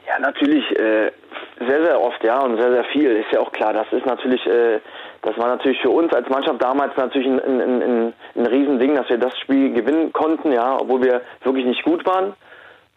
Ja, 0.07 0.19
natürlich 0.21 0.65
äh, 0.79 1.11
sehr, 1.59 1.85
sehr 1.85 2.01
oft, 2.01 2.23
ja, 2.25 2.41
und 2.41 2.61
sehr, 2.61 2.71
sehr 2.71 2.85
viel. 2.85 3.11
Ist 3.11 3.33
ja 3.33 3.41
auch 3.41 3.53
klar. 3.53 3.73
Das 3.73 3.87
ist 3.93 4.07
natürlich, 4.07 4.45
äh, 4.47 4.81
das 5.23 5.37
war 5.39 5.49
natürlich 5.49 5.81
für 5.81 5.91
uns 5.91 6.13
als 6.13 6.29
Mannschaft 6.29 6.63
damals 6.63 6.97
natürlich 6.97 7.27
ein, 7.27 7.41
ein, 7.41 7.83
ein, 7.83 8.13
ein, 8.37 8.47
Riesending, 8.47 8.95
dass 8.95 9.09
wir 9.09 9.19
das 9.19 9.37
Spiel 9.39 9.73
gewinnen 9.73 10.13
konnten, 10.13 10.53
ja, 10.53 10.79
obwohl 10.81 11.03
wir 11.03 11.23
wirklich 11.43 11.67
nicht 11.67 11.85
gut 11.85 12.07
waren. 12.07 12.35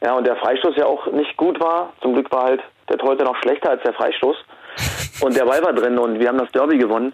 Ja, 0.02 0.14
und 0.14 0.28
der 0.28 0.36
Freistoß 0.36 0.76
ja 0.76 0.86
auch 0.86 1.08
nicht 1.08 1.36
gut 1.38 1.60
war. 1.60 1.94
Zum 2.02 2.14
Glück 2.14 2.32
war 2.32 2.44
halt 2.44 2.62
der 2.90 2.98
Torhüter 2.98 3.24
noch 3.24 3.38
schlechter 3.38 3.72
als 3.72 3.82
der 3.84 3.94
Freistoß. 3.94 4.38
Und 5.22 5.36
der 5.36 5.46
Ball 5.46 5.64
war 5.64 5.74
drin 5.74 5.98
und 5.98 6.20
wir 6.20 6.28
haben 6.28 6.38
das 6.38 6.52
Derby 6.52 6.78
gewonnen. 6.78 7.14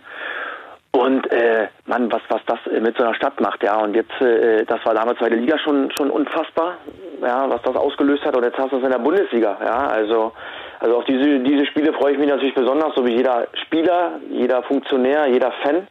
Und 0.95 1.32
äh, 1.32 1.69
Mann, 1.88 2.12
was 2.12 2.21
was 2.29 2.41
das 2.45 2.60
äh, 2.67 2.79
mit 2.79 2.95
so 2.95 3.03
einer 3.03 3.15
Stadt 3.15 3.39
macht, 3.41 3.63
ja. 3.63 3.77
Und 3.77 3.95
jetzt, 3.95 4.21
äh, 4.21 4.63
das 4.65 4.86
war 4.86 4.93
damals 4.93 5.17
zweite 5.17 5.36
Liga 5.36 5.58
schon 5.58 5.89
schon 5.97 6.12
unfassbar, 6.12 6.77
ja, 7.19 7.49
was 7.49 7.63
das 7.63 7.75
ausgelöst 7.75 8.23
hat. 8.25 8.36
Und 8.38 8.43
jetzt 8.43 8.60
hast 8.60 8.71
du 8.71 8.77
es 8.77 8.84
in 8.84 8.91
der 8.91 8.99
Bundesliga, 8.99 9.58
ja. 9.60 9.88
Also 9.88 10.34
also 10.79 10.97
auf 10.97 11.06
diese 11.06 11.39
diese 11.39 11.65
Spiele 11.65 11.93
freue 11.93 12.13
ich 12.13 12.19
mich 12.19 12.29
natürlich 12.29 12.53
besonders, 12.53 12.93
so 12.95 13.03
wie 13.08 13.15
jeder 13.15 13.47
Spieler, 13.65 14.19
jeder 14.29 14.62
Funktionär, 14.63 15.25
jeder 15.27 15.51
Fan, 15.63 15.88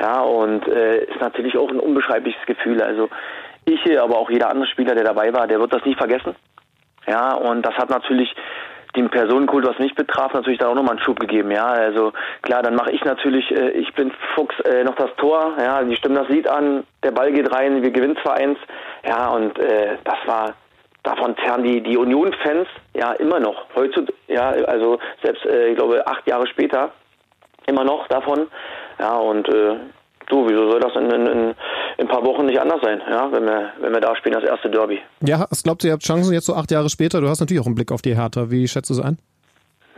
ja. 0.00 0.22
Und 0.22 0.66
äh, 0.66 1.04
ist 1.04 1.20
natürlich 1.20 1.56
auch 1.56 1.70
ein 1.70 1.78
unbeschreibliches 1.78 2.44
Gefühl. 2.44 2.82
Also 2.82 3.10
ich, 3.64 4.00
aber 4.00 4.18
auch 4.18 4.28
jeder 4.28 4.50
andere 4.50 4.66
Spieler, 4.66 4.96
der 4.96 5.04
dabei 5.04 5.32
war, 5.32 5.46
der 5.46 5.60
wird 5.60 5.72
das 5.72 5.84
nie 5.84 5.94
vergessen. 5.94 6.34
Ja, 7.06 7.34
und 7.34 7.62
das 7.62 7.74
hat 7.74 7.90
natürlich 7.90 8.34
den 8.96 9.08
Personenkult, 9.08 9.66
was 9.66 9.78
mich 9.78 9.94
betraf, 9.94 10.34
natürlich 10.34 10.58
dann 10.58 10.68
auch 10.68 10.74
nochmal 10.74 10.96
einen 10.96 11.04
Schub 11.04 11.18
gegeben, 11.18 11.50
ja. 11.50 11.66
Also 11.66 12.12
klar, 12.42 12.62
dann 12.62 12.74
mache 12.74 12.90
ich 12.90 13.04
natürlich, 13.04 13.50
äh, 13.50 13.70
ich 13.70 13.92
bin 13.94 14.12
Fuchs, 14.34 14.58
äh, 14.60 14.84
noch 14.84 14.96
das 14.96 15.14
Tor, 15.16 15.54
ja, 15.58 15.82
die 15.82 15.96
stimmen 15.96 16.16
das 16.16 16.28
Lied 16.28 16.48
an, 16.48 16.84
der 17.02 17.12
Ball 17.12 17.32
geht 17.32 17.54
rein, 17.54 17.82
wir 17.82 17.90
gewinnen 17.90 18.16
2-1, 18.16 18.56
ja, 19.06 19.28
und 19.28 19.58
äh, 19.58 19.96
das 20.04 20.18
war 20.26 20.54
davon 21.02 21.36
zerren 21.38 21.64
die, 21.64 21.80
die 21.80 21.96
Union-Fans 21.96 22.68
ja 22.94 23.12
immer 23.12 23.40
noch. 23.40 23.66
Heute, 23.74 24.06
ja, 24.28 24.50
also 24.50 24.98
selbst, 25.22 25.44
äh, 25.46 25.70
ich 25.70 25.76
glaube, 25.76 26.06
acht 26.06 26.26
Jahre 26.26 26.46
später 26.46 26.92
immer 27.66 27.84
noch 27.84 28.06
davon. 28.08 28.48
Ja, 28.98 29.16
und 29.16 29.48
äh, 29.48 29.76
du, 30.28 30.48
wieso 30.48 30.70
soll 30.70 30.80
das 30.80 30.94
in, 30.96 31.10
in, 31.10 31.26
in, 31.26 31.54
in 31.98 32.06
ein 32.06 32.08
paar 32.08 32.24
Wochen 32.24 32.46
nicht 32.46 32.60
anders 32.60 32.80
sein, 32.82 33.00
ja, 33.08 33.30
wenn 33.30 33.44
wir, 33.44 33.72
wenn 33.80 33.92
wir 33.92 34.00
da 34.00 34.16
spielen, 34.16 34.34
das 34.34 34.44
erste 34.44 34.70
Derby. 34.70 35.00
Ja, 35.20 35.46
was 35.50 35.62
glaubt 35.62 35.84
ihr, 35.84 35.92
habt 35.92 36.02
Chancen 36.02 36.32
jetzt 36.32 36.46
so 36.46 36.54
acht 36.54 36.70
Jahre 36.70 36.88
später? 36.88 37.20
Du 37.20 37.28
hast 37.28 37.40
natürlich 37.40 37.60
auch 37.60 37.66
einen 37.66 37.74
Blick 37.74 37.92
auf 37.92 38.02
die 38.02 38.16
Hertha. 38.16 38.50
Wie 38.50 38.66
schätzt 38.68 38.90
du 38.90 38.94
es 38.94 39.00
ein? 39.00 39.18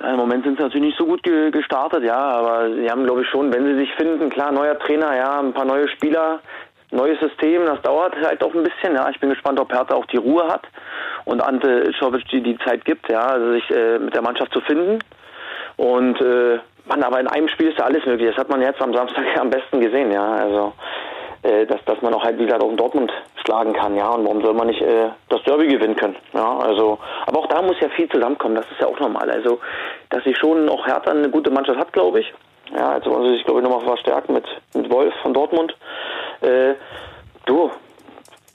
Ja, 0.00 0.10
Im 0.10 0.16
Moment 0.16 0.44
sind 0.44 0.56
sie 0.56 0.62
natürlich 0.62 0.88
nicht 0.88 0.98
so 0.98 1.06
gut 1.06 1.22
ge 1.22 1.50
gestartet, 1.50 2.04
ja, 2.04 2.16
aber 2.16 2.74
sie 2.74 2.90
haben, 2.90 3.04
glaube 3.04 3.22
ich, 3.22 3.28
schon, 3.28 3.52
wenn 3.52 3.64
sie 3.64 3.76
sich 3.76 3.92
finden, 3.94 4.30
klar, 4.30 4.52
neuer 4.52 4.78
Trainer, 4.78 5.16
ja, 5.16 5.40
ein 5.40 5.52
paar 5.52 5.64
neue 5.64 5.88
Spieler, 5.88 6.40
neues 6.90 7.18
System, 7.20 7.64
das 7.66 7.80
dauert 7.82 8.14
halt 8.16 8.42
auch 8.42 8.54
ein 8.54 8.62
bisschen, 8.64 8.94
ja. 8.94 9.08
Ich 9.10 9.20
bin 9.20 9.30
gespannt, 9.30 9.60
ob 9.60 9.72
Hertha 9.72 9.94
auch 9.94 10.06
die 10.06 10.16
Ruhe 10.16 10.46
hat 10.48 10.62
und 11.24 11.40
Ante 11.42 11.90
Czovic 11.98 12.26
die, 12.28 12.42
die 12.42 12.58
Zeit 12.58 12.84
gibt, 12.84 13.08
ja, 13.10 13.26
also 13.26 13.52
sich 13.52 13.70
äh, 13.70 13.98
mit 13.98 14.14
der 14.14 14.22
Mannschaft 14.22 14.52
zu 14.52 14.60
finden. 14.60 14.98
Und 15.76 16.20
äh, 16.20 16.58
man, 16.86 17.02
aber 17.02 17.20
in 17.20 17.26
einem 17.26 17.48
Spiel 17.48 17.68
ist 17.68 17.78
ja 17.78 17.86
alles 17.86 18.04
möglich. 18.06 18.28
Das 18.30 18.38
hat 18.38 18.50
man 18.50 18.60
jetzt 18.60 18.80
am 18.80 18.94
Samstag 18.94 19.24
ja 19.34 19.40
am 19.40 19.50
besten 19.50 19.80
gesehen, 19.80 20.12
ja. 20.12 20.34
Also 20.34 20.72
äh, 21.44 21.66
dass, 21.66 21.84
dass 21.84 22.00
man 22.02 22.14
auch 22.14 22.24
halt 22.24 22.38
wie 22.38 22.46
gesagt 22.46 22.62
auch 22.62 22.70
in 22.70 22.76
Dortmund 22.76 23.12
schlagen 23.44 23.74
kann, 23.74 23.94
ja. 23.96 24.08
Und 24.08 24.24
warum 24.24 24.42
soll 24.42 24.54
man 24.54 24.66
nicht 24.66 24.80
äh, 24.80 25.10
das 25.28 25.42
Derby 25.44 25.66
gewinnen 25.68 25.96
können? 25.96 26.16
Ja, 26.32 26.58
also, 26.58 26.98
aber 27.26 27.40
auch 27.40 27.46
da 27.48 27.62
muss 27.62 27.78
ja 27.80 27.88
viel 27.90 28.08
zusammenkommen, 28.08 28.54
das 28.54 28.66
ist 28.70 28.80
ja 28.80 28.86
auch 28.86 28.98
normal. 28.98 29.30
Also, 29.30 29.60
dass 30.10 30.24
sich 30.24 30.36
schon 30.38 30.68
auch 30.68 30.86
Hertha 30.86 31.10
eine 31.10 31.28
gute 31.28 31.50
Mannschaft 31.50 31.78
hat, 31.78 31.92
glaube 31.92 32.20
ich. 32.20 32.32
Ja, 32.74 32.92
also 32.92 33.10
wollen 33.10 33.24
sie 33.24 33.34
sich, 33.34 33.44
glaube 33.44 33.60
ich, 33.60 33.68
nochmal 33.68 33.86
verstärken 33.86 34.32
mit, 34.32 34.46
mit 34.74 34.90
Wolf 34.90 35.12
von 35.22 35.34
Dortmund. 35.34 35.76
Äh, 36.40 36.74
du, 37.46 37.70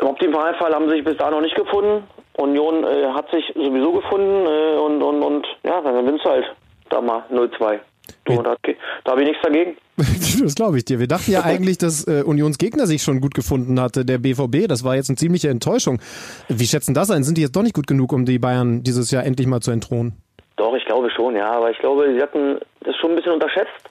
im 0.02 0.08
Optimalfall 0.08 0.74
haben 0.74 0.90
sie 0.90 0.96
sich 0.96 1.04
bis 1.04 1.18
da 1.18 1.30
noch 1.30 1.42
nicht 1.42 1.56
gefunden. 1.56 2.08
Union 2.38 2.84
äh, 2.84 3.08
hat 3.14 3.30
sich 3.32 3.46
sowieso 3.56 3.92
gefunden 3.92 4.46
äh, 4.48 4.78
und, 4.78 5.04
und, 5.04 5.22
und 5.22 5.48
ja, 5.64 5.82
dann 5.82 5.96
gewinnst 5.96 6.26
du 6.26 6.30
halt 6.30 6.56
da 6.90 7.02
mal 7.02 7.24
0-2. 7.32 7.80
Da, 8.26 8.56
da 9.04 9.12
habe 9.12 9.22
ich 9.22 9.28
nichts 9.28 9.44
dagegen. 9.44 9.78
das 9.98 10.56
glaube 10.56 10.78
ich 10.78 10.86
dir. 10.86 11.00
Wir 11.00 11.08
dachten 11.08 11.32
ja 11.32 11.42
eigentlich, 11.44 11.78
dass 11.78 12.08
äh, 12.08 12.24
Unionsgegner 12.26 12.88
sich 12.88 13.04
schon 13.04 13.22
gut 13.22 13.34
gefunden 13.34 13.80
hatte, 13.80 14.06
der 14.06 14.18
BVB. 14.18 14.68
Das 14.68 14.84
war 14.84 14.96
jetzt 14.96 15.10
eine 15.10 15.18
ziemliche 15.18 15.50
Enttäuschung. 15.50 16.00
Wie 16.48 16.66
schätzen 16.66 16.94
das 16.94 17.12
ein? 17.12 17.24
Sind 17.24 17.38
die 17.38 17.42
jetzt 17.42 17.56
doch 17.56 17.64
nicht 17.64 17.76
gut 17.76 17.88
genug, 17.88 18.14
um 18.14 18.26
die 18.26 18.40
Bayern 18.40 18.84
dieses 18.84 19.12
Jahr 19.12 19.26
endlich 19.26 19.48
mal 19.48 19.62
zu 19.62 19.72
entthronen? 19.72 20.14
Doch, 20.56 20.76
ich 20.76 20.86
glaube 20.86 21.10
schon, 21.12 21.36
ja. 21.36 21.52
Aber 21.52 21.72
ich 21.72 21.78
glaube, 21.80 22.14
sie 22.14 22.22
hatten 22.22 22.60
das 22.82 22.96
schon 22.98 23.12
ein 23.12 23.16
bisschen 23.16 23.34
unterschätzt. 23.34 23.90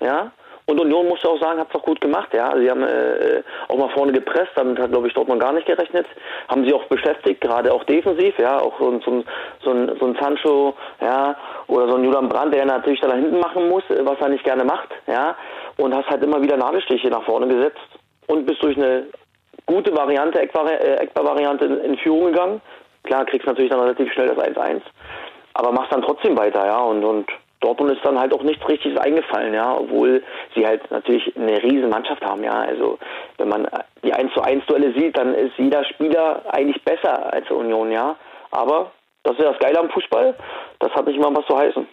Ja. 0.00 0.32
Und 0.70 0.78
Union 0.80 1.08
musste 1.08 1.28
auch 1.28 1.40
sagen, 1.40 1.58
hat 1.58 1.66
es 1.70 1.74
auch 1.74 1.82
gut 1.84 2.00
gemacht, 2.00 2.28
ja. 2.32 2.56
Sie 2.56 2.70
haben 2.70 2.82
äh, 2.84 3.42
auch 3.66 3.76
mal 3.76 3.88
vorne 3.90 4.12
gepresst, 4.12 4.52
damit 4.54 4.78
hat, 4.78 4.92
glaube 4.92 5.08
ich, 5.08 5.14
Dortmund 5.14 5.40
gar 5.42 5.52
nicht 5.52 5.66
gerechnet. 5.66 6.06
Haben 6.48 6.64
sie 6.64 6.72
auch 6.72 6.84
beschäftigt, 6.84 7.40
gerade 7.40 7.72
auch 7.72 7.82
defensiv, 7.84 8.38
ja. 8.38 8.60
Auch 8.60 8.78
so, 8.78 8.88
ein- 8.90 9.00
so, 9.00 9.24
so, 9.64 9.96
so 9.98 10.06
ein 10.06 10.16
Sancho, 10.20 10.74
ja, 11.00 11.34
oder 11.66 11.88
so 11.88 11.96
ein 11.96 12.04
Julian 12.04 12.28
Brandt, 12.28 12.54
der 12.54 12.66
natürlich 12.66 13.00
da 13.00 13.12
hinten 13.12 13.40
machen 13.40 13.68
muss, 13.68 13.82
äh, 13.90 14.06
was 14.06 14.20
er 14.20 14.28
nicht 14.28 14.44
gerne 14.44 14.62
macht, 14.64 14.90
ja. 15.08 15.34
Und 15.76 15.92
hast 15.92 16.08
halt 16.08 16.22
immer 16.22 16.40
wieder 16.40 16.56
Nadelstiche 16.56 17.08
nach 17.08 17.24
vorne 17.24 17.48
gesetzt 17.48 17.80
und 18.28 18.46
bist 18.46 18.62
durch 18.62 18.76
eine 18.76 19.06
gute 19.66 19.92
Variante, 19.96 20.38
äh, 20.40 20.94
Eckball-Variante 21.02 21.64
in, 21.64 21.80
in 21.80 21.98
Führung 21.98 22.26
gegangen. 22.26 22.60
Klar, 23.02 23.24
kriegst 23.24 23.46
natürlich 23.48 23.70
dann 23.70 23.80
relativ 23.80 24.12
schnell 24.12 24.28
das 24.28 24.38
1-1, 24.38 24.82
aber 25.54 25.72
machst 25.72 25.90
dann 25.92 26.02
trotzdem 26.02 26.38
weiter, 26.38 26.64
ja. 26.64 26.78
Und, 26.78 27.02
und 27.02 27.26
Dortmund 27.60 27.92
ist 27.92 28.04
dann 28.04 28.18
halt 28.18 28.32
auch 28.32 28.42
nichts 28.42 28.66
Richtiges 28.66 28.98
eingefallen, 28.98 29.52
ja, 29.52 29.76
obwohl 29.76 30.22
sie 30.54 30.66
halt 30.66 30.90
natürlich 30.90 31.34
eine 31.36 31.62
riesen 31.62 31.90
Mannschaft 31.90 32.24
haben, 32.24 32.42
ja. 32.42 32.52
Also 32.52 32.98
wenn 33.38 33.48
man 33.48 33.68
die 34.02 34.12
1 34.12 34.32
zu 34.32 34.40
1 34.40 34.64
Duelle 34.66 34.92
sieht, 34.94 35.16
dann 35.16 35.34
ist 35.34 35.52
jeder 35.58 35.84
Spieler 35.84 36.42
eigentlich 36.48 36.82
besser 36.82 37.32
als 37.32 37.50
Union, 37.50 37.92
ja. 37.92 38.16
Aber 38.50 38.92
das 39.22 39.36
ist 39.36 39.44
das 39.44 39.58
Geile 39.58 39.78
am 39.78 39.90
Fußball, 39.90 40.34
das 40.78 40.92
hat 40.92 41.06
nicht 41.06 41.16
immer 41.16 41.34
was 41.34 41.46
zu 41.46 41.56
heißen. 41.56 41.86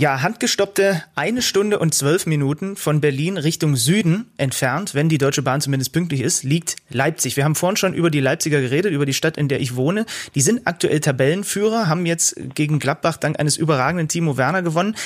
Ja, 0.00 0.22
handgestoppte 0.22 1.02
eine 1.14 1.42
Stunde 1.42 1.78
und 1.78 1.92
zwölf 1.92 2.24
Minuten 2.24 2.74
von 2.76 3.02
Berlin 3.02 3.36
Richtung 3.36 3.76
Süden 3.76 4.32
entfernt, 4.38 4.94
wenn 4.94 5.10
die 5.10 5.18
Deutsche 5.18 5.42
Bahn 5.42 5.60
zumindest 5.60 5.92
pünktlich 5.92 6.22
ist, 6.22 6.42
liegt 6.42 6.76
Leipzig. 6.88 7.36
Wir 7.36 7.44
haben 7.44 7.54
vorhin 7.54 7.76
schon 7.76 7.92
über 7.92 8.08
die 8.08 8.20
Leipziger 8.20 8.62
geredet, 8.62 8.92
über 8.92 9.04
die 9.04 9.12
Stadt, 9.12 9.36
in 9.36 9.48
der 9.48 9.60
ich 9.60 9.76
wohne. 9.76 10.06
Die 10.34 10.40
sind 10.40 10.66
aktuell 10.66 11.00
Tabellenführer, 11.00 11.86
haben 11.86 12.06
jetzt 12.06 12.34
gegen 12.54 12.78
Gladbach 12.78 13.18
dank 13.18 13.38
eines 13.38 13.58
überragenden 13.58 14.08
Timo 14.08 14.38
Werner 14.38 14.62
gewonnen. 14.62 14.96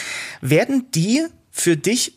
Werden 0.41 0.87
die 0.95 1.25
für 1.51 1.77
dich 1.77 2.17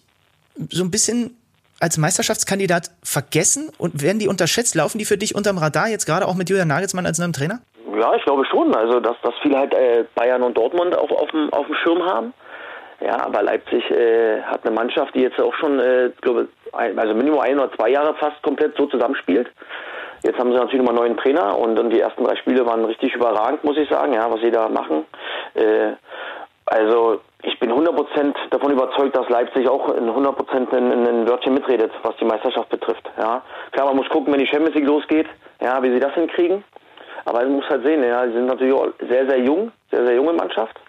so 0.69 0.83
ein 0.83 0.91
bisschen 0.91 1.35
als 1.79 1.97
Meisterschaftskandidat 1.97 2.91
vergessen 3.01 3.71
und 3.79 4.03
werden 4.03 4.19
die 4.19 4.27
unterschätzt? 4.27 4.75
Laufen 4.75 4.99
die 4.99 5.05
für 5.05 5.17
dich 5.17 5.33
unterm 5.33 5.57
Radar 5.57 5.89
jetzt 5.89 6.05
gerade 6.05 6.27
auch 6.27 6.35
mit 6.35 6.47
Julian 6.47 6.67
Nagelsmann 6.67 7.07
als 7.07 7.17
neuem 7.17 7.33
Trainer? 7.33 7.59
Ja, 7.99 8.13
ich 8.13 8.23
glaube 8.23 8.45
schon. 8.45 8.75
Also, 8.75 8.99
dass, 8.99 9.15
dass 9.23 9.33
viele 9.41 9.57
halt 9.57 9.73
äh, 9.73 10.05
Bayern 10.13 10.43
und 10.43 10.55
Dortmund 10.55 10.95
auf, 10.95 11.09
auf, 11.09 11.31
dem, 11.31 11.51
auf 11.51 11.65
dem 11.65 11.75
Schirm 11.83 12.03
haben. 12.03 12.33
Ja, 12.99 13.25
aber 13.25 13.43
Leipzig 13.43 13.89
äh, 13.91 14.41
hat 14.41 14.65
eine 14.65 14.73
Mannschaft, 14.73 15.13
die 15.13 15.21
jetzt 15.21 15.39
auch 15.39 15.53
schon, 15.55 15.79
äh, 15.79 16.09
glaube 16.21 16.47
ein, 16.73 16.97
also 16.97 17.13
Minimum 17.13 17.39
ein 17.39 17.59
oder 17.59 17.71
zwei 17.73 17.89
Jahre 17.89 18.15
fast 18.15 18.41
komplett 18.41 18.75
so 18.75 18.87
zusammenspielt. 18.87 19.51
Jetzt 20.23 20.39
haben 20.39 20.51
sie 20.51 20.57
natürlich 20.57 20.83
nochmal 20.83 21.03
einen 21.03 21.13
neuen 21.13 21.17
Trainer 21.17 21.57
und, 21.57 21.77
und 21.77 21.91
die 21.91 21.99
ersten 21.99 22.23
drei 22.23 22.35
Spiele 22.37 22.65
waren 22.65 22.83
richtig 22.85 23.13
überragend, 23.13 23.63
muss 23.63 23.77
ich 23.77 23.87
sagen, 23.87 24.13
ja, 24.13 24.31
was 24.31 24.41
sie 24.41 24.49
da 24.49 24.67
machen. 24.67 25.05
Äh, 25.53 25.93
also 26.65 27.21
ich 27.43 27.59
bin 27.59 27.71
100% 27.71 28.33
davon 28.49 28.71
überzeugt, 28.71 29.15
dass 29.15 29.29
Leipzig 29.29 29.69
auch 29.69 29.93
in 29.95 30.09
100% 30.09 30.75
in, 30.75 30.91
in, 30.91 31.05
in 31.05 31.29
Wörtchen 31.29 31.53
mitredet, 31.53 31.91
was 32.01 32.15
die 32.17 32.25
Meisterschaft 32.25 32.69
betrifft. 32.69 33.09
Ja. 33.17 33.43
Klar, 33.71 33.85
man 33.87 33.97
muss 33.97 34.09
gucken, 34.09 34.33
wenn 34.33 34.39
die 34.39 34.47
Champions 34.47 34.75
League 34.75 34.87
losgeht, 34.87 35.27
ja, 35.61 35.81
wie 35.83 35.91
sie 35.91 35.99
das 35.99 36.13
hinkriegen. 36.13 36.63
Aber 37.25 37.41
man 37.41 37.57
muss 37.57 37.69
halt 37.69 37.83
sehen, 37.83 38.03
ja, 38.03 38.25
sie 38.25 38.33
sind 38.33 38.47
natürlich 38.47 38.73
auch 38.73 38.87
sehr, 39.07 39.27
sehr 39.27 39.39
jung, 39.39 39.71
sehr, 39.91 40.05
sehr 40.05 40.15
junge 40.15 40.33
Mannschaft. 40.33 40.79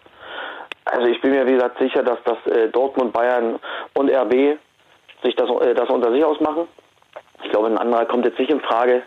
Also 0.90 1.06
ich 1.06 1.20
bin 1.20 1.32
mir, 1.32 1.46
wie 1.46 1.52
gesagt, 1.52 1.78
sicher, 1.78 2.02
dass 2.02 2.18
das 2.24 2.38
äh, 2.46 2.68
Dortmund, 2.68 3.12
Bayern 3.12 3.58
und 3.94 4.10
RB 4.10 4.58
sich 5.22 5.34
das, 5.36 5.48
äh, 5.60 5.74
das 5.74 5.88
unter 5.90 6.10
sich 6.12 6.24
ausmachen. 6.24 6.66
Ich 7.44 7.50
glaube, 7.50 7.68
ein 7.68 7.78
anderer 7.78 8.06
kommt 8.06 8.24
jetzt 8.24 8.38
nicht 8.38 8.50
in 8.50 8.60
Frage. 8.60 9.02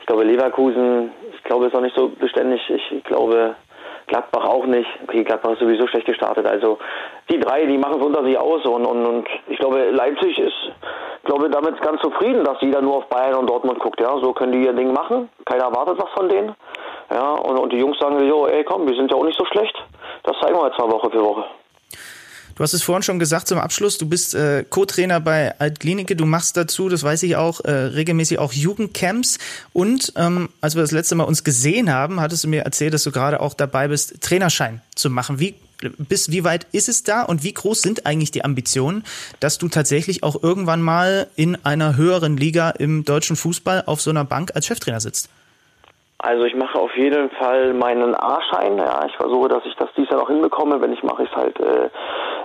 Ich 0.00 0.06
glaube, 0.06 0.24
Leverkusen, 0.24 1.12
ich 1.32 1.42
glaube, 1.44 1.66
ist 1.66 1.74
auch 1.74 1.80
nicht 1.80 1.96
so 1.96 2.08
beständig. 2.08 2.60
Ich, 2.68 3.04
glaube, 3.04 3.54
Gladbach 4.06 4.44
auch 4.44 4.66
nicht. 4.66 4.88
Okay, 5.04 5.24
Gladbach 5.24 5.52
ist 5.52 5.60
sowieso 5.60 5.86
schlecht 5.86 6.06
gestartet. 6.06 6.46
Also 6.46 6.78
die 7.30 7.40
drei, 7.40 7.64
die 7.64 7.78
machen 7.78 8.00
es 8.00 8.06
unter 8.06 8.22
sich 8.24 8.36
aus 8.36 8.64
und, 8.66 8.84
und, 8.84 9.06
und 9.06 9.28
ich 9.48 9.58
glaube, 9.58 9.90
Leipzig 9.90 10.38
ist, 10.38 10.72
glaube 11.24 11.48
damit 11.48 11.80
ganz 11.80 12.02
zufrieden, 12.02 12.44
dass 12.44 12.60
jeder 12.60 12.82
nur 12.82 12.96
auf 12.96 13.06
Bayern 13.06 13.36
und 13.36 13.48
Dortmund 13.48 13.78
guckt. 13.78 14.00
Ja, 14.00 14.18
so 14.18 14.32
können 14.32 14.52
die 14.52 14.64
ihr 14.64 14.72
Ding 14.74 14.92
machen. 14.92 15.30
Keiner 15.46 15.64
erwartet 15.64 15.96
was 15.98 16.10
von 16.10 16.28
denen. 16.28 16.54
Ja, 17.10 17.32
und, 17.32 17.58
und 17.58 17.72
die 17.72 17.78
Jungs 17.78 17.98
sagen, 17.98 18.22
jo, 18.26 18.46
ey, 18.46 18.64
komm, 18.64 18.86
wir 18.86 18.94
sind 18.94 19.10
ja 19.10 19.16
auch 19.16 19.24
nicht 19.24 19.38
so 19.38 19.44
schlecht. 19.46 19.74
Das 20.24 20.36
zeigen 20.40 20.56
wir 20.56 20.66
jetzt 20.66 20.78
mal 20.78 20.90
Woche 20.90 21.10
für 21.10 21.22
Woche. 21.22 21.44
Du 22.56 22.62
hast 22.62 22.72
es 22.72 22.84
vorhin 22.84 23.02
schon 23.02 23.18
gesagt 23.18 23.48
zum 23.48 23.58
Abschluss, 23.58 23.98
du 23.98 24.08
bist 24.08 24.34
äh, 24.34 24.64
Co-Trainer 24.68 25.18
bei 25.18 25.58
Altklinike, 25.58 26.14
du 26.14 26.24
machst 26.24 26.56
dazu, 26.56 26.88
das 26.88 27.02
weiß 27.02 27.24
ich 27.24 27.34
auch, 27.34 27.60
äh, 27.64 27.70
regelmäßig 27.70 28.38
auch 28.38 28.52
Jugendcamps 28.52 29.38
und 29.72 30.12
ähm, 30.14 30.48
als 30.60 30.76
wir 30.76 30.82
das 30.82 30.92
letzte 30.92 31.16
Mal 31.16 31.24
uns 31.24 31.42
gesehen 31.42 31.92
haben, 31.92 32.20
hattest 32.20 32.44
du 32.44 32.48
mir 32.48 32.62
erzählt, 32.62 32.94
dass 32.94 33.02
du 33.02 33.10
gerade 33.10 33.40
auch 33.40 33.54
dabei 33.54 33.88
bist, 33.88 34.20
Trainerschein 34.20 34.82
zu 34.94 35.10
machen. 35.10 35.40
Wie 35.40 35.56
bis 35.98 36.30
wie 36.30 36.44
weit 36.44 36.66
ist 36.70 36.88
es 36.88 37.02
da 37.02 37.22
und 37.22 37.42
wie 37.42 37.52
groß 37.52 37.82
sind 37.82 38.06
eigentlich 38.06 38.30
die 38.30 38.44
Ambitionen, 38.44 39.04
dass 39.40 39.58
du 39.58 39.68
tatsächlich 39.68 40.22
auch 40.22 40.40
irgendwann 40.40 40.80
mal 40.80 41.26
in 41.34 41.62
einer 41.64 41.96
höheren 41.96 42.36
Liga 42.36 42.70
im 42.70 43.04
deutschen 43.04 43.34
Fußball 43.34 43.82
auf 43.86 44.00
so 44.00 44.10
einer 44.10 44.24
Bank 44.24 44.52
als 44.54 44.66
Cheftrainer 44.66 45.00
sitzt? 45.00 45.28
Also 46.18 46.44
ich 46.44 46.54
mache 46.54 46.78
auf 46.78 46.96
jeden 46.96 47.30
Fall 47.30 47.74
meinen 47.74 48.14
A-Schein. 48.14 48.78
Ja, 48.78 49.04
ich 49.06 49.16
versuche, 49.16 49.48
dass 49.48 49.64
ich 49.66 49.74
das 49.76 49.90
dies 49.96 50.08
Jahr 50.08 50.20
noch 50.20 50.28
hinbekomme. 50.28 50.80
Wenn 50.80 50.92
ich 50.92 51.02
mache, 51.02 51.24
ich 51.24 51.30
es 51.30 51.36
halt, 51.36 51.60
äh, 51.60 51.90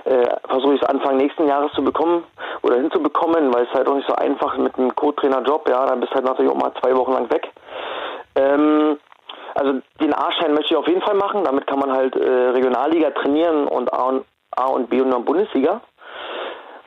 äh, 0.04 0.36
versuche 0.48 0.74
ich 0.74 0.82
es 0.82 0.88
Anfang 0.88 1.16
nächsten 1.16 1.46
Jahres 1.46 1.72
zu 1.72 1.82
bekommen 1.82 2.24
oder 2.62 2.76
hinzubekommen, 2.76 3.54
weil 3.54 3.64
es 3.64 3.72
halt 3.72 3.88
auch 3.88 3.94
nicht 3.94 4.08
so 4.08 4.14
einfach 4.14 4.56
mit 4.58 4.76
einem 4.76 4.94
Co-Trainer-Job. 4.94 5.68
Ja, 5.68 5.86
dann 5.86 6.00
bist 6.00 6.12
du 6.12 6.16
halt 6.16 6.26
natürlich 6.26 6.50
auch 6.50 6.60
mal 6.60 6.72
zwei 6.82 6.94
Wochen 6.96 7.12
lang 7.12 7.30
weg. 7.32 7.48
Ähm, 8.34 8.98
also 9.54 9.80
den 10.00 10.14
A-Schein 10.14 10.52
möchte 10.52 10.74
ich 10.74 10.76
auf 10.76 10.88
jeden 10.88 11.02
Fall 11.02 11.14
machen. 11.14 11.44
Damit 11.44 11.66
kann 11.66 11.78
man 11.78 11.92
halt 11.92 12.16
äh, 12.16 12.28
Regionalliga 12.50 13.10
trainieren 13.10 13.66
und 13.66 13.92
A 13.92 14.02
und, 14.02 14.24
A 14.56 14.66
und 14.66 14.90
B 14.90 15.00
und 15.00 15.10
dann 15.10 15.24
Bundesliga. 15.24 15.80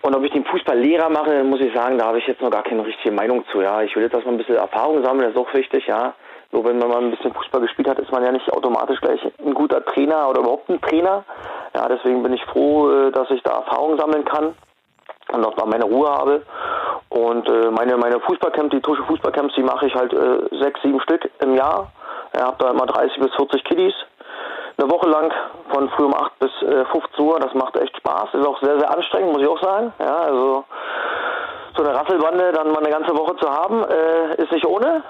Und 0.01 0.15
ob 0.15 0.23
ich 0.23 0.31
den 0.31 0.43
Fußballlehrer 0.45 1.09
mache, 1.09 1.43
muss 1.45 1.61
ich 1.61 1.73
sagen, 1.73 1.97
da 1.97 2.07
habe 2.07 2.19
ich 2.19 2.27
jetzt 2.27 2.41
noch 2.41 2.51
gar 2.51 2.63
keine 2.63 2.85
richtige 2.85 3.15
Meinung 3.15 3.45
zu. 3.51 3.61
Ja, 3.61 3.81
ich 3.81 3.95
will 3.95 4.03
jetzt 4.03 4.13
erstmal 4.13 4.35
ein 4.35 4.37
bisschen 4.37 4.57
Erfahrung 4.57 5.01
sammeln, 5.01 5.31
das 5.31 5.31
ist 5.31 5.37
auch 5.37 5.53
wichtig, 5.53 5.87
ja. 5.87 6.13
So, 6.53 6.63
wenn 6.63 6.77
man 6.77 6.87
mal 6.87 7.01
ein 7.01 7.09
bisschen 7.09 7.33
Fußball 7.33 7.61
gespielt 7.61 7.89
hat, 7.89 7.97
ist 7.97 8.11
man 8.11 8.23
ja 8.23 8.31
nicht 8.31 8.53
automatisch 8.53 9.01
gleich 9.01 9.19
ein 9.43 9.55
guter 9.55 9.83
Trainer 9.85 10.29
oder 10.29 10.41
überhaupt 10.41 10.69
ein 10.69 10.79
Trainer. 10.79 11.23
Ja, 11.73 11.87
deswegen 11.87 12.21
bin 12.21 12.31
ich 12.31 12.45
froh, 12.45 12.91
äh, 12.91 13.11
dass 13.11 13.27
ich 13.31 13.41
da 13.41 13.53
Erfahrung 13.53 13.97
sammeln 13.97 14.23
kann 14.23 14.53
und 15.31 15.45
auch 15.45 15.57
mal 15.57 15.65
meine 15.65 15.85
Ruhe 15.85 16.07
habe. 16.07 16.43
Und 17.09 17.49
äh, 17.49 17.71
meine, 17.71 17.97
meine 17.97 18.19
Fußballcamps, 18.19 18.69
die 18.69 18.81
Tusche 18.81 19.03
Fußballcamps, 19.03 19.55
die 19.55 19.63
mache 19.63 19.87
ich 19.87 19.95
halt 19.95 20.13
äh, 20.13 20.55
sechs, 20.61 20.79
sieben 20.83 21.01
Stück 21.01 21.27
im 21.39 21.55
Jahr. 21.55 21.91
Ich 22.33 22.39
habe 22.39 22.57
da 22.59 22.69
immer 22.69 22.85
30 22.85 23.19
bis 23.19 23.33
40 23.33 23.63
Kiddies. 23.63 23.95
Eine 24.77 24.91
Woche 24.91 25.09
lang 25.09 25.33
von 25.69 25.89
früh 25.89 26.05
um 26.05 26.13
8 26.13 26.37
bis 26.37 26.51
äh, 26.61 26.85
15 26.85 27.25
Uhr. 27.25 27.39
Das 27.39 27.55
macht 27.55 27.77
echt 27.77 27.97
Spaß. 27.97 28.31
Ist 28.31 28.47
auch 28.47 28.61
sehr, 28.61 28.77
sehr 28.77 28.95
anstrengend, 28.95 29.33
muss 29.33 29.41
ich 29.41 29.47
auch 29.47 29.61
sagen. 29.61 29.91
Ja, 29.99 30.17
also 30.17 30.65
so 31.75 31.83
eine 31.83 31.95
Rasselbande 31.95 32.51
dann 32.51 32.71
mal 32.71 32.77
eine 32.77 32.91
ganze 32.91 33.17
Woche 33.17 33.35
zu 33.37 33.49
haben, 33.49 33.83
ist 34.37 34.51
nicht 34.51 34.67
ohne. 34.67 35.01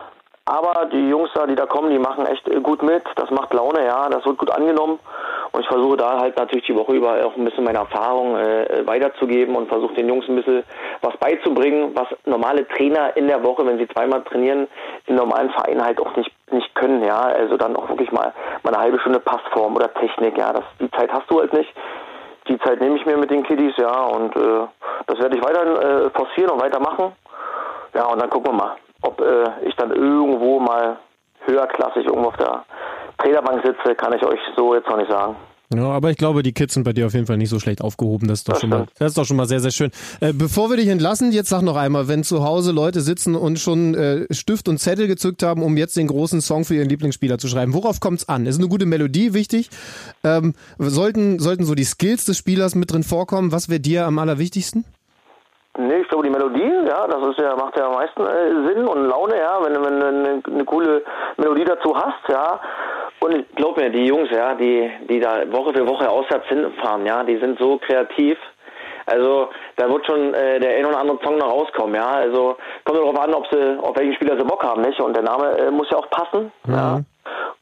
Aber 0.46 0.88
die 0.88 1.08
Jungs 1.08 1.30
da, 1.34 1.48
die 1.48 1.56
da 1.56 1.66
kommen, 1.66 1.90
die 1.90 2.00
machen 2.00 2.26
echt 2.26 2.48
äh, 2.50 2.60
gut 2.60 2.84
mit. 2.84 3.04
Das 3.16 3.32
macht 3.32 3.54
Laune, 3.54 3.86
ja. 3.86 4.10
Das 4.10 4.26
wird 4.26 4.38
gut 4.38 4.52
angenommen. 4.52 5.00
Und 5.54 5.62
ich 5.62 5.68
versuche 5.68 5.96
da 5.96 6.20
halt 6.20 6.38
natürlich 6.38 6.66
die 6.66 6.76
Woche 6.76 6.94
über 6.94 7.26
auch 7.26 7.38
ein 7.38 7.46
bisschen 7.46 7.64
meine 7.64 7.78
Erfahrung 7.78 8.36
äh, 8.36 8.86
weiterzugeben 8.86 9.56
und 9.56 9.70
versuche 9.70 9.94
den 9.94 10.10
Jungs 10.10 10.28
ein 10.28 10.36
bisschen 10.36 10.64
was 11.02 11.16
beizubringen, 11.18 11.96
was 11.96 12.08
normale 12.26 12.68
Trainer 12.68 13.16
in 13.16 13.28
der 13.28 13.42
Woche, 13.44 13.66
wenn 13.66 13.78
sie 13.78 13.88
zweimal 13.88 14.22
trainieren, 14.24 14.68
in 15.06 15.16
normalen 15.16 15.50
Vereinen 15.52 15.84
halt 15.84 16.02
auch 16.02 16.14
nicht 16.18 16.32
nicht 16.52 16.76
können, 16.76 17.04
ja. 17.04 17.20
Also 17.22 17.56
dann 17.56 17.76
auch 17.76 17.88
wirklich 17.88 18.12
mal, 18.12 18.34
mal 18.64 18.74
eine 18.74 18.84
halbe 18.84 19.00
Stunde 19.00 19.20
Passform 19.20 19.76
oder 19.76 19.94
Technik, 19.94 20.38
ja. 20.38 20.52
Das, 20.52 20.66
die 20.80 20.92
Zeit 20.92 21.12
hast 21.12 21.30
du 21.32 21.40
halt 21.40 21.54
nicht. 21.54 21.74
Die 22.50 22.60
Zeit 22.60 22.82
nehme 22.82 22.98
ich 22.98 23.06
mir 23.06 23.18
mit 23.18 23.32
den 23.32 23.44
Kiddies, 23.44 23.76
ja. 23.78 24.04
Und 24.08 24.36
äh, 24.36 24.68
das 25.08 25.20
werde 25.20 25.38
ich 25.38 25.44
weiter 25.44 26.06
äh, 26.06 26.10
forcieren 26.10 26.52
und 26.52 26.62
weitermachen. 26.62 27.14
Ja, 27.94 28.06
und 28.08 28.22
dann 28.22 28.30
gucken 28.30 28.52
wir 28.52 28.58
mal 28.58 28.76
ob 29.04 29.22
äh, 29.22 29.68
ich 29.68 29.76
dann 29.76 29.92
irgendwo 29.92 30.60
mal 30.60 30.98
höherklassig 31.46 32.06
irgendwo 32.06 32.30
auf 32.30 32.38
der 32.38 32.64
Trainerbank 33.20 33.64
sitze, 33.66 33.96
kann 33.96 34.14
ich 34.14 34.26
euch 34.26 34.40
so 34.56 34.74
jetzt 34.74 34.90
noch 34.90 34.98
nicht 34.98 35.12
sagen. 35.12 35.36
Ja, 35.74 35.86
aber 35.86 36.12
ich 36.12 36.18
glaube, 36.18 36.44
die 36.44 36.52
Kids 36.52 36.76
sind 36.76 36.84
bei 36.84 36.94
dir 36.94 37.08
auf 37.08 37.14
jeden 37.14 37.26
Fall 37.26 37.38
nicht 37.38 37.50
so 37.50 37.60
schlecht 37.60 37.82
aufgehoben. 37.82 38.28
Das 38.28 38.40
ist 38.40 38.48
doch, 38.48 38.54
das 38.54 38.62
schon, 38.62 38.70
mal, 38.70 38.86
das 39.00 39.10
ist 39.10 39.18
doch 39.18 39.26
schon 39.26 39.38
mal 39.38 39.48
sehr, 39.48 39.60
sehr 39.60 39.72
schön. 39.72 39.92
Äh, 40.20 40.34
bevor 40.34 40.70
wir 40.70 40.78
dich 40.78 40.88
entlassen, 40.88 41.32
jetzt 41.32 41.50
sag 41.50 41.62
noch 41.64 41.76
einmal, 41.76 42.08
wenn 42.08 42.24
zu 42.24 42.44
Hause 42.44 42.72
Leute 42.72 43.02
sitzen 43.02 43.36
und 43.36 43.58
schon 43.58 43.96
äh, 43.96 44.32
Stift 44.32 44.70
und 44.70 44.78
Zettel 44.78 45.08
gezückt 45.08 45.42
haben, 45.42 45.64
um 45.64 45.76
jetzt 45.78 45.98
den 45.98 46.08
großen 46.08 46.42
Song 46.42 46.64
für 46.64 46.76
ihren 46.76 46.90
Lieblingsspieler 46.90 47.40
zu 47.40 47.48
schreiben, 47.48 47.74
worauf 47.74 48.00
kommt 48.00 48.20
es 48.20 48.30
an? 48.30 48.46
Ist 48.46 48.60
eine 48.60 48.68
gute 48.68 48.86
Melodie 48.86 49.34
wichtig? 49.34 49.70
Ähm, 50.24 50.54
sollten, 50.78 51.40
sollten 51.40 51.66
so 51.66 51.74
die 51.74 51.86
Skills 51.86 52.26
des 52.26 52.38
Spielers 52.38 52.76
mit 52.76 52.92
drin 52.92 53.04
vorkommen? 53.04 53.52
Was 53.52 53.70
wäre 53.70 53.80
dir 53.80 54.06
am 54.06 54.20
allerwichtigsten? 54.20 54.86
Nee, 55.76 56.02
ich 56.02 56.08
glaube 56.08 56.26
die 56.26 56.30
Melodie, 56.30 56.72
ja, 56.88 57.08
das 57.08 57.30
ist 57.30 57.40
ja, 57.40 57.56
macht 57.56 57.76
ja 57.78 57.88
am 57.88 57.96
meisten 57.96 58.22
äh, 58.22 58.68
Sinn 58.68 58.88
und 58.88 59.08
Laune, 59.08 59.40
ja, 59.40 59.58
wenn, 59.64 59.74
wenn 59.74 60.00
du 60.00 60.08
eine, 60.08 60.44
eine 60.46 60.66
coole 60.66 61.04
Melodie 61.38 61.64
dazu 61.64 61.96
hast, 61.96 62.30
ja. 62.30 62.60
Und 63.20 63.36
ich 63.36 63.56
glaube 63.56 63.82
mir, 63.82 63.90
die 63.90 64.06
Jungs, 64.06 64.30
ja, 64.30 64.54
die, 64.54 64.92
die 65.10 65.20
da 65.20 65.52
Woche 65.52 65.74
für 65.74 65.88
Woche 65.88 66.08
auswärts 66.08 66.48
hinfahren, 66.48 67.08
ja, 67.08 67.24
die 67.24 67.38
sind 67.38 67.58
so 67.58 67.80
kreativ. 67.80 68.38
Also 69.08 69.50
da 69.76 69.90
wird 69.90 70.06
schon 70.06 70.34
äh, 70.36 70.60
der 70.60 70.78
ein 70.78 70.86
oder 70.86 71.00
andere 71.00 71.18
Song 71.24 71.38
noch 71.38 71.52
rauskommen, 71.52 71.96
ja. 71.96 72.12
Also 72.12 72.56
kommt 72.86 73.00
darauf 73.00 73.20
an, 73.20 73.34
ob 73.34 73.48
sie, 73.52 73.80
auf 73.82 73.98
welchen 73.98 74.14
Spieler 74.14 74.38
sie 74.38 74.46
Bock 74.46 74.64
haben, 74.64 74.82
nicht? 74.82 75.00
Und 75.02 75.16
der 75.16 75.24
Name 75.24 75.58
äh, 75.58 75.72
muss 75.72 75.90
ja 75.90 75.98
auch 75.98 76.10
passen, 76.12 76.52
mhm. 76.66 76.74
ja. 76.74 77.00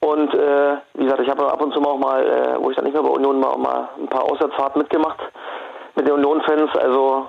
Und 0.01 0.33
äh, 0.33 0.75
wie 0.95 1.03
gesagt, 1.05 1.21
ich 1.21 1.29
habe 1.29 1.49
ab 1.49 1.61
und 1.61 1.73
zu 1.73 1.79
mal 1.79 1.91
auch 1.91 1.97
mal, 1.97 2.25
äh, 2.25 2.55
wo 2.59 2.71
ich 2.71 2.75
dann 2.75 2.83
nicht 2.83 2.93
mehr 2.93 3.03
bei 3.03 3.09
Union 3.09 3.39
mal, 3.39 3.57
mal 3.57 3.87
ein 3.99 4.07
paar 4.07 4.23
Auswärtsfahrten 4.23 4.81
mitgemacht 4.81 5.19
mit 5.95 6.07
den 6.07 6.15
Union-Fans. 6.15 6.75
Also 6.75 7.27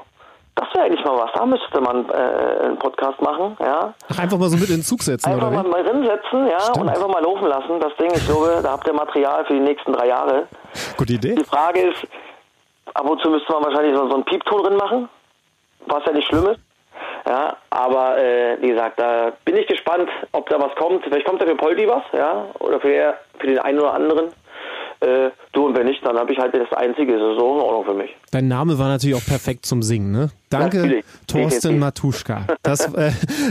das 0.54 0.68
wäre 0.74 0.84
eigentlich 0.84 1.04
mal 1.04 1.16
was. 1.16 1.30
Da 1.32 1.46
müsste 1.46 1.80
man 1.80 2.08
äh, 2.10 2.64
einen 2.64 2.78
Podcast 2.78 3.20
machen, 3.22 3.56
ja. 3.60 3.94
Ach, 4.10 4.18
einfach 4.18 4.38
mal 4.38 4.48
so 4.48 4.56
mit 4.56 4.68
in 4.68 4.76
den 4.76 4.82
Zug 4.82 5.02
setzen, 5.02 5.30
einfach 5.30 5.48
oder? 5.48 5.58
Einfach 5.58 5.70
mal 5.70 5.82
drin 5.82 6.04
setzen, 6.04 6.46
ja, 6.46 6.60
Stimmt. 6.60 6.76
und 6.78 6.88
einfach 6.90 7.08
mal 7.08 7.22
laufen 7.22 7.46
lassen. 7.46 7.80
Das 7.80 7.96
Ding, 7.96 8.10
ich 8.14 8.26
glaube, 8.26 8.60
da 8.62 8.72
habt 8.72 8.86
ihr 8.86 8.92
Material 8.92 9.44
für 9.46 9.54
die 9.54 9.60
nächsten 9.60 9.92
drei 9.92 10.08
Jahre. 10.08 10.46
Gute 10.96 11.14
Idee. 11.14 11.34
Die 11.34 11.44
Frage 11.44 11.80
ist, 11.80 12.06
ab 12.94 13.08
und 13.08 13.20
zu 13.22 13.30
müsste 13.30 13.52
man 13.52 13.64
wahrscheinlich 13.64 13.96
so, 13.96 14.08
so 14.08 14.14
einen 14.14 14.24
Piepton 14.24 14.62
drin 14.62 14.76
machen, 14.76 15.08
was 15.86 16.04
ja 16.04 16.12
nicht 16.12 16.28
schlimm 16.28 16.46
ist. 16.48 16.60
Ja, 17.26 17.56
aber 17.70 18.18
äh, 18.18 18.60
wie 18.60 18.68
gesagt, 18.68 19.00
da 19.00 19.32
bin 19.44 19.56
ich 19.56 19.66
gespannt, 19.66 20.08
ob 20.32 20.48
da 20.50 20.60
was 20.60 20.74
kommt. 20.74 21.04
Vielleicht 21.04 21.26
kommt 21.26 21.40
da 21.40 21.46
für 21.46 21.54
Poldi 21.54 21.88
was, 21.88 22.02
ja, 22.12 22.46
oder 22.58 22.80
für, 22.80 23.14
für 23.38 23.46
den 23.46 23.58
einen 23.58 23.78
oder 23.78 23.94
anderen. 23.94 24.32
Äh, 25.02 25.30
du 25.52 25.66
und 25.66 25.76
wenn 25.76 25.86
nicht, 25.86 26.06
dann 26.06 26.16
habe 26.16 26.32
ich 26.32 26.38
halt 26.38 26.54
das 26.54 26.72
einzige, 26.72 27.18
das 27.18 27.32
ist 27.32 27.38
so 27.38 27.54
in 27.54 27.60
Ordnung 27.60 27.84
für 27.84 27.94
mich. 27.94 28.10
Dein 28.30 28.46
Name 28.46 28.78
war 28.78 28.86
natürlich 28.86 29.16
auch 29.16 29.26
perfekt 29.26 29.66
zum 29.66 29.82
Singen, 29.82 30.12
ne? 30.12 30.30
Danke, 30.48 30.78
natürlich. 30.78 31.04
Thorsten 31.26 31.78
Matuschka. 31.80 32.46
Das, 32.62 32.92
äh, 32.94 33.10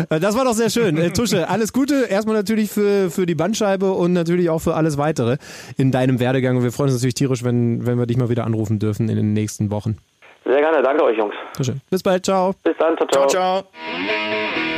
das 0.10 0.38
war 0.38 0.46
doch 0.46 0.54
sehr 0.54 0.70
schön. 0.70 0.98
Äh, 0.98 1.12
Tusche, 1.12 1.50
alles 1.50 1.74
Gute. 1.74 2.06
Erstmal 2.10 2.38
natürlich 2.38 2.72
für, 2.72 3.12
für 3.12 3.26
die 3.26 3.36
Bandscheibe 3.36 3.92
und 3.92 4.14
natürlich 4.14 4.50
auch 4.50 4.60
für 4.60 4.76
alles 4.76 4.98
weitere 4.98 5.38
in 5.78 5.92
deinem 5.92 6.22
Werdegang. 6.22 6.56
Und 6.56 6.64
wir 6.64 6.72
freuen 6.72 6.88
uns 6.88 7.00
natürlich 7.00 7.16
tierisch, 7.16 7.44
wenn, 7.44 7.86
wenn 7.86 8.00
wir 8.00 8.06
dich 8.06 8.18
mal 8.18 8.30
wieder 8.30 8.46
anrufen 8.46 8.80
dürfen 8.80 9.10
in 9.10 9.18
den 9.18 9.34
nächsten 9.34 9.72
Wochen. 9.72 9.98
Sehr 10.46 10.60
gerne. 10.60 10.82
Danke 10.82 11.04
euch, 11.04 11.18
Jungs. 11.18 11.36
Tusche. 11.54 11.76
Bis 11.90 12.02
bald. 12.02 12.26
Ciao. 12.26 12.54
Bis 12.64 12.78
dann. 12.78 12.96
Ciao, 12.96 13.08
ciao. 13.08 13.28
ciao, 13.28 13.64
ciao. 13.64 14.71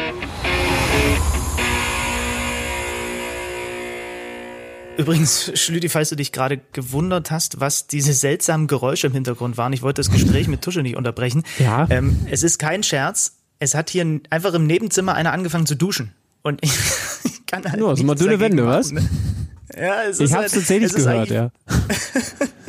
Übrigens, 4.96 5.52
Schlüti, 5.56 5.90
falls 5.90 6.10
du 6.10 6.16
dich 6.16 6.32
gerade 6.32 6.62
gewundert 6.72 7.32
hast, 7.32 7.60
was 7.60 7.88
diese 7.88 8.14
seltsamen 8.14 8.68
Geräusche 8.68 9.08
im 9.08 9.14
Hintergrund 9.14 9.58
waren, 9.58 9.74
ich 9.74 9.82
wollte 9.82 10.02
das 10.02 10.12
Gespräch 10.12 10.48
mit 10.48 10.62
Tusche 10.62 10.82
nicht 10.82 10.96
unterbrechen. 10.96 11.44
Ja. 11.58 11.88
Ähm, 11.90 12.26
es 12.30 12.44
ist 12.44 12.60
kein 12.60 12.84
Scherz. 12.84 13.38
Es 13.58 13.74
hat 13.74 13.90
hier 13.90 14.20
einfach 14.30 14.54
im 14.54 14.68
Nebenzimmer 14.68 15.16
einer 15.16 15.34
angefangen 15.34 15.66
zu 15.66 15.76
duschen. 15.76 16.14
Und 16.44 16.64
ich, 16.64 16.72
ich 17.24 17.46
kann 17.48 17.64
halt. 17.64 17.82
Ja, 17.82 17.88
also 17.88 18.04
mal 18.04 18.16
dünne 18.16 18.40
Wände, 18.40 18.68
was? 18.68 18.92
Ne? 18.92 19.08
Ja, 19.76 20.04
es 20.04 20.20
ich 20.20 20.26
ist 20.26 20.34
hab's 20.34 20.42
halt, 20.44 20.54
tatsächlich 20.54 20.94
gehört, 20.94 21.30
ja. 21.30 21.52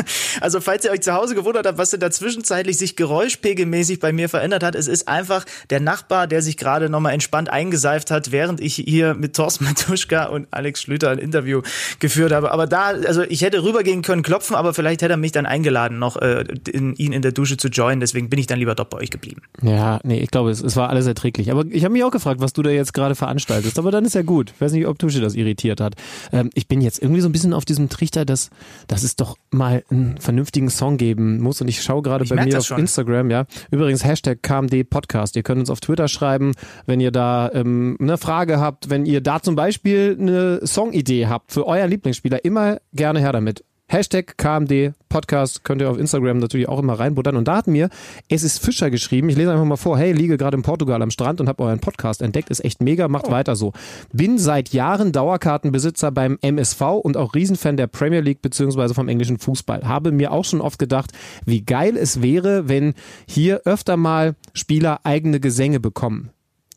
Also 0.45 0.61
falls 0.61 0.85
ihr 0.85 0.91
euch 0.91 1.01
zu 1.01 1.15
Hause 1.15 1.35
gewundert 1.35 1.67
habt, 1.67 1.79
was 1.79 1.89
denn 1.89 2.01
da 2.01 2.11
zwischenzeitlich 2.11 2.77
sich 2.77 2.97
geräuschpegelmäßig 2.97 3.99
bei 3.99 4.13
mir 4.13 4.29
verändert 4.29 4.63
hat, 4.63 4.75
es 4.75 4.89
ist 4.89 5.09
einfach 5.09 5.47
der 5.71 5.81
Nachbar, 5.81 6.27
der 6.27 6.43
sich 6.43 6.59
gerade 6.59 6.91
nochmal 6.91 7.15
entspannt 7.15 7.49
eingeseift 7.49 8.11
hat, 8.11 8.31
während 8.31 8.61
ich 8.61 8.75
hier 8.75 9.15
mit 9.15 9.35
Thorsten 9.35 9.65
Matuschka 9.65 10.27
und 10.27 10.47
Alex 10.51 10.83
Schlüter 10.83 11.09
ein 11.09 11.19
Interview 11.19 11.63
geführt 11.99 12.31
habe. 12.31 12.51
Aber 12.51 12.67
da, 12.67 12.89
also 12.89 13.23
ich 13.23 13.41
hätte 13.41 13.65
rübergehen 13.65 14.03
können, 14.03 14.23
klopfen, 14.23 14.55
aber 14.55 14.75
vielleicht 14.75 15.01
hätte 15.01 15.15
er 15.15 15.17
mich 15.17 15.33
dann 15.33 15.47
eingeladen, 15.47 15.99
noch 15.99 16.19
äh, 16.19 16.45
in, 16.71 16.95
ihn 16.97 17.15
in 17.15 17.23
der 17.23 17.33
Dusche 17.33 17.57
zu 17.57 17.69
joinen. 17.69 18.01
Deswegen 18.01 18.29
bin 18.29 18.39
ich 18.39 18.47
dann 18.47 18.59
lieber 18.59 18.75
dort 18.75 18.91
bei 18.91 18.99
euch 18.99 19.09
geblieben. 19.09 19.41
Ja, 19.63 19.99
nee, 20.05 20.21
ich 20.21 20.31
glaube, 20.31 20.51
es, 20.51 20.63
es 20.63 20.77
war 20.77 20.91
alles 20.91 21.07
erträglich. 21.07 21.53
Aber 21.53 21.65
ich 21.71 21.85
habe 21.85 21.95
mich 21.95 22.05
auch 22.05 22.11
gefragt, 22.11 22.43
was 22.43 22.53
du 22.53 22.61
da 22.61 22.69
jetzt 22.69 22.93
gerade 22.93 23.15
veranstaltest. 23.15 23.79
Aber 23.79 23.91
dann 23.91 24.05
ist 24.05 24.15
ja 24.15 24.21
gut. 24.21 24.53
Ich 24.55 24.61
weiß 24.61 24.73
nicht, 24.73 24.87
ob 24.87 24.99
Tusche 24.99 25.23
das 25.23 25.37
irritiert 25.37 25.81
hat. 25.81 25.95
Ähm, 26.33 26.51
ich 26.53 26.69
bin 26.69 26.83
jetzt 26.83 27.01
irgendwie 27.01 27.23
so 27.23 27.31
ein 27.31 27.33
bisschen 27.33 27.55
auf 27.55 27.65
diesem 27.65 27.89
Trichter, 27.89 28.27
dass, 28.27 28.51
dass 28.89 29.05
es 29.05 29.17
doch 29.17 29.39
mal 29.51 29.85
ein 29.91 30.19
vernünftigen 30.35 30.69
Song 30.69 30.97
geben 30.97 31.41
muss. 31.41 31.61
Und 31.61 31.69
ich 31.69 31.81
schaue 31.81 32.03
gerade 32.03 32.25
bei 32.25 32.45
mir 32.45 32.59
auf 32.59 32.67
schon. 32.67 32.81
Instagram, 32.81 33.31
ja. 33.31 33.47
Übrigens 33.71 34.05
Hashtag 34.05 34.43
KMD 34.43 34.89
Podcast. 34.91 35.37
Ihr 35.37 35.45
könnt 35.45 35.61
uns 35.61 35.71
auf 35.71 35.79
Twitter 35.81 36.09
schreiben, 36.09 36.53
wenn 36.87 36.99
ihr 36.99 37.13
da 37.13 37.51
ähm, 37.55 37.97
eine 38.01 38.19
Frage 38.19 38.59
habt, 38.59 38.91
wenn 38.91 39.07
ihr 39.07 39.21
da 39.21 39.41
zum 39.41 39.55
Beispiel 39.55 40.17
eine 40.19 40.67
Songidee 40.67 41.29
habt 41.29 41.53
für 41.53 41.67
euren 41.67 41.89
Lieblingsspieler, 41.89 42.45
immer 42.45 42.79
gerne 42.93 43.21
her 43.21 43.31
damit. 43.33 43.65
Hashtag 43.87 44.39
KMD 44.39 44.95
Podcast 45.11 45.63
könnt 45.63 45.83
ihr 45.83 45.91
auf 45.91 45.99
Instagram 45.99 46.39
natürlich 46.39 46.69
auch 46.69 46.79
immer 46.79 46.95
reinbuttern. 46.95 47.37
Und 47.37 47.47
da 47.47 47.59
hat 47.59 47.67
mir 47.67 47.91
Es 48.29 48.43
ist 48.43 48.59
Fischer 48.59 48.91
geschrieben. 48.91 49.29
Ich 49.29 49.37
lese 49.37 49.53
einfach 49.53 49.65
mal 49.65 49.77
vor. 49.77 49.99
Hey, 49.99 50.13
liege 50.13 50.39
gerade 50.39 50.57
in 50.57 50.63
Portugal 50.63 51.03
am 51.03 51.11
Strand 51.11 51.41
und 51.41 51.49
habe 51.49 51.63
euren 51.63 51.81
Podcast 51.81 52.23
entdeckt. 52.23 52.51
Ist 52.51 52.65
echt 52.65 52.81
mega, 52.81 53.09
macht 53.09 53.29
oh. 53.29 53.31
weiter 53.31 53.57
so. 53.57 53.73
Bin 54.13 54.39
seit 54.39 54.71
Jahren 54.71 55.13
Dauerkartenbesitzer 55.13 56.11
beim 56.11 56.39
MSV 56.41 56.81
und 56.81 57.17
auch 57.17 57.35
Riesenfan 57.35 57.77
der 57.77 57.87
Premier 57.87 58.21
League 58.21 58.43
beziehungsweise 58.43 58.95
vom 58.95 59.09
englischen 59.09 59.39
Fußball. 59.39 59.87
Habe 59.87 60.13
mir 60.13 60.33
auch 60.33 60.45
schon 60.45 60.63
oft 60.63 60.79
gedacht, 60.79 61.13
wie 61.45 61.61
geil 61.61 61.97
es 61.97 62.23
wäre, 62.23 62.69
wenn 62.69 62.95
hier 63.29 63.61
öfter 63.67 63.97
mal 63.97 64.35
Spieler 64.55 65.01
eigene 65.05 65.41
Gesänge 65.41 65.79
bekommen. 65.79 66.31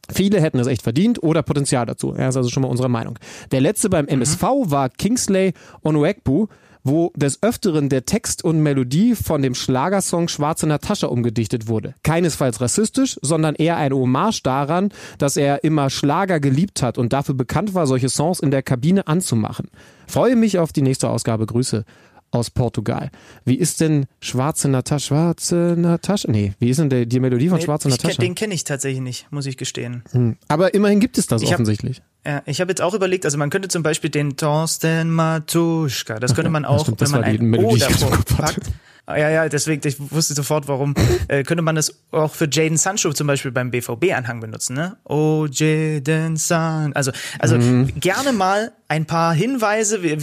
Viele 0.09 0.39
hätten 0.39 0.59
es 0.59 0.67
echt 0.67 0.83
verdient 0.83 1.21
oder 1.23 1.41
Potenzial 1.41 1.85
dazu. 1.85 2.13
Er 2.13 2.29
ist 2.29 2.37
also 2.37 2.49
schon 2.49 2.63
mal 2.63 2.69
unserer 2.69 2.89
Meinung. 2.89 3.17
Der 3.51 3.61
letzte 3.61 3.89
beim 3.89 4.07
MSV 4.07 4.41
mhm. 4.41 4.71
war 4.71 4.89
Kingsley 4.89 5.53
Onuekbu 5.83 6.47
wo 6.87 7.11
des 7.15 7.43
Öfteren 7.43 7.89
der 7.89 8.05
Text 8.05 8.43
und 8.43 8.61
Melodie 8.61 9.15
von 9.15 9.41
dem 9.41 9.55
Schlagersong 9.55 10.27
Schwarze 10.27 10.67
Natascha 10.67 11.07
umgedichtet 11.07 11.67
wurde. 11.67 11.95
Keinesfalls 12.03 12.61
rassistisch, 12.61 13.17
sondern 13.21 13.55
eher 13.55 13.77
eine 13.77 13.95
Hommage 13.95 14.41
daran, 14.43 14.89
dass 15.17 15.37
er 15.37 15.63
immer 15.63 15.89
Schlager 15.89 16.39
geliebt 16.39 16.81
hat 16.81 16.97
und 16.97 17.13
dafür 17.13 17.35
bekannt 17.35 17.73
war, 17.73 17.87
solche 17.87 18.09
Songs 18.09 18.39
in 18.39 18.51
der 18.51 18.63
Kabine 18.63 19.07
anzumachen. 19.07 19.69
Freue 20.07 20.35
mich 20.35 20.59
auf 20.59 20.71
die 20.71 20.81
nächste 20.81 21.09
Ausgabe. 21.09 21.45
Grüße 21.45 21.85
aus 22.31 22.49
Portugal. 22.49 23.09
Wie 23.45 23.55
ist 23.55 23.79
denn 23.81 24.05
Schwarze 24.19 24.67
Natascha? 24.67 25.07
Schwarze 25.07 25.75
Natascha? 25.77 26.29
Nee, 26.29 26.53
wie 26.59 26.69
ist 26.69 26.79
denn 26.79 26.89
der, 26.89 27.05
die 27.05 27.19
Melodie 27.19 27.49
von 27.49 27.57
nee, 27.57 27.65
Schwarze 27.65 27.89
Natascha? 27.89 28.21
Den 28.21 28.35
kenne 28.35 28.53
ich 28.53 28.63
tatsächlich 28.63 29.01
nicht, 29.01 29.31
muss 29.31 29.45
ich 29.45 29.57
gestehen. 29.57 30.03
Hm. 30.11 30.37
Aber 30.47 30.73
immerhin 30.73 30.99
gibt 30.99 31.17
es 31.17 31.27
das 31.27 31.41
ich 31.41 31.53
offensichtlich. 31.53 31.97
Hab, 31.97 32.03
ja, 32.27 32.41
ich 32.45 32.59
habe 32.59 32.71
jetzt 32.71 32.81
auch 32.81 32.93
überlegt, 32.93 33.23
also 33.23 33.37
man 33.37 33.49
könnte 33.49 33.69
zum 33.69 33.83
Beispiel 33.83 34.09
den 34.09 34.35
Torsten 34.35 35.09
Matuschka, 35.11 36.19
das 36.19 36.35
könnte 36.35 36.51
man 36.51 36.65
auch, 36.65 36.81
stimmt, 36.81 36.99
wenn 36.99 37.11
man 37.11 37.23
ein 37.23 37.55
O 37.55 37.77
davor 37.77 38.17
packt. 38.35 38.67
Ja, 39.07 39.29
ja, 39.29 39.47
deswegen, 39.47 39.87
ich 39.87 39.95
wusste 40.11 40.33
sofort, 40.33 40.67
warum. 40.67 40.93
Äh, 41.29 41.43
könnte 41.43 41.61
man 41.61 41.75
das 41.75 41.93
auch 42.11 42.33
für 42.33 42.47
Jaden 42.49 42.77
Sancho 42.77 43.11
zum 43.11 43.27
Beispiel 43.27 43.51
beim 43.51 43.69
BVB-Anhang 43.69 44.39
benutzen, 44.39 44.75
ne? 44.75 44.95
Oh, 45.03 45.45
Jaden 45.51 46.37
San. 46.37 46.93
Also, 46.93 47.11
also 47.39 47.57
mhm. 47.57 47.99
gerne 47.99 48.31
mal 48.31 48.71
ein 48.87 49.05
paar 49.05 49.33
Hinweise. 49.33 50.01
Wir, 50.01 50.13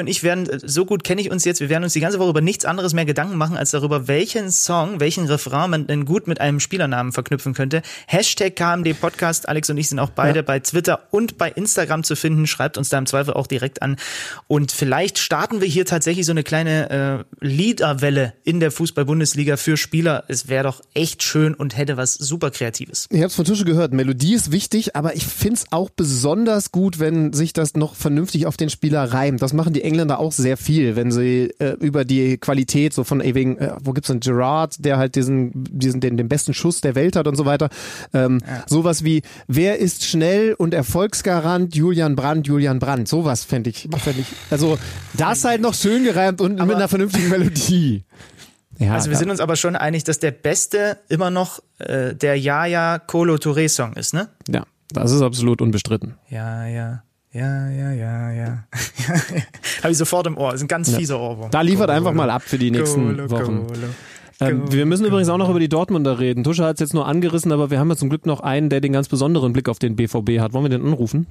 und 0.00 0.06
ich 0.06 0.22
werden, 0.22 0.46
so 0.62 0.84
gut 0.84 1.02
kenne 1.02 1.22
ich 1.22 1.30
uns 1.30 1.46
jetzt, 1.46 1.60
wir 1.60 1.70
werden 1.70 1.84
uns 1.84 1.94
die 1.94 2.00
ganze 2.00 2.18
Woche 2.18 2.28
über 2.28 2.42
nichts 2.42 2.66
anderes 2.66 2.92
mehr 2.92 3.06
Gedanken 3.06 3.38
machen, 3.38 3.56
als 3.56 3.70
darüber, 3.70 4.06
welchen 4.06 4.50
Song, 4.50 5.00
welchen 5.00 5.24
Refrain 5.24 5.70
man 5.70 5.86
denn 5.86 6.04
gut 6.04 6.26
mit 6.26 6.42
einem 6.42 6.60
Spielernamen 6.60 7.12
verknüpfen 7.12 7.54
könnte. 7.54 7.80
Hashtag 8.06 8.56
KMD 8.56 9.00
Podcast. 9.00 9.48
Alex 9.48 9.70
und 9.70 9.78
ich 9.78 9.88
sind 9.88 9.98
auch 9.98 10.10
beide 10.10 10.40
ja. 10.40 10.42
bei 10.42 10.60
Twitter 10.60 11.06
und 11.10 11.38
bei 11.38 11.50
Instagram 11.50 12.04
zu 12.04 12.16
finden. 12.16 12.46
Schreibt 12.46 12.76
uns 12.76 12.90
da 12.90 12.98
im 12.98 13.06
Zweifel 13.06 13.32
auch 13.32 13.46
direkt 13.46 13.80
an. 13.80 13.96
Und 14.46 14.72
vielleicht 14.72 15.18
starten 15.18 15.62
wir 15.62 15.68
hier 15.68 15.86
tatsächlich 15.86 16.26
so 16.26 16.32
eine 16.32 16.42
kleine 16.42 17.24
äh, 17.40 17.46
Liederwelle 17.46 18.13
in 18.44 18.60
der 18.60 18.70
Fußball-Bundesliga 18.70 19.56
für 19.56 19.76
Spieler. 19.76 20.24
Es 20.28 20.48
wäre 20.48 20.64
doch 20.64 20.80
echt 20.94 21.22
schön 21.22 21.54
und 21.54 21.76
hätte 21.76 21.96
was 21.96 22.14
super 22.14 22.50
Kreatives. 22.50 23.06
Ich 23.10 23.18
habe 23.18 23.26
es 23.26 23.34
von 23.34 23.44
Tusche 23.44 23.64
gehört. 23.64 23.92
Melodie 23.92 24.34
ist 24.34 24.52
wichtig, 24.52 24.96
aber 24.96 25.16
ich 25.16 25.26
finde 25.26 25.56
es 25.56 25.66
auch 25.70 25.90
besonders 25.90 26.72
gut, 26.72 26.98
wenn 26.98 27.32
sich 27.32 27.52
das 27.52 27.74
noch 27.74 27.94
vernünftig 27.94 28.46
auf 28.46 28.56
den 28.56 28.70
Spieler 28.70 29.12
reimt. 29.12 29.42
Das 29.42 29.52
machen 29.52 29.72
die 29.72 29.82
Engländer 29.82 30.18
auch 30.18 30.32
sehr 30.32 30.56
viel, 30.56 30.96
wenn 30.96 31.10
sie 31.10 31.52
äh, 31.58 31.76
über 31.80 32.04
die 32.04 32.38
Qualität 32.38 32.92
so 32.92 33.04
von 33.04 33.22
wegen, 33.22 33.58
äh, 33.58 33.72
wo 33.82 33.92
gibt's 33.92 34.08
denn 34.08 34.20
Gerard, 34.20 34.84
der 34.84 34.98
halt 34.98 35.14
diesen, 35.16 35.52
diesen 35.54 36.00
den, 36.00 36.16
den 36.16 36.28
besten 36.28 36.54
Schuss 36.54 36.80
der 36.80 36.94
Welt 36.94 37.16
hat 37.16 37.26
und 37.26 37.36
so 37.36 37.44
weiter. 37.44 37.68
Ähm, 38.12 38.40
ja. 38.46 38.64
Sowas 38.66 39.04
wie, 39.04 39.22
wer 39.46 39.78
ist 39.78 40.04
schnell 40.04 40.54
und 40.54 40.74
Erfolgsgarant? 40.74 41.74
Julian 41.74 42.16
Brandt, 42.16 42.46
Julian 42.46 42.78
Brandt. 42.78 43.08
Sowas 43.08 43.44
fände 43.44 43.70
ich, 43.70 43.88
fänd 43.98 44.18
ich. 44.18 44.26
Also 44.50 44.78
das 45.16 45.44
halt 45.44 45.60
noch 45.60 45.74
schön 45.74 46.04
gereimt 46.04 46.40
und 46.40 46.60
aber 46.60 46.66
mit 46.66 46.76
einer 46.76 46.88
vernünftigen 46.88 47.28
Melodie. 47.28 48.03
Ja, 48.78 48.94
also 48.94 49.10
wir 49.10 49.16
sind 49.16 49.30
uns 49.30 49.40
aber 49.40 49.56
schon 49.56 49.76
einig, 49.76 50.04
dass 50.04 50.18
der 50.18 50.32
beste 50.32 50.98
immer 51.08 51.30
noch 51.30 51.60
äh, 51.78 52.14
der 52.14 52.38
Yaya 52.38 52.98
Kolo 52.98 53.36
Touré 53.36 53.68
Song 53.68 53.92
ist, 53.94 54.14
ne? 54.14 54.28
Ja, 54.48 54.64
das 54.90 55.12
ist 55.12 55.22
absolut 55.22 55.62
unbestritten. 55.62 56.14
Ja, 56.28 56.66
ja. 56.66 57.02
Ja, 57.32 57.68
ja, 57.68 57.90
ja, 57.90 58.30
ja. 58.30 58.64
Habe 59.82 59.90
ich 59.90 59.98
sofort 59.98 60.28
im 60.28 60.38
Ohr. 60.38 60.52
Das 60.52 60.60
ist 60.60 60.64
ein 60.64 60.68
ganz 60.68 60.92
ja. 60.92 60.98
fieser 60.98 61.18
Ohrwurm. 61.18 61.50
Da 61.50 61.62
liefert 61.62 61.88
Golo. 61.88 61.96
einfach 61.96 62.12
mal 62.12 62.30
ab 62.30 62.42
für 62.42 62.58
die 62.58 62.70
nächsten 62.70 63.16
Golo, 63.16 63.30
Wochen. 63.30 63.66
Golo. 63.66 63.88
Ähm, 64.40 64.72
wir 64.72 64.86
müssen 64.86 65.04
übrigens 65.04 65.28
auch 65.28 65.36
noch 65.36 65.50
über 65.50 65.58
die 65.58 65.68
Dortmunder 65.68 66.20
reden. 66.20 66.44
Tusche 66.44 66.64
hat 66.64 66.76
es 66.76 66.80
jetzt 66.80 66.94
nur 66.94 67.06
angerissen, 67.06 67.50
aber 67.50 67.70
wir 67.70 67.80
haben 67.80 67.90
ja 67.90 67.96
zum 67.96 68.08
Glück 68.08 68.24
noch 68.24 68.38
einen, 68.40 68.68
der 68.68 68.80
den 68.80 68.92
ganz 68.92 69.08
besonderen 69.08 69.52
Blick 69.52 69.68
auf 69.68 69.80
den 69.80 69.96
BVB 69.96 70.38
hat. 70.38 70.52
Wollen 70.52 70.64
wir 70.64 70.68
den 70.68 70.86
anrufen? 70.86 71.26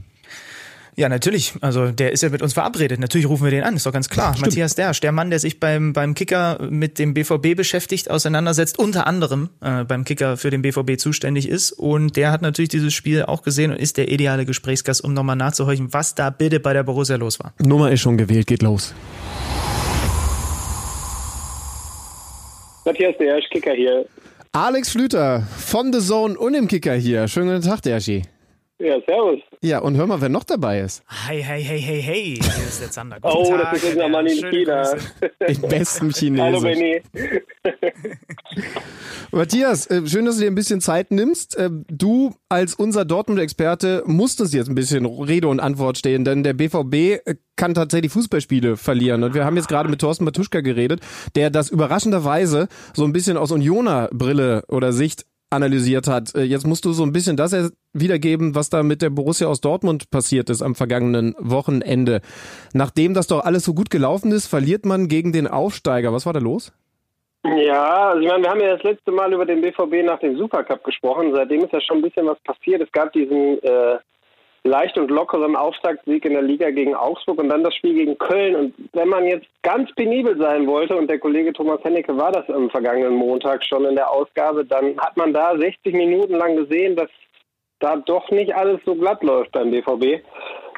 Ja, 0.96 1.10
natürlich. 1.10 1.54
Also 1.62 1.92
der 1.92 2.12
ist 2.12 2.22
ja 2.22 2.30
mit 2.30 2.42
uns 2.42 2.54
verabredet. 2.54 3.00
Natürlich 3.00 3.28
rufen 3.28 3.44
wir 3.44 3.52
den 3.52 3.64
an, 3.64 3.76
ist 3.76 3.86
doch 3.86 3.92
ganz 3.92 4.10
klar. 4.10 4.34
Stimmt. 4.34 4.48
Matthias 4.48 4.76
Dersch, 4.76 5.00
der 5.00 5.12
Mann, 5.12 5.30
der 5.30 5.40
sich 5.40 5.60
beim, 5.60 5.94
beim 5.94 6.14
Kicker 6.14 6.60
mit 6.70 7.00
dem 7.00 7.14
BVB 7.14 7.56
beschäftigt, 7.56 8.12
auseinandersetzt, 8.12 8.78
unter 8.78 9.08
anderem 9.08 9.50
äh, 9.62 9.84
beim 9.86 10.04
Kicker 10.04 10.38
für 10.38 10.52
den 10.52 10.62
BVB 10.62 10.98
zuständig 11.00 11.50
ist. 11.50 11.72
Und 11.72 12.16
der 12.16 12.32
hat 12.32 12.42
natürlich 12.42 12.70
dieses 12.70 12.94
Spiel 12.94 13.24
auch 13.24 13.42
gesehen 13.42 13.72
und 13.72 13.78
ist 13.78 13.98
der 13.98 14.12
ideale 14.12 14.46
Gesprächsgast, 14.46 15.04
um 15.04 15.14
nochmal 15.14 15.36
nachzuhorchen, 15.36 15.94
was 15.94 16.14
da 16.14 16.30
bitte 16.30 16.60
bei 16.60 16.74
der 16.74 16.84
Borussia 16.84 17.16
los 17.16 17.40
war. 17.40 17.54
Nummer 17.60 17.92
ist 17.92 18.02
schon 18.02 18.18
gewählt, 18.18 18.46
geht 18.46 18.62
los. 18.62 18.94
Matthias 22.86 23.16
Dersch, 23.18 23.50
Kicker 23.50 23.74
hier. 23.74 24.06
Alex 24.52 24.92
Flüter 24.92 25.48
von 25.58 25.92
The 25.92 26.00
Zone 26.00 26.38
und 26.38 26.54
im 26.54 26.68
Kicker 26.68 26.94
hier. 26.94 27.28
Schönen 27.28 27.48
guten 27.48 27.68
Tag, 27.68 27.82
Derschi. 27.82 28.24
Ja, 28.84 28.98
servus. 29.08 29.40
Ja, 29.62 29.80
und 29.80 29.96
hör 29.96 30.06
mal, 30.08 30.20
wer 30.20 30.28
noch 30.28 30.44
dabei 30.44 30.82
ist. 30.82 31.04
Hey, 31.08 31.42
hey, 31.42 31.64
hey, 31.64 31.80
hey, 31.80 32.02
hey. 32.02 32.36
Hier 32.36 32.68
ist 32.68 32.82
der 32.82 32.92
Zander. 32.92 33.18
Guten 33.22 33.34
oh, 33.34 33.56
Tag, 33.56 33.72
das 33.72 33.82
ist 33.82 33.94
unser 33.94 34.10
Mann 34.10 34.28
in 34.28 34.50
China. 34.50 34.94
Im 35.48 35.62
besten 35.62 36.12
Chinesisch. 36.12 36.44
Hallo, 36.44 36.60
Benny. 36.60 37.02
Matthias, 39.32 39.88
äh, 39.88 40.06
schön, 40.06 40.26
dass 40.26 40.36
du 40.36 40.42
dir 40.42 40.52
ein 40.52 40.56
bisschen 40.56 40.82
Zeit 40.82 41.12
nimmst. 41.12 41.58
Äh, 41.58 41.70
du 41.88 42.36
als 42.50 42.76
unser 42.76 43.06
Dortmund-Experte 43.06 44.04
musstest 44.06 44.54
jetzt 44.54 44.68
ein 44.68 44.76
bisschen 44.76 45.06
Rede 45.06 45.48
und 45.48 45.62
Antwort 45.62 45.98
stehen, 45.98 46.26
denn 46.26 46.44
der 46.44 46.54
BVB 46.54 46.94
äh, 46.94 47.36
kann 47.56 47.74
tatsächlich 47.74 48.12
Fußballspiele 48.12 48.76
verlieren. 48.76 49.24
Und 49.24 49.34
wir 49.34 49.46
haben 49.46 49.56
jetzt 49.56 49.70
gerade 49.70 49.88
mit 49.88 50.02
Thorsten 50.02 50.26
Matuschka 50.26 50.60
geredet, 50.60 51.00
der 51.36 51.50
das 51.50 51.70
überraschenderweise 51.70 52.68
so 52.94 53.06
ein 53.06 53.14
bisschen 53.14 53.38
aus 53.38 53.52
Unioner 53.52 54.10
Brille 54.12 54.66
oder 54.68 54.92
Sicht 54.92 55.26
analysiert 55.54 56.08
hat. 56.08 56.36
Äh, 56.36 56.44
jetzt 56.44 56.68
musst 56.68 56.86
du 56.86 56.92
so 56.92 57.04
ein 57.04 57.14
bisschen 57.14 57.38
das 57.38 57.54
wiedergeben, 57.94 58.56
was 58.56 58.70
da 58.70 58.84
mit 58.84 59.02
der 59.02 59.10
Borussia 59.10 59.48
aus 59.48 59.62
Dortmund 59.62 60.10
passiert 60.10 60.50
ist 60.50 60.62
am 60.62 60.76
vergangenen 60.76 61.36
Wochenende. 61.40 62.22
Nachdem 62.74 63.14
das 63.14 63.28
doch 63.28 63.44
alles 63.46 63.64
so 63.64 63.74
gut 63.74 63.90
gelaufen 63.90 64.32
ist, 64.32 64.48
verliert 64.48 64.86
man 64.86 65.08
gegen 65.08 65.32
den 65.32 65.48
Aufsteiger. 65.48 66.12
Was 66.12 66.26
war 66.26 66.34
da 66.34 66.40
los? 66.40 66.74
Ja, 67.46 68.10
also 68.10 68.22
ich 68.22 68.28
meine, 68.30 68.44
wir 68.44 68.50
haben 68.50 68.62
ja 68.62 68.74
das 68.74 68.84
letzte 68.84 69.12
Mal 69.12 69.34
über 69.34 69.46
den 69.46 69.62
BVB 69.62 70.06
nach 70.06 70.20
dem 70.20 70.38
Supercup 70.38 70.84
gesprochen. 70.84 71.34
Seitdem 71.34 71.64
ist 71.66 71.74
ja 71.74 71.82
schon 71.82 71.98
ein 71.98 72.02
bisschen 72.02 72.26
was 72.26 72.40
passiert. 72.40 72.82
Es 72.82 72.92
gab 72.92 73.12
diesen 73.12 73.62
äh, 73.62 73.98
leicht 74.64 74.98
und 74.98 75.12
lockeren 75.12 75.56
Auftaktsieg 75.56 76.26
in 76.26 76.34
der 76.34 76.42
Liga 76.42 76.70
gegen 76.72 76.96
Augsburg 76.96 77.40
und 77.40 77.50
dann 77.50 77.64
das 77.64 77.76
Spiel 77.76 77.94
gegen 77.94 78.18
Köln. 78.18 78.56
Und 78.56 78.74
wenn 78.94 79.10
man 79.10 79.26
jetzt 79.26 79.48
ganz 79.62 79.94
penibel 79.96 80.38
sein 80.38 80.66
wollte, 80.68 80.96
und 80.96 81.10
der 81.10 81.20
Kollege 81.20 81.52
Thomas 81.52 81.84
Hennecke 81.84 82.18
war 82.18 82.32
das 82.32 82.50
am 82.50 82.70
vergangenen 82.70 83.16
Montag 83.16 83.64
schon 83.66 83.86
in 83.86 83.96
der 83.96 84.10
Ausgabe, 84.10 84.66
dann 84.66 84.98
hat 85.00 85.18
man 85.18 85.34
da 85.34 85.58
60 85.58 85.94
Minuten 85.94 86.36
lang 86.36 86.56
gesehen, 86.56 86.96
dass 86.96 87.10
da 87.80 87.98
doch 87.98 88.32
nicht 88.32 88.56
alles 88.56 88.80
so 88.86 88.96
glatt 88.96 89.22
läuft 89.24 89.52
beim 89.52 89.72
BVB. 89.72 90.24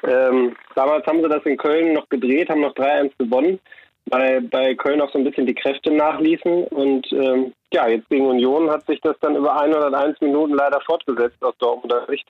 Ähm, 0.08 0.56
damals 0.74 1.06
haben 1.06 1.22
sie 1.22 1.30
das 1.30 1.46
in 1.46 1.58
Köln 1.58 1.94
noch 1.94 2.10
gedreht, 2.10 2.50
haben 2.50 2.62
noch 2.62 2.74
3-1 2.74 3.12
gewonnen, 3.20 3.60
weil 4.08 4.41
bei 4.41 4.76
Köln 4.76 5.01
auch 5.01 5.12
so 5.12 5.18
ein 5.18 5.24
bisschen 5.24 5.45
die 5.45 5.56
Kräfte 5.56 5.91
nachließen. 5.91 6.66
Und 6.66 7.12
ähm, 7.12 7.53
ja, 7.74 7.88
jetzt 7.88 8.10
gegen 8.10 8.28
Union 8.28 8.70
hat 8.70 8.86
sich 8.86 8.99
das 9.01 9.16
dann 9.22 9.36
über 9.36 9.60
101 9.60 10.22
Minuten 10.22 10.53
leider 10.53 10.80
fortgesetzt 10.82 11.41
aus 11.41 11.56
Dortmunder 11.60 12.06
Sicht 12.08 12.28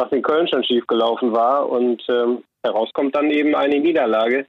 was 0.00 0.10
in 0.12 0.22
Köln 0.22 0.48
schon 0.48 0.64
schiefgelaufen 0.64 1.32
war. 1.32 1.68
Und 1.68 2.02
ähm, 2.08 2.42
heraus 2.62 2.90
kommt 2.94 3.14
dann 3.14 3.30
eben 3.30 3.54
eine 3.54 3.78
Niederlage, 3.78 4.46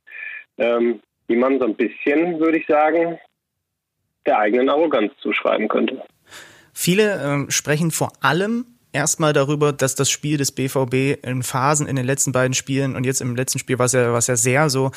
ähm, 0.58 1.02
die 1.30 1.36
man 1.36 1.60
so 1.60 1.66
ein 1.66 1.76
bisschen, 1.76 2.40
würde 2.40 2.58
ich 2.58 2.68
sagen, 2.68 3.20
der 4.26 4.40
eigenen 4.40 4.70
Arroganz 4.70 5.12
zuschreiben 5.22 5.68
könnte. 5.68 6.02
Viele 6.74 7.22
ähm, 7.24 7.50
sprechen 7.50 7.92
vor 7.92 8.12
allem 8.22 8.66
erstmal 8.94 9.34
darüber, 9.34 9.74
dass 9.74 9.96
das 9.96 10.10
Spiel 10.10 10.38
des 10.38 10.52
BVB 10.52 11.24
in 11.26 11.44
Phasen 11.44 11.88
in 11.88 11.96
den 11.96 12.06
letzten 12.06 12.32
beiden 12.32 12.54
Spielen 12.54 12.96
und 12.96 13.06
jetzt 13.06 13.22
im 13.22 13.36
letzten 13.36 13.60
Spiel 13.60 13.80
war 13.80 13.86
es 13.86 13.94
ja, 13.94 14.14
ja 14.14 14.22
sehr 14.22 14.70
so 14.70 14.92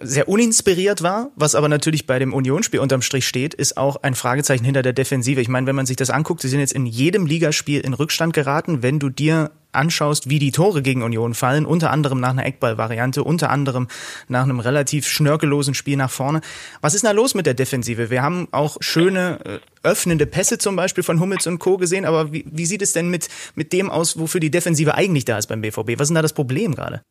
sehr 0.00 0.28
uninspiriert 0.28 1.02
war, 1.02 1.30
was 1.36 1.54
aber 1.54 1.68
natürlich 1.68 2.06
bei 2.06 2.18
dem 2.18 2.32
Unionsspiel 2.32 2.80
unterm 2.80 3.02
Strich 3.02 3.26
steht, 3.26 3.54
ist 3.54 3.76
auch 3.76 3.96
ein 4.02 4.14
Fragezeichen 4.14 4.64
hinter 4.64 4.82
der 4.82 4.92
Defensive. 4.92 5.40
Ich 5.40 5.48
meine, 5.48 5.66
wenn 5.66 5.76
man 5.76 5.86
sich 5.86 5.96
das 5.96 6.10
anguckt, 6.10 6.40
sie 6.40 6.48
sind 6.48 6.60
jetzt 6.60 6.72
in 6.72 6.86
jedem 6.86 7.26
Ligaspiel 7.26 7.80
in 7.80 7.94
Rückstand 7.94 8.32
geraten. 8.32 8.82
Wenn 8.82 8.98
du 8.98 9.10
dir 9.10 9.50
anschaust, 9.72 10.30
wie 10.30 10.38
die 10.38 10.52
Tore 10.52 10.82
gegen 10.82 11.02
Union 11.02 11.34
fallen, 11.34 11.66
unter 11.66 11.90
anderem 11.90 12.20
nach 12.20 12.30
einer 12.30 12.46
Eckball-Variante, 12.46 13.22
unter 13.22 13.50
anderem 13.50 13.88
nach 14.28 14.44
einem 14.44 14.60
relativ 14.60 15.06
schnörkellosen 15.06 15.74
Spiel 15.74 15.96
nach 15.96 16.10
vorne. 16.10 16.40
Was 16.80 16.94
ist 16.94 17.04
da 17.04 17.10
los 17.10 17.34
mit 17.34 17.46
der 17.46 17.54
Defensive? 17.54 18.10
Wir 18.10 18.22
haben 18.22 18.48
auch 18.50 18.78
schöne 18.80 19.38
äh, 19.44 19.58
öffnende 19.86 20.26
Pässe 20.26 20.58
zum 20.58 20.76
Beispiel 20.76 21.04
von 21.04 21.20
Hummels 21.20 21.46
und 21.46 21.58
Co. 21.58 21.76
gesehen, 21.76 22.06
aber 22.06 22.32
wie, 22.32 22.44
wie 22.50 22.66
sieht 22.66 22.82
es 22.82 22.92
denn 22.92 23.10
mit, 23.10 23.28
mit 23.54 23.72
dem 23.72 23.90
aus, 23.90 24.18
wofür 24.18 24.40
die 24.40 24.50
Defensive 24.50 24.94
eigentlich 24.94 25.26
da 25.26 25.38
ist 25.38 25.48
beim 25.48 25.60
BVB? 25.60 25.98
Was 25.98 26.04
ist 26.04 26.08
denn 26.08 26.14
da 26.14 26.22
das 26.22 26.32
Problem 26.32 26.74
gerade? 26.74 27.02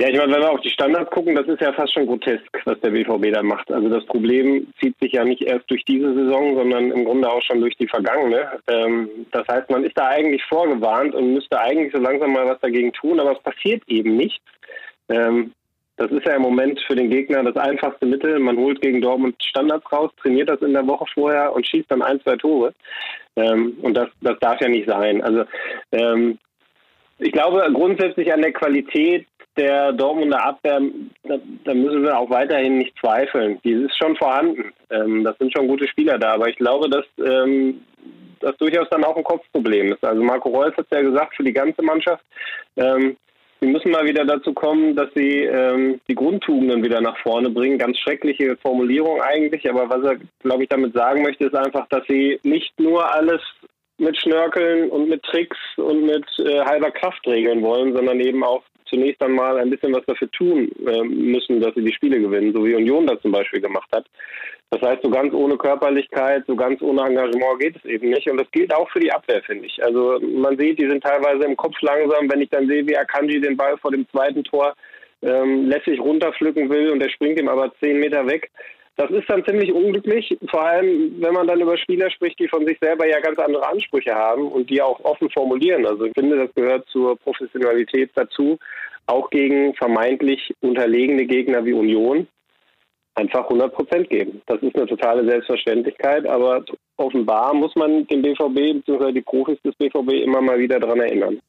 Ja, 0.00 0.08
ich 0.08 0.16
meine, 0.16 0.32
wenn 0.32 0.42
wir 0.42 0.52
auf 0.52 0.60
die 0.60 0.70
Standards 0.70 1.10
gucken, 1.10 1.34
das 1.34 1.48
ist 1.48 1.60
ja 1.60 1.72
fast 1.72 1.92
schon 1.92 2.06
grotesk, 2.06 2.46
was 2.64 2.78
der 2.80 2.90
BVB 2.90 3.32
da 3.32 3.42
macht. 3.42 3.68
Also 3.72 3.88
das 3.88 4.06
Problem 4.06 4.72
zieht 4.80 4.96
sich 5.00 5.12
ja 5.12 5.24
nicht 5.24 5.42
erst 5.42 5.68
durch 5.68 5.84
diese 5.84 6.14
Saison, 6.14 6.54
sondern 6.54 6.92
im 6.92 7.04
Grunde 7.04 7.28
auch 7.28 7.42
schon 7.42 7.60
durch 7.60 7.76
die 7.76 7.88
vergangene. 7.88 8.60
Ähm, 8.68 9.08
das 9.32 9.48
heißt, 9.48 9.68
man 9.70 9.82
ist 9.82 9.98
da 9.98 10.06
eigentlich 10.06 10.44
vorgewarnt 10.44 11.16
und 11.16 11.34
müsste 11.34 11.60
eigentlich 11.60 11.92
so 11.92 12.00
langsam 12.00 12.32
mal 12.32 12.46
was 12.46 12.60
dagegen 12.60 12.92
tun, 12.92 13.18
aber 13.18 13.32
es 13.32 13.42
passiert 13.42 13.82
eben 13.88 14.16
nichts. 14.16 14.44
Ähm, 15.08 15.52
das 15.96 16.12
ist 16.12 16.24
ja 16.24 16.36
im 16.36 16.42
Moment 16.42 16.80
für 16.86 16.94
den 16.94 17.10
Gegner 17.10 17.42
das 17.42 17.56
einfachste 17.56 18.06
Mittel. 18.06 18.38
Man 18.38 18.56
holt 18.56 18.80
gegen 18.80 19.00
Dortmund 19.00 19.34
Standards 19.42 19.90
raus, 19.90 20.12
trainiert 20.22 20.48
das 20.48 20.62
in 20.62 20.74
der 20.74 20.86
Woche 20.86 21.06
vorher 21.12 21.52
und 21.52 21.66
schießt 21.66 21.90
dann 21.90 22.02
ein, 22.02 22.20
zwei 22.20 22.36
Tore. 22.36 22.72
Ähm, 23.34 23.76
und 23.82 23.94
das, 23.94 24.08
das 24.20 24.38
darf 24.38 24.60
ja 24.60 24.68
nicht 24.68 24.88
sein. 24.88 25.22
Also 25.22 25.44
ähm, 25.90 26.38
ich 27.18 27.32
glaube 27.32 27.68
grundsätzlich 27.72 28.32
an 28.32 28.42
der 28.42 28.52
Qualität 28.52 29.26
der 29.58 29.92
Dortmunder 29.92 30.42
Abwehr, 30.44 30.80
da, 31.24 31.36
da, 31.64 31.74
müssen 31.74 32.02
wir 32.02 32.16
auch 32.16 32.30
weiterhin 32.30 32.78
nicht 32.78 32.96
zweifeln. 32.98 33.58
Die 33.64 33.72
ist 33.72 33.96
schon 33.96 34.16
vorhanden. 34.16 34.72
Ähm, 34.90 35.24
das 35.24 35.36
sind 35.38 35.52
schon 35.52 35.68
gute 35.68 35.88
Spieler 35.88 36.18
da. 36.18 36.34
Aber 36.34 36.48
ich 36.48 36.56
glaube, 36.56 36.88
dass 36.88 37.04
ähm, 37.18 37.82
das 38.40 38.56
durchaus 38.58 38.88
dann 38.90 39.04
auch 39.04 39.16
ein 39.16 39.24
Kopfproblem 39.24 39.92
ist. 39.92 40.04
Also 40.04 40.22
Marco 40.22 40.48
Reus 40.48 40.76
hat 40.76 40.86
es 40.90 40.96
ja 40.96 41.02
gesagt, 41.02 41.36
für 41.36 41.44
die 41.44 41.52
ganze 41.52 41.82
Mannschaft. 41.82 42.24
Ähm, 42.76 43.16
wir 43.60 43.70
müssen 43.70 43.90
mal 43.90 44.06
wieder 44.06 44.24
dazu 44.24 44.52
kommen, 44.52 44.94
dass 44.94 45.08
sie 45.16 45.42
ähm, 45.42 46.00
die 46.08 46.14
Grundtugenden 46.14 46.84
wieder 46.84 47.00
nach 47.00 47.18
vorne 47.18 47.50
bringen. 47.50 47.78
Ganz 47.78 47.98
schreckliche 47.98 48.56
Formulierung 48.58 49.20
eigentlich, 49.20 49.68
aber 49.68 49.90
was 49.90 50.04
er, 50.04 50.16
glaube 50.44 50.62
ich, 50.62 50.68
damit 50.68 50.94
sagen 50.94 51.22
möchte, 51.22 51.46
ist 51.46 51.56
einfach, 51.56 51.88
dass 51.88 52.04
sie 52.08 52.38
nicht 52.44 52.78
nur 52.78 53.12
alles 53.12 53.42
mit 53.98 54.16
Schnörkeln 54.16 54.90
und 54.90 55.08
mit 55.08 55.24
Tricks 55.24 55.58
und 55.76 56.04
mit 56.04 56.24
äh, 56.38 56.60
halber 56.60 56.92
Kraft 56.92 57.26
regeln 57.26 57.62
wollen, 57.62 57.94
sondern 57.94 58.20
eben 58.20 58.44
auch 58.44 58.62
zunächst 58.88 59.22
einmal 59.22 59.58
ein 59.58 59.70
bisschen 59.70 59.94
was 59.94 60.04
dafür 60.06 60.30
tun 60.30 60.70
äh, 60.86 61.02
müssen, 61.02 61.60
dass 61.60 61.74
sie 61.74 61.84
die 61.84 61.92
Spiele 61.92 62.20
gewinnen, 62.20 62.52
so 62.52 62.64
wie 62.64 62.74
Union 62.74 63.06
das 63.06 63.20
zum 63.22 63.32
Beispiel 63.32 63.60
gemacht 63.60 63.88
hat. 63.92 64.06
Das 64.70 64.82
heißt, 64.82 65.02
so 65.02 65.08
ganz 65.08 65.32
ohne 65.32 65.56
Körperlichkeit, 65.56 66.44
so 66.46 66.54
ganz 66.54 66.82
ohne 66.82 67.02
Engagement 67.02 67.60
geht 67.60 67.76
es 67.76 67.84
eben 67.86 68.10
nicht. 68.10 68.28
Und 68.30 68.38
das 68.38 68.50
gilt 68.50 68.74
auch 68.74 68.88
für 68.90 69.00
die 69.00 69.12
Abwehr, 69.12 69.42
finde 69.42 69.66
ich. 69.66 69.82
Also 69.82 70.20
man 70.20 70.58
sieht, 70.58 70.78
die 70.78 70.88
sind 70.88 71.02
teilweise 71.02 71.44
im 71.44 71.56
Kopf 71.56 71.80
langsam. 71.80 72.30
Wenn 72.30 72.42
ich 72.42 72.50
dann 72.50 72.68
sehe, 72.68 72.86
wie 72.86 72.96
Akanji 72.96 73.40
den 73.40 73.56
Ball 73.56 73.78
vor 73.78 73.90
dem 73.90 74.06
zweiten 74.10 74.44
Tor 74.44 74.74
ähm, 75.22 75.68
lässig 75.68 75.98
runterpflücken 76.00 76.68
will 76.68 76.90
und 76.90 77.00
der 77.00 77.08
springt 77.08 77.40
ihm 77.40 77.48
aber 77.48 77.72
zehn 77.80 77.98
Meter 77.98 78.26
weg, 78.26 78.50
das 78.98 79.10
ist 79.12 79.30
dann 79.30 79.44
ziemlich 79.44 79.72
unglücklich, 79.72 80.36
vor 80.50 80.62
allem 80.62 81.14
wenn 81.20 81.32
man 81.32 81.46
dann 81.46 81.60
über 81.60 81.78
Spieler 81.78 82.10
spricht, 82.10 82.40
die 82.40 82.48
von 82.48 82.66
sich 82.66 82.78
selber 82.80 83.06
ja 83.06 83.20
ganz 83.20 83.38
andere 83.38 83.66
Ansprüche 83.68 84.12
haben 84.12 84.48
und 84.48 84.68
die 84.68 84.82
auch 84.82 84.98
offen 85.04 85.30
formulieren. 85.30 85.86
Also 85.86 86.04
ich 86.04 86.12
finde, 86.18 86.36
das 86.36 86.52
gehört 86.56 86.88
zur 86.88 87.16
Professionalität 87.16 88.10
dazu, 88.16 88.58
auch 89.06 89.30
gegen 89.30 89.72
vermeintlich 89.74 90.52
unterlegene 90.60 91.26
Gegner 91.26 91.64
wie 91.64 91.74
Union 91.74 92.26
einfach 93.14 93.44
100 93.44 93.72
Prozent 93.72 94.10
geben. 94.10 94.42
Das 94.46 94.60
ist 94.62 94.74
eine 94.74 94.86
totale 94.86 95.24
Selbstverständlichkeit, 95.24 96.26
aber 96.26 96.64
offenbar 96.96 97.54
muss 97.54 97.76
man 97.76 98.04
den 98.08 98.22
BVB 98.22 98.84
bzw. 98.84 99.12
die 99.12 99.20
Profis 99.20 99.58
des 99.62 99.76
BVB 99.76 100.24
immer 100.24 100.40
mal 100.40 100.58
wieder 100.58 100.80
daran 100.80 101.00
erinnern. 101.00 101.40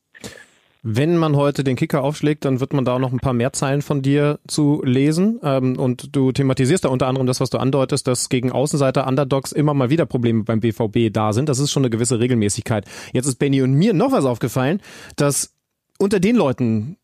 Wenn 0.82 1.18
man 1.18 1.36
heute 1.36 1.66
den 1.66 1.76
Kicker 1.76 2.04
aufschlägt, 2.04 2.46
dann 2.46 2.62
wird 2.62 2.72
man 2.72 2.86
da 2.86 3.00
noch 3.00 3.12
ein 3.12 3.20
paar 3.20 3.34
mehr 3.34 3.52
Zeilen 3.52 3.82
von 3.82 4.02
dir 4.02 4.40
zu 4.48 4.82
lesen. 4.86 5.40
Ähm, 5.44 5.78
und 5.78 6.16
du 6.16 6.32
thematisierst 6.32 6.86
da 6.86 6.90
unter 6.90 7.08
anderem 7.08 7.28
das, 7.28 7.42
was 7.42 7.50
du 7.50 7.58
andeutest, 7.58 8.08
dass 8.08 8.30
gegen 8.30 8.52
Außenseiter 8.52 9.06
Underdogs 9.06 9.52
immer 9.52 9.74
mal 9.74 9.90
wieder 9.90 10.06
Probleme 10.06 10.44
beim 10.44 10.62
BVB 10.62 11.12
da 11.12 11.34
sind. 11.34 11.50
Das 11.50 11.60
ist 11.60 11.72
schon 11.72 11.84
eine 11.84 11.90
gewisse 11.90 12.20
Regelmäßigkeit. 12.20 12.86
Jetzt 13.12 13.28
ist 13.28 13.40
Benny 13.40 13.62
und 13.62 13.74
mir 13.74 13.94
noch 13.94 14.14
was 14.14 14.24
aufgefallen, 14.24 14.82
dass 15.18 15.54
unter 15.98 16.22
den 16.22 16.38
Leuten 16.38 16.96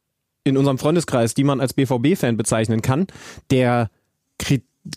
in 0.45 0.55
unserem 0.55 0.77
Freundeskreis, 0.77 1.33
die 1.33 1.43
man 1.43 1.59
als 1.59 1.73
BVB-Fan 1.73 2.37
bezeichnen 2.37 2.81
kann, 2.81 3.07
der 3.51 3.89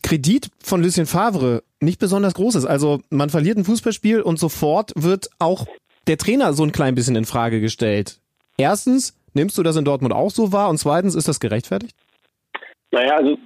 Kredit 0.02 0.50
von 0.62 0.82
Lucien 0.82 1.06
Favre 1.06 1.64
nicht 1.80 1.98
besonders 1.98 2.34
groß 2.34 2.56
ist. 2.56 2.64
Also 2.64 3.00
man 3.10 3.30
verliert 3.30 3.58
ein 3.58 3.64
Fußballspiel 3.64 4.20
und 4.20 4.38
sofort 4.38 4.92
wird 4.94 5.30
auch 5.40 5.66
der 6.06 6.18
Trainer 6.18 6.52
so 6.52 6.62
ein 6.62 6.72
klein 6.72 6.94
bisschen 6.94 7.16
in 7.16 7.24
Frage 7.24 7.60
gestellt. 7.60 8.20
Erstens, 8.58 9.16
nimmst 9.34 9.56
du 9.56 9.62
das 9.62 9.76
in 9.76 9.84
Dortmund 9.84 10.12
auch 10.12 10.30
so 10.30 10.52
wahr? 10.52 10.68
Und 10.68 10.78
zweitens, 10.78 11.14
ist 11.14 11.28
das 11.28 11.40
gerechtfertigt? 11.40 11.94
Naja, 12.90 13.16
also 13.16 13.38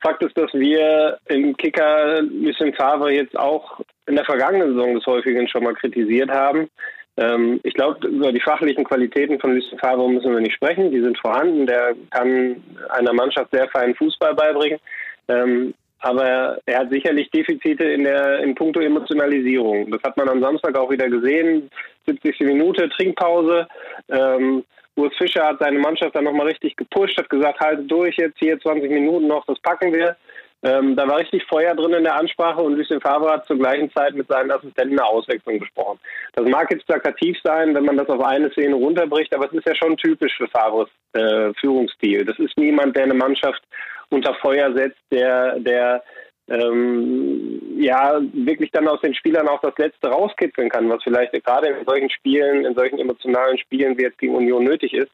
Fakt 0.00 0.22
ist, 0.22 0.36
dass 0.36 0.52
wir 0.52 1.18
im 1.26 1.56
Kicker 1.56 2.22
Lucien 2.22 2.74
Favre 2.74 3.12
jetzt 3.12 3.36
auch 3.36 3.80
in 4.06 4.14
der 4.14 4.24
vergangenen 4.24 4.74
Saison 4.74 4.94
des 4.94 5.06
Häufigen 5.06 5.48
schon 5.48 5.64
mal 5.64 5.74
kritisiert 5.74 6.30
haben. 6.30 6.68
Ähm, 7.16 7.60
ich 7.64 7.74
glaube, 7.74 8.06
über 8.06 8.32
die 8.32 8.40
fachlichen 8.40 8.84
Qualitäten 8.84 9.40
von 9.40 9.54
Lucien 9.54 9.78
Favre 9.78 10.08
müssen 10.08 10.32
wir 10.32 10.40
nicht 10.40 10.54
sprechen. 10.54 10.90
Die 10.92 11.02
sind 11.02 11.18
vorhanden. 11.18 11.66
Der 11.66 11.94
kann 12.10 12.62
einer 12.90 13.12
Mannschaft 13.12 13.50
sehr 13.50 13.68
feinen 13.70 13.96
Fußball 13.96 14.34
beibringen. 14.34 14.78
Ähm, 15.26 15.74
aber 16.00 16.58
er 16.64 16.78
hat 16.78 16.90
sicherlich 16.90 17.30
Defizite 17.30 17.84
in 17.84 18.04
der 18.04 18.40
in 18.40 18.54
puncto 18.54 18.80
Emotionalisierung. 18.80 19.90
Das 19.90 20.02
hat 20.02 20.16
man 20.16 20.28
am 20.28 20.42
Samstag 20.42 20.76
auch 20.76 20.90
wieder 20.90 21.08
gesehen. 21.08 21.70
70. 22.06 22.40
Minute, 22.40 22.88
Trinkpause. 22.90 23.66
Ähm, 24.08 24.64
Urs 24.96 25.14
Fischer 25.16 25.44
hat 25.44 25.60
seine 25.60 25.78
Mannschaft 25.78 26.16
dann 26.16 26.24
nochmal 26.24 26.48
richtig 26.48 26.76
gepusht, 26.76 27.16
hat 27.18 27.30
gesagt, 27.30 27.60
haltet 27.60 27.90
durch 27.90 28.16
jetzt 28.16 28.38
hier 28.38 28.58
20 28.58 28.90
Minuten 28.90 29.28
noch, 29.28 29.44
das 29.46 29.58
packen 29.60 29.92
wir. 29.92 30.16
Ähm, 30.60 30.96
da 30.96 31.06
war 31.06 31.18
richtig 31.18 31.44
Feuer 31.44 31.72
drin 31.76 31.92
in 31.92 32.02
der 32.02 32.16
Ansprache 32.16 32.60
und 32.60 32.74
Lucien 32.74 33.00
Favre 33.00 33.30
hat 33.30 33.46
zur 33.46 33.58
gleichen 33.58 33.92
Zeit 33.92 34.14
mit 34.14 34.26
seinen 34.26 34.50
Assistenten 34.50 34.98
eine 34.98 35.06
Auswechslung 35.06 35.60
besprochen. 35.60 36.00
Das 36.34 36.48
mag 36.48 36.68
jetzt 36.72 36.86
plakativ 36.86 37.36
sein, 37.44 37.76
wenn 37.76 37.84
man 37.84 37.96
das 37.96 38.08
auf 38.08 38.20
eine 38.20 38.50
Szene 38.50 38.74
runterbricht, 38.74 39.32
aber 39.32 39.46
es 39.46 39.52
ist 39.52 39.68
ja 39.68 39.74
schon 39.76 39.96
typisch 39.96 40.36
für 40.36 40.48
Favres 40.48 40.88
äh, 41.12 41.52
Führungsstil. 41.60 42.24
Das 42.24 42.36
ist 42.40 42.58
niemand, 42.58 42.96
der 42.96 43.04
eine 43.04 43.14
Mannschaft 43.14 43.62
unter 44.10 44.34
Feuer 44.34 44.72
setzt, 44.74 45.00
der, 45.10 45.58
der 45.60 46.02
ähm, 46.48 47.60
ja 47.78 48.20
wirklich 48.32 48.70
dann 48.70 48.88
aus 48.88 49.00
den 49.00 49.14
Spielern 49.14 49.48
auch 49.48 49.60
das 49.60 49.76
Letzte 49.76 50.08
rauskitzeln 50.08 50.70
kann, 50.70 50.88
was 50.88 51.02
vielleicht 51.02 51.32
gerade 51.44 51.68
in 51.68 51.84
solchen 51.86 52.10
Spielen, 52.10 52.64
in 52.64 52.74
solchen 52.74 52.98
emotionalen 52.98 53.58
Spielen 53.58 53.98
wie 53.98 54.02
jetzt 54.02 54.18
gegen 54.18 54.34
Union 54.34 54.64
nötig 54.64 54.94
ist. 54.94 55.10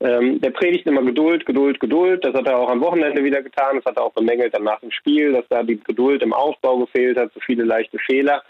Ähm, 0.00 0.40
der 0.40 0.50
predigt 0.50 0.86
immer 0.86 1.02
Geduld, 1.02 1.46
Geduld, 1.46 1.78
Geduld. 1.78 2.24
Das 2.24 2.34
hat 2.34 2.46
er 2.48 2.58
auch 2.58 2.68
am 2.68 2.80
Wochenende 2.80 3.22
wieder 3.22 3.42
getan. 3.42 3.76
Das 3.76 3.84
hat 3.84 3.96
er 3.96 4.02
auch 4.02 4.12
bemängelt 4.12 4.52
dann 4.54 4.64
nach 4.64 4.80
dem 4.80 4.90
Spiel, 4.90 5.32
dass 5.32 5.44
da 5.48 5.62
die 5.62 5.80
Geduld 5.80 6.22
im 6.22 6.32
Aufbau 6.32 6.78
gefehlt 6.78 7.16
hat, 7.16 7.32
so 7.32 7.40
viele 7.40 7.64
leichte 7.64 7.98
Fehler. 7.98 8.42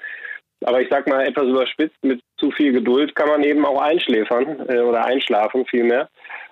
Aber 0.65 0.81
ich 0.81 0.89
sag 0.89 1.07
mal 1.07 1.27
etwas 1.27 1.45
überspitzt, 1.45 2.03
mit 2.03 2.23
zu 2.39 2.51
viel 2.51 2.73
Geduld 2.73 3.15
kann 3.15 3.29
man 3.29 3.45
eben 3.45 3.65
auch 3.67 3.81
einschläfern 3.81 4.67
äh, 4.69 4.79
oder 4.79 5.05
einschlafen 5.05 5.67
vielmehr. 5.67 6.09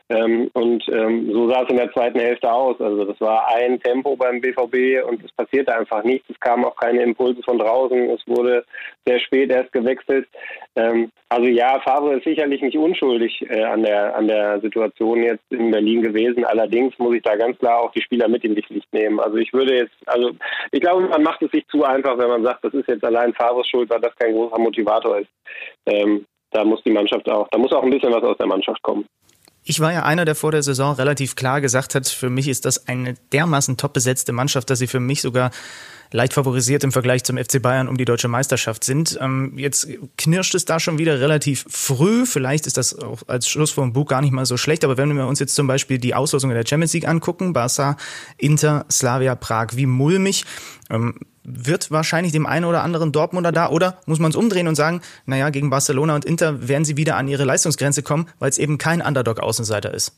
Ähm, 0.09 0.51
und 0.53 0.87
ähm, 0.89 1.31
so 1.33 1.49
sah 1.49 1.63
es 1.63 1.71
in 1.71 1.77
der 1.77 1.93
zweiten 1.93 2.19
Hälfte 2.19 2.53
aus. 2.53 2.81
Also 2.81 3.05
das 3.05 3.21
war 3.21 3.49
ein 3.55 3.81
Tempo 3.81 4.17
beim 4.17 4.41
BVB 4.41 5.07
und 5.07 5.25
es 5.25 5.33
passierte 5.33 5.77
einfach 5.77 6.03
nichts. 6.05 6.29
Es 6.29 6.39
kamen 6.41 6.65
auch 6.65 6.77
keine 6.77 7.03
Impulse 7.03 7.43
von 7.43 7.59
draußen. 7.59 8.11
Es 8.11 8.27
wurde 8.27 8.65
sehr 9.07 9.21
spät 9.21 9.51
erst 9.51 9.73
gewechselt. 9.73 10.29
Ähm, 10.77 11.11
also 11.29 11.49
ja, 11.49 11.81
Favre 11.81 12.17
ist 12.17 12.25
sicherlich 12.25 12.61
nicht 12.63 12.77
unschuldig 12.77 13.45
äh, 13.49 13.63
an 13.65 13.83
der 13.83 14.15
an 14.15 14.29
der 14.29 14.61
Situation 14.61 15.23
jetzt 15.23 15.45
in 15.51 15.71
Berlin 15.71 16.03
gewesen. 16.03 16.45
Allerdings 16.45 16.99
muss 16.99 17.15
ich 17.15 17.23
da 17.23 17.37
ganz 17.37 17.59
klar 17.59 17.81
auch 17.81 17.93
die 17.93 18.03
Spieler 18.03 18.29
mit 18.29 18.45
in 18.45 18.55
die 18.55 18.63
Pflicht 18.63 18.93
nehmen. 18.93 19.19
Also 19.21 19.37
ich 19.37 19.53
würde 19.53 19.77
jetzt, 19.77 19.95
also 20.07 20.33
ich 20.71 20.81
glaube, 20.81 21.09
man 21.09 21.23
macht 21.23 21.43
es 21.43 21.51
sich 21.51 21.67
zu 21.69 21.85
einfach, 21.85 22.19
wenn 22.19 22.29
man 22.29 22.43
sagt, 22.43 22.65
das 22.65 22.75
ist 22.75 22.89
jetzt 22.89 23.05
allein 23.05 23.33
Favres 23.35 23.69
Schuld, 23.69 23.89
weil 23.91 24.01
das 24.01 24.15
kein 24.17 24.35
großer 24.35 24.59
Motivator 24.59 25.19
ist. 25.19 25.31
Ähm, 25.87 26.27
da 26.51 26.65
muss 26.65 26.83
die 26.83 26.91
Mannschaft 26.91 27.29
auch, 27.31 27.49
da 27.49 27.59
muss 27.59 27.73
auch 27.73 27.83
ein 27.83 27.91
bisschen 27.91 28.13
was 28.13 28.23
aus 28.23 28.37
der 28.37 28.47
Mannschaft 28.47 28.83
kommen. 28.83 29.07
Ich 29.65 29.79
war 29.79 29.93
ja 29.93 30.03
einer, 30.03 30.25
der 30.25 30.35
vor 30.35 30.51
der 30.51 30.63
Saison 30.63 30.95
relativ 30.95 31.37
klar 31.37 31.61
gesagt 31.61 31.95
hat, 31.95 32.09
für 32.09 32.31
mich 32.31 32.49
ist 32.49 32.65
das 32.65 32.89
eine 32.89 33.15
dermaßen 33.33 33.77
top 33.77 33.93
besetzte 33.93 34.33
Mannschaft, 34.33 34.69
dass 34.71 34.81
sie 34.81 34.89
für 34.89 35.01
mich 35.01 35.23
sogar 35.23 35.51
leicht 36.13 36.35
favorisiert 36.35 36.85
im 36.85 36.93
Vergleich 36.93 37.25
zum 37.25 37.39
FC 37.39 37.61
Bayern 37.61 37.89
um 37.89 37.97
die 37.97 38.05
deutsche 38.05 38.29
Meisterschaft 38.29 38.85
sind. 38.85 39.19
Ähm, 39.21 39.55
jetzt 39.57 39.89
knirscht 40.19 40.55
es 40.55 40.65
da 40.65 40.79
schon 40.79 40.99
wieder 40.99 41.21
relativ 41.21 41.65
früh. 41.69 42.27
Vielleicht 42.27 42.67
ist 42.67 42.77
das 42.77 42.99
auch 42.99 43.23
als 43.27 43.49
Schluss 43.49 43.71
vom 43.71 43.93
Buch 43.93 44.07
gar 44.07 44.21
nicht 44.21 44.33
mal 44.33 44.47
so 44.47 44.57
schlecht. 44.57 44.85
Aber 44.85 44.97
wenn 44.97 45.17
wir 45.17 45.27
uns 45.27 45.39
jetzt 45.39 45.55
zum 45.55 45.67
Beispiel 45.67 45.99
die 45.99 46.15
Auslosung 46.15 46.51
in 46.51 46.57
der 46.57 46.67
Champions 46.67 46.93
League 46.93 47.09
angucken, 47.09 47.53
Barca, 47.53 47.97
Inter, 48.37 48.85
Slavia, 48.91 49.35
Prag, 49.35 49.69
wie 49.75 49.87
mulmig, 49.87 50.45
ähm, 50.91 51.15
wird 51.45 51.91
wahrscheinlich 51.91 52.33
dem 52.33 52.47
einen 52.47 52.65
oder 52.65 52.83
anderen 52.83 53.13
Dortmunder 53.13 53.53
da 53.53 53.69
oder 53.71 53.99
muss 54.07 54.21
man 54.21 54.31
es 54.31 54.37
umdrehen 54.37 54.69
und 54.69 54.75
sagen, 54.75 55.03
naja, 55.27 55.51
gegen 55.51 55.71
Barcelona 55.71 56.15
und 56.15 56.25
Inter 56.25 56.69
werden 56.69 56.85
sie 56.85 56.97
wieder 56.97 57.17
an 57.17 57.29
ihre 57.29 57.45
Leistungsgrenze 57.45 58.03
kommen, 58.03 58.29
weil 58.39 58.51
es 58.51 58.59
eben 58.59 58.79
kein 58.79 59.03
Underdog-Außenseiter 59.03 59.93
ist? 59.93 60.17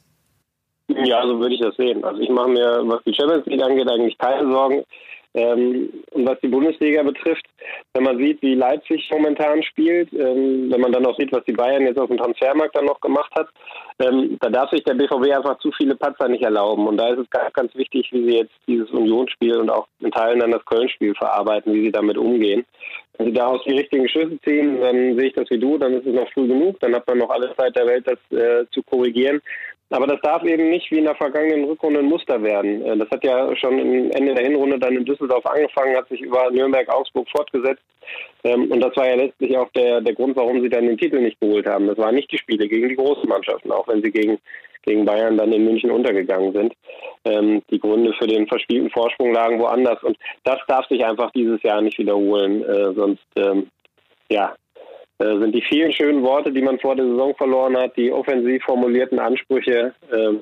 Ja, 0.88 1.26
so 1.26 1.40
würde 1.40 1.54
ich 1.54 1.60
das 1.60 1.76
sehen. 1.76 2.04
Also 2.04 2.20
ich 2.20 2.28
mache 2.28 2.50
mir, 2.50 2.82
was 2.84 3.02
die 3.04 3.14
Champions 3.14 3.46
League 3.46 3.62
angeht, 3.62 3.88
eigentlich 3.88 4.18
keine 4.18 4.50
Sorgen. 4.50 4.84
Ähm, 5.34 5.90
und 6.12 6.28
was 6.28 6.38
die 6.40 6.48
Bundesliga 6.48 7.02
betrifft, 7.02 7.44
wenn 7.92 8.04
man 8.04 8.18
sieht, 8.18 8.40
wie 8.40 8.54
Leipzig 8.54 9.08
momentan 9.12 9.64
spielt, 9.64 10.12
ähm, 10.12 10.70
wenn 10.70 10.80
man 10.80 10.92
dann 10.92 11.06
auch 11.06 11.16
sieht, 11.18 11.32
was 11.32 11.44
die 11.44 11.52
Bayern 11.52 11.86
jetzt 11.86 11.98
auf 11.98 12.08
dem 12.08 12.18
Transfermarkt 12.18 12.76
dann 12.76 12.84
noch 12.84 13.00
gemacht 13.00 13.32
hat, 13.36 13.48
ähm, 13.98 14.38
da 14.40 14.48
darf 14.48 14.70
sich 14.70 14.84
der 14.84 14.94
BVB 14.94 15.34
einfach 15.34 15.58
zu 15.58 15.72
viele 15.72 15.96
Patzer 15.96 16.28
nicht 16.28 16.44
erlauben. 16.44 16.86
Und 16.86 16.98
da 16.98 17.08
ist 17.08 17.18
es 17.18 17.30
ganz, 17.30 17.52
ganz 17.52 17.74
wichtig, 17.74 18.08
wie 18.12 18.24
sie 18.24 18.38
jetzt 18.38 18.54
dieses 18.68 18.90
Unionsspiel 18.90 19.56
und 19.56 19.70
auch 19.70 19.88
in 20.00 20.12
Teilen 20.12 20.38
dann 20.38 20.52
das 20.52 20.64
Köln-Spiel 20.66 21.14
verarbeiten, 21.16 21.74
wie 21.74 21.84
sie 21.84 21.92
damit 21.92 22.16
umgehen. 22.16 22.64
Wenn 23.18 23.26
sie 23.26 23.32
daraus 23.32 23.62
die 23.64 23.76
richtigen 23.76 24.08
Schlüsse 24.08 24.38
ziehen, 24.42 24.80
dann 24.80 25.16
sehe 25.16 25.28
ich 25.28 25.34
das 25.34 25.50
wie 25.50 25.58
du, 25.58 25.78
dann 25.78 25.94
ist 25.94 26.06
es 26.06 26.14
noch 26.14 26.30
früh 26.32 26.48
genug, 26.48 26.78
dann 26.80 26.94
hat 26.94 27.06
man 27.06 27.18
noch 27.18 27.30
alle 27.30 27.54
Zeit 27.56 27.76
der 27.76 27.86
Welt, 27.86 28.06
das 28.06 28.38
äh, 28.38 28.66
zu 28.70 28.82
korrigieren. 28.82 29.40
Aber 29.94 30.08
das 30.08 30.20
darf 30.22 30.42
eben 30.42 30.70
nicht 30.70 30.90
wie 30.90 30.98
in 30.98 31.04
der 31.04 31.14
vergangenen 31.14 31.66
Rückrunde 31.66 32.00
ein 32.00 32.06
Muster 32.06 32.42
werden. 32.42 32.84
Äh, 32.84 32.96
das 32.96 33.08
hat 33.10 33.22
ja 33.22 33.54
schon 33.54 33.78
Ende 33.78 34.34
der 34.34 34.44
Hinrunde 34.44 34.76
dann 34.76 34.96
in 34.96 35.04
Düsseldorf 35.04 35.46
angefangen, 35.46 35.96
hat 35.96 36.08
sich 36.08 36.20
über 36.20 36.50
Nürnberg-Augsburg 36.50 37.28
fortgesetzt. 37.30 37.82
Ähm, 38.42 38.72
und 38.72 38.80
das 38.80 38.96
war 38.96 39.08
ja 39.08 39.14
letztlich 39.14 39.56
auch 39.56 39.68
der, 39.70 40.00
der 40.00 40.14
Grund, 40.14 40.34
warum 40.34 40.60
sie 40.62 40.68
dann 40.68 40.88
den 40.88 40.98
Titel 40.98 41.20
nicht 41.20 41.38
geholt 41.38 41.68
haben. 41.68 41.86
Das 41.86 41.96
waren 41.96 42.16
nicht 42.16 42.32
die 42.32 42.38
Spiele 42.38 42.66
gegen 42.66 42.88
die 42.88 42.96
großen 42.96 43.28
Mannschaften, 43.28 43.70
auch 43.70 43.86
wenn 43.86 44.02
sie 44.02 44.10
gegen, 44.10 44.38
gegen 44.82 45.04
Bayern 45.04 45.38
dann 45.38 45.52
in 45.52 45.64
München 45.64 45.92
untergegangen 45.92 46.52
sind. 46.52 46.74
Ähm, 47.24 47.62
die 47.70 47.78
Gründe 47.78 48.14
für 48.14 48.26
den 48.26 48.48
verspielten 48.48 48.90
Vorsprung 48.90 49.32
lagen 49.32 49.60
woanders. 49.60 50.02
Und 50.02 50.18
das 50.42 50.58
darf 50.66 50.88
sich 50.88 51.04
einfach 51.04 51.30
dieses 51.30 51.62
Jahr 51.62 51.80
nicht 51.80 51.98
wiederholen. 52.00 52.64
Äh, 52.64 52.94
sonst, 52.94 53.26
ähm, 53.36 53.68
ja, 54.28 54.56
äh, 55.18 55.38
sind 55.38 55.54
die 55.54 55.62
vielen 55.62 55.92
schönen 55.92 56.22
Worte, 56.22 56.52
die 56.52 56.62
man 56.62 56.78
vor 56.78 56.96
der 56.96 57.06
Saison 57.06 57.34
verloren 57.36 57.76
hat, 57.76 57.96
die 57.96 58.10
offensiv 58.10 58.62
formulierten 58.64 59.18
Ansprüche, 59.18 59.94
äh, 60.10 60.32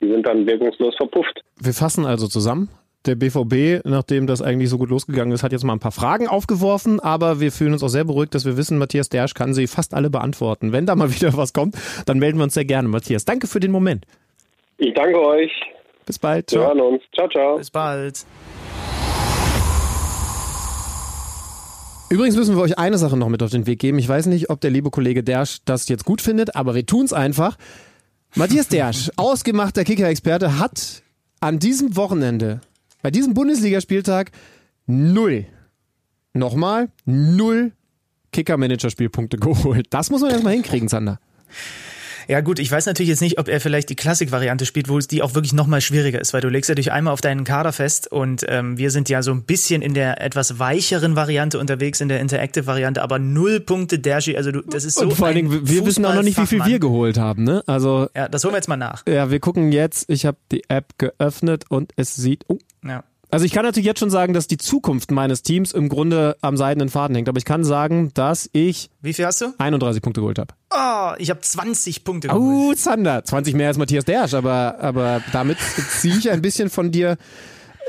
die 0.00 0.08
sind 0.08 0.26
dann 0.26 0.46
wirkungslos 0.46 0.94
verpufft. 0.96 1.42
Wir 1.60 1.72
fassen 1.72 2.04
also 2.04 2.28
zusammen. 2.28 2.68
Der 3.06 3.16
BVB, 3.16 3.84
nachdem 3.84 4.26
das 4.26 4.40
eigentlich 4.40 4.70
so 4.70 4.78
gut 4.78 4.88
losgegangen 4.88 5.32
ist, 5.34 5.42
hat 5.42 5.52
jetzt 5.52 5.62
mal 5.62 5.74
ein 5.74 5.80
paar 5.80 5.92
Fragen 5.92 6.26
aufgeworfen, 6.26 7.00
aber 7.00 7.38
wir 7.38 7.52
fühlen 7.52 7.74
uns 7.74 7.82
auch 7.82 7.88
sehr 7.88 8.04
beruhigt, 8.04 8.34
dass 8.34 8.46
wir 8.46 8.56
wissen, 8.56 8.78
Matthias 8.78 9.10
Dersch 9.10 9.34
kann 9.34 9.52
sie 9.52 9.66
fast 9.66 9.92
alle 9.92 10.08
beantworten. 10.08 10.72
Wenn 10.72 10.86
da 10.86 10.94
mal 10.94 11.10
wieder 11.14 11.36
was 11.36 11.52
kommt, 11.52 11.76
dann 12.06 12.18
melden 12.18 12.38
wir 12.38 12.44
uns 12.44 12.54
sehr 12.54 12.64
gerne. 12.64 12.88
Matthias, 12.88 13.24
danke 13.24 13.46
für 13.46 13.60
den 13.60 13.72
Moment. 13.72 14.06
Ich 14.78 14.94
danke 14.94 15.20
euch. 15.20 15.52
Bis 16.06 16.18
bald. 16.18 16.48
Ciao. 16.50 16.62
Wir 16.62 16.68
hören 16.68 16.80
uns. 16.80 17.02
Ciao, 17.14 17.28
ciao. 17.28 17.58
Bis 17.58 17.70
bald. 17.70 18.24
Übrigens 22.10 22.36
müssen 22.36 22.54
wir 22.54 22.62
euch 22.62 22.78
eine 22.78 22.98
Sache 22.98 23.16
noch 23.16 23.28
mit 23.28 23.42
auf 23.42 23.50
den 23.50 23.66
Weg 23.66 23.78
geben. 23.78 23.98
Ich 23.98 24.08
weiß 24.08 24.26
nicht, 24.26 24.50
ob 24.50 24.60
der 24.60 24.70
liebe 24.70 24.90
Kollege 24.90 25.24
Dersch 25.24 25.58
das 25.64 25.88
jetzt 25.88 26.04
gut 26.04 26.20
findet, 26.20 26.54
aber 26.54 26.74
wir 26.74 26.86
tun 26.86 27.04
es 27.06 27.12
einfach. 27.12 27.56
Matthias 28.34 28.68
Dersch, 28.68 29.10
ausgemachter 29.16 29.84
Kicker-Experte, 29.84 30.58
hat 30.58 31.02
an 31.40 31.58
diesem 31.58 31.96
Wochenende, 31.96 32.60
bei 33.02 33.10
diesem 33.10 33.34
Bundesligaspieltag, 33.34 34.32
null, 34.86 35.46
nochmal, 36.34 36.90
null 37.04 37.72
Kicker-Manager-Spielpunkte 38.32 39.36
geholt. 39.38 39.86
Das 39.90 40.10
muss 40.10 40.20
man 40.20 40.30
erstmal 40.30 40.52
hinkriegen, 40.52 40.88
Zander. 40.88 41.20
Ja 42.28 42.40
gut, 42.40 42.58
ich 42.58 42.70
weiß 42.70 42.86
natürlich 42.86 43.10
jetzt 43.10 43.20
nicht, 43.20 43.38
ob 43.38 43.48
er 43.48 43.60
vielleicht 43.60 43.90
die 43.90 43.96
Klassik-Variante 43.96 44.66
spielt, 44.66 44.88
wo 44.88 44.98
es 44.98 45.08
die 45.08 45.22
auch 45.22 45.34
wirklich 45.34 45.52
nochmal 45.52 45.80
schwieriger 45.80 46.20
ist, 46.20 46.32
weil 46.32 46.40
du 46.40 46.48
legst 46.48 46.68
ja 46.68 46.74
dich 46.74 46.92
einmal 46.92 47.12
auf 47.12 47.20
deinen 47.20 47.44
Kader 47.44 47.72
fest 47.72 48.10
und 48.10 48.44
ähm, 48.48 48.78
wir 48.78 48.90
sind 48.90 49.08
ja 49.08 49.22
so 49.22 49.32
ein 49.32 49.42
bisschen 49.42 49.82
in 49.82 49.94
der 49.94 50.20
etwas 50.20 50.58
weicheren 50.58 51.16
Variante 51.16 51.58
unterwegs, 51.58 52.00
in 52.00 52.08
der 52.08 52.20
Interactive-Variante, 52.20 53.02
aber 53.02 53.18
null 53.18 53.60
Punkte 53.60 53.98
Dershi, 53.98 54.36
also 54.36 54.52
du, 54.52 54.62
das 54.62 54.84
ist 54.84 54.96
so 54.96 55.04
Und 55.04 55.14
vor 55.14 55.26
allen 55.26 55.36
Dingen, 55.36 55.68
wir 55.68 55.86
wissen 55.86 56.04
auch 56.04 56.14
noch 56.14 56.22
nicht, 56.22 56.38
wie 56.38 56.46
viel 56.46 56.64
wir 56.64 56.78
geholt 56.78 57.18
haben, 57.18 57.44
ne? 57.44 57.62
Also 57.66 58.08
Ja, 58.14 58.28
das 58.28 58.44
holen 58.44 58.54
wir 58.54 58.58
jetzt 58.58 58.68
mal 58.68 58.76
nach. 58.76 59.04
Ja, 59.06 59.30
wir 59.30 59.40
gucken 59.40 59.72
jetzt, 59.72 60.08
ich 60.08 60.26
habe 60.26 60.38
die 60.50 60.64
App 60.68 60.94
geöffnet 60.98 61.64
und 61.68 61.92
es 61.96 62.14
sieht, 62.14 62.44
oh, 62.48 62.58
ja. 62.84 63.04
Also 63.34 63.46
ich 63.46 63.52
kann 63.52 63.64
natürlich 63.64 63.86
jetzt 63.86 63.98
schon 63.98 64.10
sagen, 64.10 64.32
dass 64.32 64.46
die 64.46 64.58
Zukunft 64.58 65.10
meines 65.10 65.42
Teams 65.42 65.72
im 65.72 65.88
Grunde 65.88 66.36
am 66.40 66.56
seidenen 66.56 66.88
Faden 66.88 67.16
hängt. 67.16 67.28
Aber 67.28 67.36
ich 67.38 67.44
kann 67.44 67.64
sagen, 67.64 68.12
dass 68.14 68.48
ich. 68.52 68.90
Wie 69.02 69.12
viel 69.12 69.26
hast 69.26 69.40
du? 69.40 69.52
31 69.58 70.02
Punkte 70.02 70.20
geholt 70.20 70.38
habe. 70.38 70.54
Oh, 70.70 71.14
ich 71.18 71.30
habe 71.30 71.40
20 71.40 72.04
Punkte 72.04 72.28
geholt. 72.28 72.42
Oh, 72.44 72.72
Zander. 72.74 73.24
20 73.24 73.54
mehr 73.54 73.68
als 73.68 73.76
Matthias 73.76 74.04
Dersch, 74.04 74.34
aber, 74.34 74.76
aber 74.78 75.20
damit 75.32 75.58
ziehe 75.98 76.16
ich 76.16 76.30
ein 76.30 76.42
bisschen 76.42 76.70
von 76.70 76.92
dir 76.92 77.16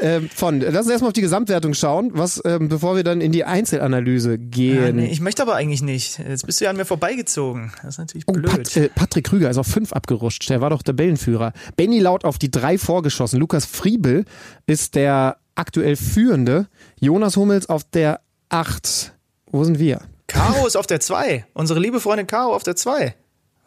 ähm, 0.01 0.29
von. 0.29 0.59
Lass 0.59 0.83
uns 0.83 0.89
erstmal 0.89 1.09
auf 1.09 1.13
die 1.13 1.21
Gesamtwertung 1.21 1.73
schauen, 1.73 2.11
was, 2.13 2.41
ähm, 2.45 2.69
bevor 2.69 2.95
wir 2.95 3.03
dann 3.03 3.21
in 3.21 3.31
die 3.31 3.43
Einzelanalyse 3.43 4.37
gehen. 4.37 4.83
Ja, 4.83 4.91
nee, 4.91 5.07
ich 5.07 5.21
möchte 5.21 5.41
aber 5.41 5.55
eigentlich 5.55 5.81
nicht. 5.81 6.19
Jetzt 6.19 6.45
bist 6.45 6.59
du 6.59 6.65
ja 6.65 6.71
an 6.71 6.77
mir 6.77 6.85
vorbeigezogen. 6.85 7.71
Das 7.81 7.95
ist 7.95 7.97
natürlich 7.99 8.25
oh, 8.27 8.33
blöd. 8.33 8.51
Pat, 8.51 8.77
äh, 8.77 8.89
Patrick 8.89 9.27
Krüger 9.27 9.49
ist 9.49 9.57
auf 9.57 9.67
fünf 9.67 9.93
abgerutscht. 9.93 10.49
Der 10.49 10.61
war 10.61 10.69
doch 10.69 10.83
Tabellenführer. 10.83 11.53
Benny 11.75 11.99
Laut 11.99 12.25
auf 12.25 12.37
die 12.37 12.51
drei 12.51 12.77
vorgeschossen. 12.77 13.39
Lukas 13.39 13.65
Friebel 13.65 14.25
ist 14.65 14.95
der 14.95 15.37
aktuell 15.55 15.95
Führende. 15.95 16.67
Jonas 16.99 17.37
Hummels 17.37 17.69
auf 17.69 17.83
der 17.83 18.21
acht. 18.49 19.13
Wo 19.51 19.63
sind 19.63 19.79
wir? 19.79 20.01
Caro 20.27 20.67
ist 20.67 20.75
auf 20.75 20.87
der 20.87 20.99
zwei. 20.99 21.45
Unsere 21.53 21.79
liebe 21.79 21.99
Freundin 21.99 22.27
Caro 22.27 22.53
auf 22.53 22.63
der 22.63 22.75
zwei. 22.75 23.15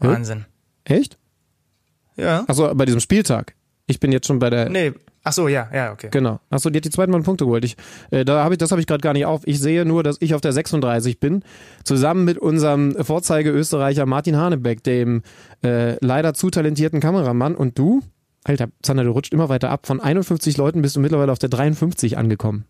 Wahnsinn. 0.01 0.45
Echt? 0.85 1.19
Ja. 2.17 2.45
Achso, 2.47 2.75
bei 2.75 2.85
diesem 2.85 3.01
Spieltag. 3.01 3.55
Ich 3.87 4.01
bin 4.01 4.13
jetzt 4.13 4.27
schon 4.27 4.39
bei 4.39 4.51
der. 4.51 4.69
Nee, 4.69 4.93
Ach 5.25 5.33
so, 5.33 5.49
ja, 5.49 5.69
ja, 5.73 5.93
okay. 5.93 6.09
Genau. 6.11 6.41
Ach 6.51 6.59
so, 6.59 6.71
die 6.71 6.79
hat 6.79 6.85
die 6.85 6.91
zweiten 6.91 7.13
Mal 7.13 7.23
Punkte 7.23 7.45
geholt. 7.45 7.65
Ich, 7.65 7.77
äh, 8.11 8.25
da 8.25 8.45
hab 8.45 8.53
ich, 8.53 8.59
das 8.59 8.71
habe 8.71 8.81
ich 8.81 8.87
gerade 8.87 9.03
gar 9.03 9.13
nicht 9.13 9.27
auf. 9.27 9.43
Ich 9.45 9.61
sehe 9.61 9.85
nur, 9.85 10.03
dass 10.03 10.17
ich 10.21 10.35
auf 10.35 10.41
der 10.41 10.53
36 10.53 11.21
bin, 11.21 11.43
zusammen 11.85 12.25
mit 12.25 12.39
unserem 12.39 12.95
Vorzeige-Österreicher 12.95 14.07
Martin 14.07 14.37
Hanebeck, 14.37 14.83
dem 14.83 15.23
äh, 15.65 15.97
leider 16.05 16.35
zu 16.35 16.51
talentierten 16.51 17.01
Kameramann. 17.01 17.57
Und 17.57 17.79
du? 17.79 18.01
Alter, 18.45 18.69
Zander, 18.83 19.05
du 19.05 19.11
rutscht 19.11 19.33
immer 19.33 19.49
weiter 19.49 19.71
ab. 19.71 19.87
Von 19.87 20.01
51 20.01 20.57
Leuten 20.57 20.83
bist 20.83 20.97
du 20.97 21.01
mittlerweile 21.01 21.33
auf 21.33 21.39
der 21.39 21.51
53 21.51 22.17
angekommen. 22.17 22.65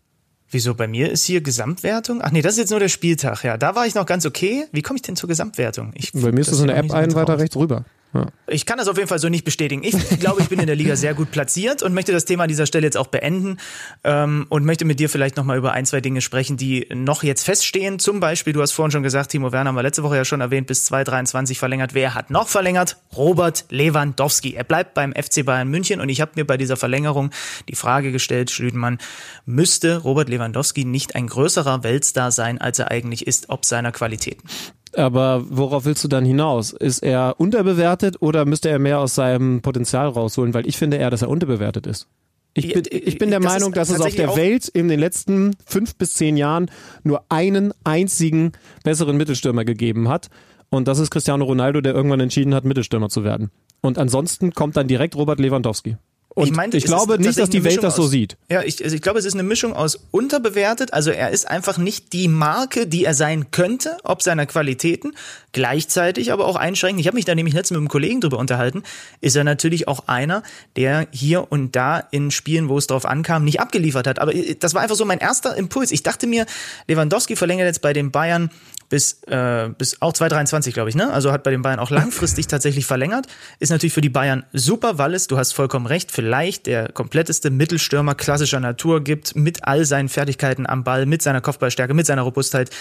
Wieso? 0.51 0.73
Bei 0.73 0.87
mir 0.87 1.11
ist 1.11 1.25
hier 1.25 1.41
Gesamtwertung? 1.41 2.21
Ach 2.23 2.31
nee, 2.31 2.41
das 2.41 2.53
ist 2.53 2.59
jetzt 2.59 2.71
nur 2.71 2.79
der 2.79 2.89
Spieltag. 2.89 3.43
Ja, 3.43 3.57
da 3.57 3.75
war 3.75 3.85
ich 3.85 3.93
noch 3.93 4.07
ganz 4.07 4.25
okay. 4.25 4.65
Wie 4.71 4.81
komme 4.81 4.97
ich 4.97 5.03
denn 5.03 5.15
zur 5.15 5.29
Gesamtwertung? 5.29 5.91
Ich, 5.93 6.11
bei 6.11 6.31
mir 6.31 6.39
ist 6.39 6.51
das 6.51 6.57
so 6.57 6.63
eine 6.63 6.73
App 6.73 6.91
ein 6.91 7.13
weiter 7.13 7.37
rechts 7.37 7.55
rüber. 7.55 7.85
Ja. 8.13 8.27
Ich 8.47 8.65
kann 8.65 8.79
das 8.79 8.87
auf 8.87 8.97
jeden 8.97 9.07
Fall 9.07 9.19
so 9.19 9.29
nicht 9.29 9.45
bestätigen. 9.45 9.83
Ich 9.83 10.19
glaube, 10.19 10.41
ich 10.41 10.49
bin 10.49 10.59
in 10.59 10.65
der 10.65 10.75
Liga 10.75 10.95
sehr 10.95 11.13
gut 11.13 11.29
platziert 11.29 11.83
und 11.83 11.93
möchte 11.93 12.11
das 12.11 12.25
Thema 12.25 12.43
an 12.43 12.49
dieser 12.49 12.65
Stelle 12.65 12.85
jetzt 12.85 12.97
auch 12.97 13.07
beenden 13.07 13.57
ähm, 14.03 14.47
und 14.49 14.65
möchte 14.65 14.85
mit 14.85 14.99
dir 14.99 15.09
vielleicht 15.09 15.37
nochmal 15.37 15.57
über 15.57 15.73
ein, 15.73 15.85
zwei 15.85 16.01
Dinge 16.01 16.21
sprechen, 16.21 16.57
die 16.57 16.87
noch 16.93 17.21
jetzt 17.21 17.43
feststehen. 17.43 17.99
Zum 17.99 18.19
Beispiel, 18.19 18.53
du 18.53 18.61
hast 18.61 18.71
vorhin 18.71 18.91
schon 18.91 19.03
gesagt, 19.03 19.31
Timo 19.31 19.51
Werner 19.51 19.69
haben 19.69 19.75
wir 19.75 19.83
letzte 19.83 20.03
Woche 20.03 20.15
ja 20.15 20.25
schon 20.25 20.41
erwähnt, 20.41 20.65
bis 20.67 20.85
2023 20.85 21.59
verlängert. 21.59 21.93
Wer 21.93 22.15
hat 22.15 22.31
noch 22.31 22.47
verlängert? 22.47 22.97
Robert 23.15 23.65
Lewandowski. 23.69 24.55
Er 24.55 24.63
bleibt 24.63 24.95
beim 24.95 25.13
FC 25.13 25.45
Bayern 25.45 25.67
München 25.67 26.01
und 26.01 26.09
ich 26.09 26.21
habe 26.21 26.31
mir 26.35 26.45
bei 26.45 26.57
dieser 26.57 26.77
Verlängerung 26.77 27.29
die 27.67 27.75
Frage 27.75 28.11
gestellt, 28.11 28.49
Schlüdenmann, 28.49 28.97
müsste 29.45 29.97
Robert 29.97 30.29
Lewandowski 30.29 30.83
nicht 30.85 31.15
ein 31.15 31.27
größerer 31.27 31.83
Weltstar 31.83 32.31
sein, 32.31 32.59
als 32.59 32.79
er 32.79 32.89
eigentlich 32.89 33.27
ist, 33.27 33.49
ob 33.49 33.65
seiner 33.65 33.91
Qualitäten? 33.91 34.47
Aber 34.95 35.43
worauf 35.49 35.85
willst 35.85 36.03
du 36.03 36.07
dann 36.07 36.25
hinaus? 36.25 36.71
Ist 36.71 36.99
er 37.03 37.35
unterbewertet 37.39 38.21
oder 38.21 38.45
müsste 38.45 38.69
er 38.69 38.79
mehr 38.79 38.99
aus 38.99 39.15
seinem 39.15 39.61
Potenzial 39.61 40.07
rausholen? 40.07 40.53
Weil 40.53 40.67
ich 40.67 40.77
finde 40.77 40.97
eher, 40.97 41.09
dass 41.09 41.21
er 41.21 41.29
unterbewertet 41.29 41.87
ist. 41.87 42.07
Ich 42.53 42.73
bin, 42.73 42.83
ich 42.89 43.17
bin 43.17 43.29
der 43.29 43.39
das 43.39 43.53
Meinung, 43.53 43.73
dass 43.73 43.89
es 43.89 44.01
auf 44.01 44.15
der 44.15 44.35
Welt 44.35 44.67
in 44.67 44.87
den 44.87 44.99
letzten 44.99 45.55
fünf 45.65 45.95
bis 45.95 46.15
zehn 46.15 46.35
Jahren 46.35 46.71
nur 47.03 47.23
einen 47.29 47.73
einzigen 47.83 48.53
besseren 48.83 49.17
Mittelstürmer 49.17 49.65
gegeben 49.65 50.09
hat. 50.09 50.29
Und 50.69 50.87
das 50.87 50.99
ist 50.99 51.11
Cristiano 51.11 51.45
Ronaldo, 51.45 51.81
der 51.81 51.93
irgendwann 51.93 52.19
entschieden 52.19 52.53
hat, 52.53 52.65
Mittelstürmer 52.65 53.09
zu 53.09 53.23
werden. 53.23 53.51
Und 53.81 53.97
ansonsten 53.97 54.51
kommt 54.53 54.77
dann 54.77 54.87
direkt 54.87 55.15
Robert 55.15 55.39
Lewandowski. 55.39 55.97
Und 56.35 56.47
ich, 56.47 56.53
meinte, 56.53 56.77
ich 56.77 56.85
glaube 56.85 57.17
nicht, 57.17 57.39
dass 57.39 57.49
die 57.49 57.63
Welt 57.63 57.83
das 57.83 57.95
so 57.95 58.07
sieht. 58.07 58.37
Ja, 58.49 58.61
ich, 58.61 58.83
also 58.83 58.95
ich 58.95 59.01
glaube, 59.01 59.17
es 59.17 59.25
ist 59.25 59.33
eine 59.33 59.43
Mischung 59.43 59.73
aus 59.73 59.99
unterbewertet. 60.11 60.93
Also 60.93 61.09
er 61.09 61.31
ist 61.31 61.47
einfach 61.49 61.77
nicht 61.77 62.13
die 62.13 62.27
Marke, 62.27 62.85
die 62.85 63.03
er 63.03 63.15
sein 63.15 63.49
könnte, 63.51 63.97
ob 64.03 64.21
seiner 64.21 64.45
Qualitäten. 64.45 65.13
Gleichzeitig 65.53 66.31
aber 66.31 66.45
auch 66.45 66.55
einschränkend. 66.55 67.01
Ich 67.01 67.07
habe 67.07 67.15
mich 67.15 67.25
da 67.25 67.33
nämlich 67.33 67.55
letztens 67.55 67.71
mit 67.71 67.79
einem 67.79 67.87
Kollegen 67.89 68.21
drüber 68.21 68.37
unterhalten. 68.37 68.83
Ist 69.21 69.35
er 69.35 69.43
natürlich 69.43 69.87
auch 69.87 70.07
einer, 70.07 70.43
der 70.75 71.07
hier 71.11 71.51
und 71.51 71.75
da 71.75 71.97
in 71.99 72.29
Spielen, 72.29 72.69
wo 72.69 72.77
es 72.77 72.85
drauf 72.85 73.05
ankam, 73.05 73.43
nicht 73.43 73.59
abgeliefert 73.59 74.05
hat. 74.05 74.19
Aber 74.19 74.33
äh, 74.33 74.55
das 74.55 74.75
war 74.75 74.83
einfach 74.83 74.95
so 74.95 75.05
mein 75.05 75.19
erster 75.19 75.57
Impuls. 75.57 75.91
Ich 75.91 76.03
dachte 76.03 76.27
mir, 76.27 76.45
Lewandowski 76.87 77.35
verlängert 77.35 77.65
jetzt 77.65 77.81
bei 77.81 77.93
den 77.93 78.11
Bayern 78.11 78.51
bis, 78.89 79.21
äh, 79.27 79.69
bis 79.77 80.01
auch 80.01 80.13
2023, 80.13 80.73
glaube 80.73 80.89
ich, 80.89 80.95
ne? 80.95 81.11
Also 81.13 81.31
hat 81.31 81.43
bei 81.43 81.51
den 81.51 81.61
Bayern 81.61 81.79
auch 81.79 81.91
langfristig 81.91 82.47
tatsächlich 82.47 82.85
verlängert. 82.85 83.27
Ist 83.59 83.69
natürlich 83.69 83.93
für 83.93 84.01
die 84.01 84.09
Bayern 84.09 84.43
super, 84.51 84.97
weil 84.97 85.13
es, 85.13 85.27
du 85.27 85.37
hast 85.37 85.53
vollkommen 85.53 85.85
recht, 85.85 86.11
vielleicht 86.19 86.65
der 86.65 86.91
kompletteste 86.91 87.49
Mittelstürmer 87.49 88.13
klassischer 88.13 88.59
Natur 88.59 89.01
gibt, 89.01 89.37
mit 89.37 89.63
all 89.65 89.85
seinen 89.85 90.09
Fertigkeiten 90.09 90.67
am 90.67 90.83
Ball, 90.83 91.05
mit 91.05 91.21
seiner 91.21 91.39
Kopfballstärke, 91.39 91.93
mit 91.93 92.05
seiner 92.05 92.23
Robustheit, 92.23 92.71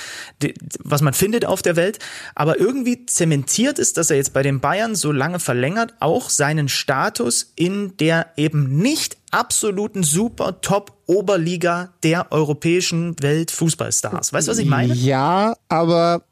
was 0.83 1.03
man 1.03 1.15
findet 1.15 1.45
auf 1.45 1.63
der 1.63 1.77
Welt. 1.77 2.01
Aber 2.35 2.59
irgendwie 2.59 3.07
zementiert 3.07 3.79
ist, 3.79 3.97
dass 3.97 4.11
er 4.11 4.17
jetzt 4.17 4.33
bei 4.33 4.43
den 4.43 4.59
Bayern 4.59 4.97
so 4.97 5.13
lange 5.13 5.39
verlängert, 5.39 5.95
auch 6.01 6.31
seinen 6.31 6.69
Status 6.69 7.53
in 7.55 7.97
der 7.99 8.33
eben 8.37 8.77
nicht 8.79 9.17
absoluten 9.31 10.03
Super 10.03 10.61
Top 10.61 10.99
Oberliga 11.07 11.95
der 12.03 12.33
europäischen 12.33 13.15
Weltfußballstars. 13.21 14.33
Weißt 14.33 14.49
du, 14.49 14.51
was 14.51 14.59
ich 14.59 14.67
meine? 14.67 14.95
Ja, 14.95 15.55
aber 15.69 16.25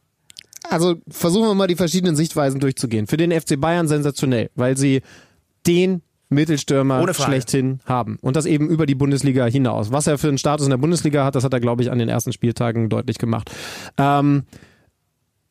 also 0.68 0.96
versuchen 1.08 1.46
wir 1.46 1.54
mal 1.54 1.68
die 1.68 1.76
verschiedenen 1.76 2.16
Sichtweisen 2.16 2.58
durchzugehen. 2.58 3.06
Für 3.06 3.16
den 3.16 3.30
FC 3.30 3.60
Bayern 3.60 3.86
sensationell, 3.86 4.50
weil 4.56 4.76
sie 4.76 5.02
den 5.68 6.02
Mittelstürmer 6.28 7.12
schlechthin 7.14 7.80
haben. 7.84 8.18
Und 8.20 8.36
das 8.36 8.46
eben 8.46 8.68
über 8.68 8.86
die 8.86 8.94
Bundesliga 8.94 9.46
hinaus. 9.46 9.92
Was 9.92 10.06
er 10.06 10.18
für 10.18 10.28
einen 10.28 10.38
Status 10.38 10.66
in 10.66 10.70
der 10.70 10.76
Bundesliga 10.76 11.24
hat, 11.24 11.34
das 11.34 11.44
hat 11.44 11.52
er, 11.52 11.60
glaube 11.60 11.82
ich, 11.82 11.90
an 11.90 11.98
den 11.98 12.08
ersten 12.08 12.32
Spieltagen 12.32 12.88
deutlich 12.88 13.18
gemacht. 13.18 13.50
Ähm, 13.96 14.44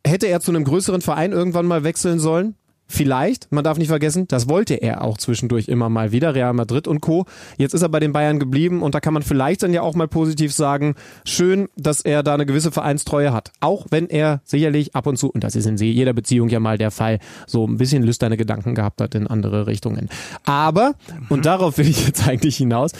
hätte 0.05 0.27
er 0.27 0.41
zu 0.41 0.51
einem 0.51 0.63
größeren 0.63 1.01
Verein 1.01 1.31
irgendwann 1.31 1.65
mal 1.65 1.83
wechseln 1.83 2.19
sollen? 2.19 2.55
Vielleicht, 2.87 3.51
man 3.51 3.63
darf 3.63 3.77
nicht 3.77 3.87
vergessen, 3.87 4.27
das 4.27 4.47
wollte 4.47 4.75
er 4.75 5.03
auch 5.03 5.17
zwischendurch 5.17 5.67
immer 5.67 5.89
mal 5.89 6.11
wieder, 6.11 6.35
Real 6.35 6.53
Madrid 6.53 6.87
und 6.87 7.01
Co. 7.01 7.25
Jetzt 7.57 7.73
ist 7.73 7.81
er 7.81 7.89
bei 7.89 7.99
den 7.99 8.13
Bayern 8.13 8.39
geblieben 8.39 8.83
und 8.83 8.93
da 8.93 8.99
kann 8.99 9.13
man 9.13 9.23
vielleicht 9.23 9.63
dann 9.63 9.73
ja 9.73 9.81
auch 9.81 9.95
mal 9.95 10.07
positiv 10.07 10.53
sagen, 10.53 10.95
schön, 11.25 11.67
dass 11.75 12.01
er 12.01 12.21
da 12.21 12.35
eine 12.35 12.45
gewisse 12.45 12.71
Vereinstreue 12.71 13.33
hat. 13.33 13.51
Auch 13.59 13.87
wenn 13.89 14.07
er 14.07 14.41
sicherlich 14.43 14.95
ab 14.95 15.07
und 15.07 15.17
zu, 15.17 15.29
und 15.29 15.43
das 15.43 15.55
ist 15.55 15.65
in 15.65 15.77
jeder 15.77 16.13
Beziehung 16.13 16.49
ja 16.49 16.59
mal 16.59 16.77
der 16.77 16.91
Fall, 16.91 17.19
so 17.47 17.65
ein 17.65 17.77
bisschen 17.77 18.03
lüsterne 18.03 18.37
Gedanken 18.37 18.75
gehabt 18.75 19.01
hat 19.01 19.15
in 19.15 19.27
andere 19.27 19.67
Richtungen. 19.67 20.09
Aber, 20.43 20.89
mhm. 20.89 21.25
und 21.29 21.45
darauf 21.45 21.77
will 21.77 21.87
ich 21.87 22.05
jetzt 22.05 22.27
eigentlich 22.27 22.57
hinaus, 22.57 22.91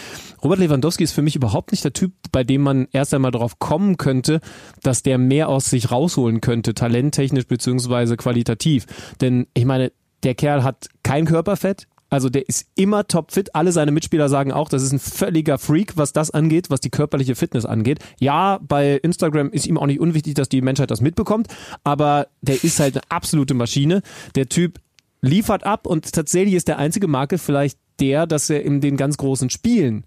Robert 0.44 0.60
Lewandowski 0.60 1.04
ist 1.04 1.14
für 1.14 1.22
mich 1.22 1.36
überhaupt 1.36 1.72
nicht 1.72 1.84
der 1.84 1.94
Typ, 1.94 2.12
bei 2.32 2.44
dem 2.44 2.62
man 2.62 2.88
erst 2.92 3.14
einmal 3.14 3.32
darauf 3.32 3.58
kommen 3.60 3.98
könnte, 3.98 4.42
dass 4.84 5.02
der 5.02 5.18
mehr 5.18 5.50
aus 5.50 5.66
sich 5.72 5.92
rausholen 5.92 6.42
könnte, 6.42 6.74
talenttechnisch 6.74 7.48
beziehungsweise 7.48 8.16
qualitativ. 8.16 8.86
Denn 9.22 9.48
ich 9.54 9.66
meine, 9.66 9.85
der 10.24 10.36
Kerl 10.36 10.64
hat 10.64 10.88
kein 11.04 11.26
Körperfett, 11.26 11.88
also 12.10 12.30
der 12.30 12.48
ist 12.48 12.68
immer 12.76 13.08
topfit. 13.08 13.56
Alle 13.56 13.72
seine 13.72 13.92
Mitspieler 13.92 14.30
sagen 14.30 14.52
auch, 14.52 14.70
das 14.70 14.84
ist 14.84 14.94
ein 14.94 15.00
völliger 15.00 15.58
Freak, 15.58 15.98
was 15.98 16.14
das 16.14 16.32
angeht, 16.32 16.70
was 16.70 16.80
die 16.80 16.90
körperliche 16.90 17.36
Fitness 17.36 17.66
angeht. 17.66 18.00
Ja, 18.20 18.60
bei 18.62 18.96
Instagram 18.98 19.50
ist 19.50 19.66
ihm 19.68 19.78
auch 19.78 19.88
nicht 19.88 20.00
unwichtig, 20.00 20.36
dass 20.36 20.48
die 20.48 20.62
Menschheit 20.62 20.92
das 20.92 21.02
mitbekommt, 21.02 21.48
aber 21.84 22.28
der 22.42 22.64
ist 22.64 22.80
halt 22.80 22.96
eine 22.96 23.04
absolute 23.10 23.54
Maschine. 23.54 24.02
Der 24.36 24.48
Typ 24.48 24.80
liefert 25.22 25.66
ab 25.66 25.88
und 25.88 26.12
tatsächlich 26.12 26.54
ist 26.54 26.68
der 26.68 26.78
einzige 26.78 27.08
Marke 27.08 27.38
vielleicht 27.38 27.80
der, 28.00 28.28
dass 28.28 28.50
er 28.50 28.64
in 28.64 28.82
den 28.82 28.98
ganz 28.98 29.18
großen 29.18 29.50
Spielen, 29.50 30.06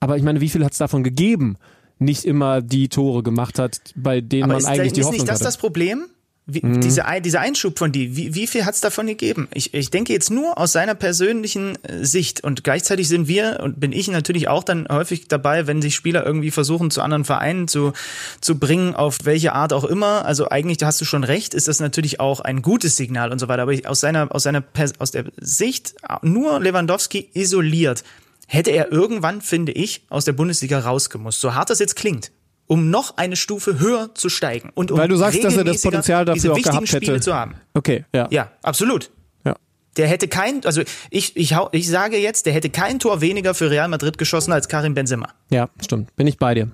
aber 0.00 0.16
ich 0.16 0.22
meine, 0.22 0.40
wie 0.40 0.48
viel 0.48 0.64
hat 0.64 0.72
es 0.72 0.78
davon 0.78 1.02
gegeben, 1.02 1.56
nicht 1.98 2.24
immer 2.24 2.62
die 2.62 2.88
Tore 2.88 3.22
gemacht 3.22 3.58
hat, 3.58 3.80
bei 3.96 4.20
denen 4.20 4.44
aber 4.44 4.54
man 4.54 4.64
eigentlich 4.66 4.92
die 4.92 5.02
Hoffnung 5.02 5.20
hatte. 5.20 5.24
Ist 5.24 5.30
nicht 5.30 5.46
das 5.46 5.54
das 5.54 5.56
Problem? 5.56 6.06
Wie, 6.48 6.64
mhm. 6.64 6.80
diese, 6.80 7.02
dieser 7.24 7.40
Einschub 7.40 7.76
von 7.76 7.90
die, 7.90 8.16
wie, 8.16 8.36
wie 8.36 8.46
viel 8.46 8.64
hat's 8.64 8.80
davon 8.80 9.08
gegeben? 9.08 9.48
Ich, 9.52 9.74
ich 9.74 9.90
denke 9.90 10.12
jetzt 10.12 10.30
nur 10.30 10.56
aus 10.58 10.70
seiner 10.70 10.94
persönlichen 10.94 11.76
äh, 11.82 12.04
Sicht 12.04 12.44
und 12.44 12.62
gleichzeitig 12.62 13.08
sind 13.08 13.26
wir 13.26 13.58
und 13.64 13.80
bin 13.80 13.90
ich 13.90 14.06
natürlich 14.06 14.46
auch 14.46 14.62
dann 14.62 14.86
häufig 14.88 15.26
dabei, 15.26 15.66
wenn 15.66 15.82
sich 15.82 15.96
Spieler 15.96 16.24
irgendwie 16.24 16.52
versuchen, 16.52 16.92
zu 16.92 17.02
anderen 17.02 17.24
Vereinen 17.24 17.66
zu, 17.66 17.94
zu 18.40 18.60
bringen, 18.60 18.94
auf 18.94 19.18
welche 19.24 19.54
Art 19.54 19.72
auch 19.72 19.82
immer. 19.82 20.24
Also 20.24 20.48
eigentlich, 20.48 20.78
da 20.78 20.86
hast 20.86 21.00
du 21.00 21.04
schon 21.04 21.24
recht, 21.24 21.52
ist 21.52 21.66
das 21.66 21.80
natürlich 21.80 22.20
auch 22.20 22.38
ein 22.38 22.62
gutes 22.62 22.94
Signal 22.94 23.32
und 23.32 23.40
so 23.40 23.48
weiter. 23.48 23.62
Aber 23.62 23.72
ich, 23.72 23.88
aus 23.88 23.98
seiner, 23.98 24.32
aus 24.32 24.44
seiner, 24.44 24.62
aus 25.00 25.10
der 25.10 25.24
Sicht 25.38 25.94
nur 26.22 26.60
Lewandowski 26.60 27.28
isoliert, 27.34 28.04
hätte 28.46 28.70
er 28.70 28.92
irgendwann, 28.92 29.40
finde 29.40 29.72
ich, 29.72 30.02
aus 30.10 30.24
der 30.24 30.32
Bundesliga 30.32 30.78
rausgemusst. 30.78 31.40
So 31.40 31.56
hart 31.56 31.70
das 31.70 31.80
jetzt 31.80 31.96
klingt 31.96 32.30
um 32.66 32.90
noch 32.90 33.16
eine 33.16 33.36
Stufe 33.36 33.78
höher 33.78 34.14
zu 34.14 34.28
steigen 34.28 34.70
und 34.74 34.90
um 34.90 34.98
Weil 34.98 35.08
du 35.08 35.16
sagst, 35.16 35.42
dass 35.42 35.56
er 35.56 35.64
das 35.64 35.82
Potenzial 35.82 36.24
dafür 36.24 36.52
auch 36.52 36.56
gehabt 36.56 36.92
hätte. 36.92 37.04
Spiele 37.04 37.20
zu 37.20 37.34
haben. 37.34 37.54
Okay, 37.74 38.04
ja. 38.14 38.28
Ja, 38.30 38.50
absolut. 38.62 39.10
Ja. 39.44 39.56
Der 39.96 40.08
hätte 40.08 40.28
kein, 40.28 40.64
also 40.64 40.82
ich, 41.10 41.36
ich, 41.36 41.56
ich 41.72 41.88
sage 41.88 42.18
jetzt, 42.18 42.46
der 42.46 42.52
hätte 42.52 42.70
kein 42.70 42.98
Tor 42.98 43.20
weniger 43.20 43.54
für 43.54 43.70
Real 43.70 43.88
Madrid 43.88 44.18
geschossen 44.18 44.52
als 44.52 44.68
Karim 44.68 44.94
Benzema. 44.94 45.28
Ja, 45.50 45.68
stimmt. 45.82 46.14
Bin 46.16 46.26
ich 46.26 46.38
bei 46.38 46.54
dir. 46.54 46.70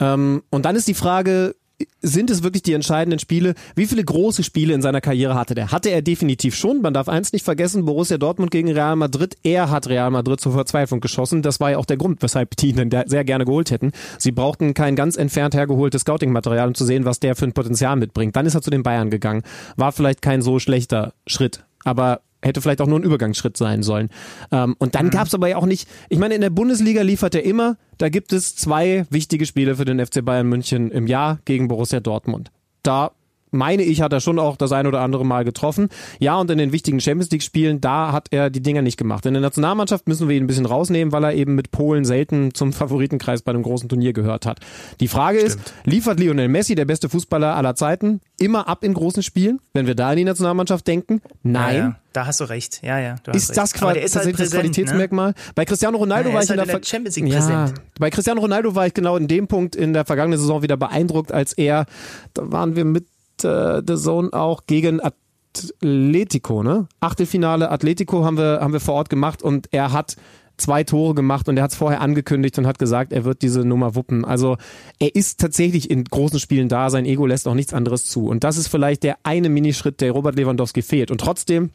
Ähm, 0.00 0.42
und 0.50 0.64
dann 0.64 0.76
ist 0.76 0.88
die 0.88 0.94
Frage, 0.94 1.54
sind 2.02 2.30
es 2.30 2.42
wirklich 2.42 2.62
die 2.62 2.72
entscheidenden 2.72 3.18
Spiele? 3.18 3.54
Wie 3.74 3.86
viele 3.86 4.04
große 4.04 4.42
Spiele 4.42 4.74
in 4.74 4.82
seiner 4.82 5.00
Karriere 5.00 5.34
hatte 5.34 5.54
der? 5.54 5.70
Hatte 5.70 5.90
er 5.90 6.02
definitiv 6.02 6.54
schon. 6.54 6.80
Man 6.80 6.94
darf 6.94 7.08
eins 7.08 7.32
nicht 7.32 7.44
vergessen, 7.44 7.84
Borussia 7.84 8.18
Dortmund 8.18 8.50
gegen 8.50 8.70
Real 8.72 8.96
Madrid. 8.96 9.36
Er 9.42 9.70
hat 9.70 9.88
Real 9.88 10.10
Madrid 10.10 10.40
zur 10.40 10.52
Verzweiflung 10.52 11.00
geschossen. 11.00 11.42
Das 11.42 11.60
war 11.60 11.72
ja 11.72 11.78
auch 11.78 11.86
der 11.86 11.96
Grund, 11.96 12.22
weshalb 12.22 12.56
die 12.56 12.70
ihn 12.70 12.90
sehr 13.06 13.24
gerne 13.24 13.44
geholt 13.44 13.70
hätten. 13.70 13.92
Sie 14.18 14.32
brauchten 14.32 14.74
kein 14.74 14.96
ganz 14.96 15.16
entfernt 15.16 15.54
hergeholtes 15.54 16.02
Scouting-Material, 16.02 16.68
um 16.68 16.74
zu 16.74 16.84
sehen, 16.84 17.04
was 17.04 17.20
der 17.20 17.36
für 17.36 17.44
ein 17.44 17.52
Potenzial 17.52 17.96
mitbringt. 17.96 18.34
Dann 18.34 18.46
ist 18.46 18.54
er 18.54 18.62
zu 18.62 18.70
den 18.70 18.82
Bayern 18.82 19.10
gegangen. 19.10 19.42
War 19.76 19.92
vielleicht 19.92 20.22
kein 20.22 20.42
so 20.42 20.58
schlechter 20.58 21.14
Schritt. 21.26 21.64
Aber 21.84 22.20
hätte 22.42 22.60
vielleicht 22.60 22.80
auch 22.80 22.86
nur 22.86 22.98
ein 22.98 23.02
Übergangsschritt 23.02 23.56
sein 23.56 23.82
sollen. 23.82 24.10
Ähm, 24.52 24.76
und 24.78 24.94
dann 24.94 25.06
mhm. 25.06 25.10
gab 25.10 25.26
es 25.26 25.34
aber 25.34 25.48
ja 25.48 25.56
auch 25.56 25.66
nicht, 25.66 25.88
ich 26.08 26.18
meine, 26.18 26.34
in 26.34 26.40
der 26.40 26.50
Bundesliga 26.50 27.02
liefert 27.02 27.34
er 27.34 27.44
immer, 27.44 27.76
da 27.98 28.08
gibt 28.08 28.32
es 28.32 28.54
zwei 28.54 29.06
wichtige 29.10 29.46
Spiele 29.46 29.76
für 29.76 29.84
den 29.84 30.04
FC 30.04 30.24
Bayern 30.24 30.48
München 30.48 30.90
im 30.90 31.06
Jahr 31.06 31.40
gegen 31.44 31.68
Borussia 31.68 32.00
Dortmund. 32.00 32.50
Da 32.82 33.10
meine 33.50 33.82
ich, 33.82 34.00
hat 34.00 34.12
er 34.12 34.20
schon 34.20 34.38
auch 34.38 34.56
das 34.56 34.72
ein 34.72 34.86
oder 34.86 35.00
andere 35.00 35.24
Mal 35.24 35.44
getroffen. 35.44 35.88
Ja, 36.18 36.36
und 36.36 36.50
in 36.50 36.58
den 36.58 36.72
wichtigen 36.72 37.00
Champions 37.00 37.30
League 37.30 37.42
Spielen, 37.42 37.80
da 37.80 38.12
hat 38.12 38.28
er 38.30 38.50
die 38.50 38.62
Dinger 38.62 38.82
nicht 38.82 38.96
gemacht. 38.96 39.26
In 39.26 39.34
der 39.34 39.42
Nationalmannschaft 39.42 40.08
müssen 40.08 40.28
wir 40.28 40.36
ihn 40.36 40.44
ein 40.44 40.46
bisschen 40.46 40.66
rausnehmen, 40.66 41.12
weil 41.12 41.24
er 41.24 41.34
eben 41.34 41.54
mit 41.54 41.70
Polen 41.70 42.04
selten 42.04 42.54
zum 42.54 42.72
Favoritenkreis 42.72 43.42
bei 43.42 43.50
einem 43.50 43.62
großen 43.62 43.88
Turnier 43.88 44.12
gehört 44.12 44.46
hat. 44.46 44.60
Die 45.00 45.08
Frage 45.08 45.40
Stimmt. 45.40 45.54
ist, 45.54 45.74
liefert 45.84 46.20
Lionel 46.20 46.48
Messi, 46.48 46.74
der 46.74 46.84
beste 46.84 47.08
Fußballer 47.08 47.54
aller 47.54 47.74
Zeiten, 47.74 48.20
immer 48.38 48.68
ab 48.68 48.84
in 48.84 48.94
großen 48.94 49.22
Spielen, 49.22 49.60
wenn 49.72 49.86
wir 49.86 49.94
da 49.94 50.12
in 50.12 50.18
die 50.18 50.24
Nationalmannschaft 50.24 50.86
denken? 50.86 51.20
Nein. 51.42 51.76
Ja, 51.76 51.80
ja. 51.80 51.96
Da 52.12 52.26
hast 52.26 52.40
du 52.40 52.44
recht. 52.44 52.80
Ja, 52.82 52.98
ja. 52.98 53.16
Ist 53.32 53.56
das 53.56 53.74
quasi 53.74 54.00
ist 54.00 54.16
halt 54.16 54.38
das 54.38 54.50
Qualitätsmerkmal? 54.50 55.28
Ne? 55.28 55.34
Bei 55.54 55.64
Cristiano 55.64 55.98
Ronaldo 55.98 56.30
ja, 56.30 56.34
war 56.34 56.42
ich 56.42 56.48
halt 56.48 56.58
in 56.58 56.66
der, 56.66 56.74
in 56.74 56.80
der 56.80 56.88
Champions 56.88 57.16
League 57.16 57.32
ja, 57.32 57.72
Bei 57.98 58.10
Cristiano 58.10 58.40
Ronaldo 58.40 58.74
war 58.74 58.86
ich 58.86 58.94
genau 58.94 59.16
in 59.16 59.28
dem 59.28 59.46
Punkt 59.46 59.76
in 59.76 59.92
der 59.92 60.04
vergangenen 60.04 60.38
Saison 60.38 60.62
wieder 60.62 60.76
beeindruckt, 60.76 61.32
als 61.32 61.52
er, 61.52 61.86
da 62.34 62.50
waren 62.50 62.76
wir 62.76 62.84
mit 62.84 63.06
äh, 63.44 63.82
The 63.86 63.96
Zone 63.96 64.32
auch 64.32 64.66
gegen 64.66 65.00
Atletico, 65.00 66.62
ne? 66.62 66.88
Achtelfinale 67.00 67.70
Atletico 67.70 68.24
haben 68.24 68.36
wir, 68.36 68.60
haben 68.60 68.72
wir 68.72 68.80
vor 68.80 68.94
Ort 68.94 69.10
gemacht 69.10 69.42
und 69.42 69.68
er 69.72 69.92
hat 69.92 70.16
zwei 70.56 70.84
Tore 70.84 71.14
gemacht 71.14 71.48
und 71.48 71.56
er 71.56 71.62
hat 71.62 71.70
es 71.70 71.76
vorher 71.76 72.00
angekündigt 72.00 72.58
und 72.58 72.66
hat 72.66 72.78
gesagt, 72.78 73.12
er 73.12 73.24
wird 73.24 73.42
diese 73.42 73.64
Nummer 73.64 73.94
wuppen. 73.94 74.24
Also 74.24 74.56
er 74.98 75.14
ist 75.14 75.40
tatsächlich 75.40 75.90
in 75.90 76.04
großen 76.04 76.40
Spielen 76.40 76.68
da, 76.68 76.90
sein 76.90 77.06
Ego 77.06 77.26
lässt 77.26 77.48
auch 77.48 77.54
nichts 77.54 77.72
anderes 77.72 78.06
zu. 78.06 78.26
Und 78.26 78.44
das 78.44 78.56
ist 78.56 78.68
vielleicht 78.68 79.04
der 79.04 79.18
eine 79.22 79.48
Minischritt, 79.48 80.00
der 80.00 80.12
Robert 80.12 80.36
Lewandowski 80.36 80.82
fehlt. 80.82 81.10
Und 81.10 81.20
trotzdem 81.20 81.70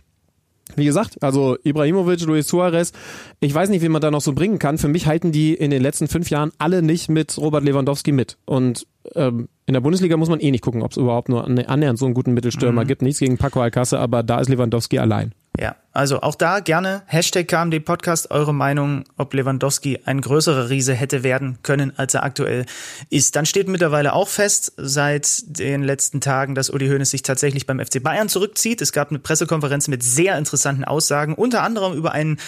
wie 0.75 0.85
gesagt, 0.85 1.21
also 1.21 1.57
Ibrahimovic, 1.63 2.21
Luis 2.21 2.47
Suarez, 2.47 2.93
ich 3.41 3.53
weiß 3.53 3.69
nicht, 3.69 3.81
wie 3.81 3.89
man 3.89 4.01
da 4.01 4.11
noch 4.11 4.21
so 4.21 4.33
bringen 4.33 4.59
kann. 4.59 4.77
Für 4.77 4.87
mich 4.87 5.07
halten 5.07 5.31
die 5.31 5.53
in 5.53 5.71
den 5.71 5.81
letzten 5.81 6.07
fünf 6.07 6.29
Jahren 6.29 6.51
alle 6.57 6.81
nicht 6.81 7.09
mit 7.09 7.37
Robert 7.37 7.63
Lewandowski 7.63 8.11
mit. 8.11 8.37
Und 8.45 8.87
ähm, 9.15 9.49
in 9.65 9.73
der 9.73 9.81
Bundesliga 9.81 10.17
muss 10.17 10.29
man 10.29 10.39
eh 10.39 10.51
nicht 10.51 10.63
gucken, 10.63 10.81
ob 10.81 10.91
es 10.91 10.97
überhaupt 10.97 11.29
nur 11.29 11.45
annähernd 11.45 11.97
so 11.97 12.05
einen 12.05 12.13
guten 12.13 12.33
Mittelstürmer 12.33 12.83
mhm. 12.83 12.87
gibt. 12.87 13.01
Nichts 13.01 13.19
gegen 13.19 13.37
Paco 13.37 13.61
Alcacer, 13.61 13.99
aber 13.99 14.23
da 14.23 14.39
ist 14.39 14.49
Lewandowski 14.49 14.99
allein. 14.99 15.33
Ja, 15.59 15.75
also 15.91 16.21
auch 16.21 16.33
da 16.33 16.59
gerne 16.59 17.03
Hashtag 17.05 17.47
KMD 17.47 17.85
Podcast 17.85 18.31
eure 18.31 18.53
Meinung, 18.53 19.03
ob 19.17 19.33
Lewandowski 19.33 19.99
ein 20.03 20.19
größerer 20.19 20.69
Riese 20.69 20.95
hätte 20.95 21.23
werden 21.23 21.59
können, 21.61 21.93
als 21.95 22.15
er 22.15 22.23
aktuell 22.23 22.65
ist. 23.11 23.35
Dann 23.35 23.45
steht 23.45 23.69
mittlerweile 23.69 24.13
auch 24.13 24.27
fest 24.27 24.73
seit 24.77 25.43
den 25.59 25.83
letzten 25.83 26.21
Tagen, 26.21 26.55
dass 26.55 26.71
Uli 26.71 26.87
Hoeneß 26.87 27.11
sich 27.11 27.21
tatsächlich 27.21 27.67
beim 27.67 27.79
FC 27.79 28.01
Bayern 28.01 28.29
zurückzieht. 28.29 28.81
Es 28.81 28.91
gab 28.91 29.11
eine 29.11 29.19
Pressekonferenz 29.19 29.87
mit 29.87 30.01
sehr 30.01 30.37
interessanten 30.39 30.83
Aussagen, 30.83 31.35
unter 31.35 31.61
anderem 31.61 31.93
über 31.93 32.13
einen 32.13 32.39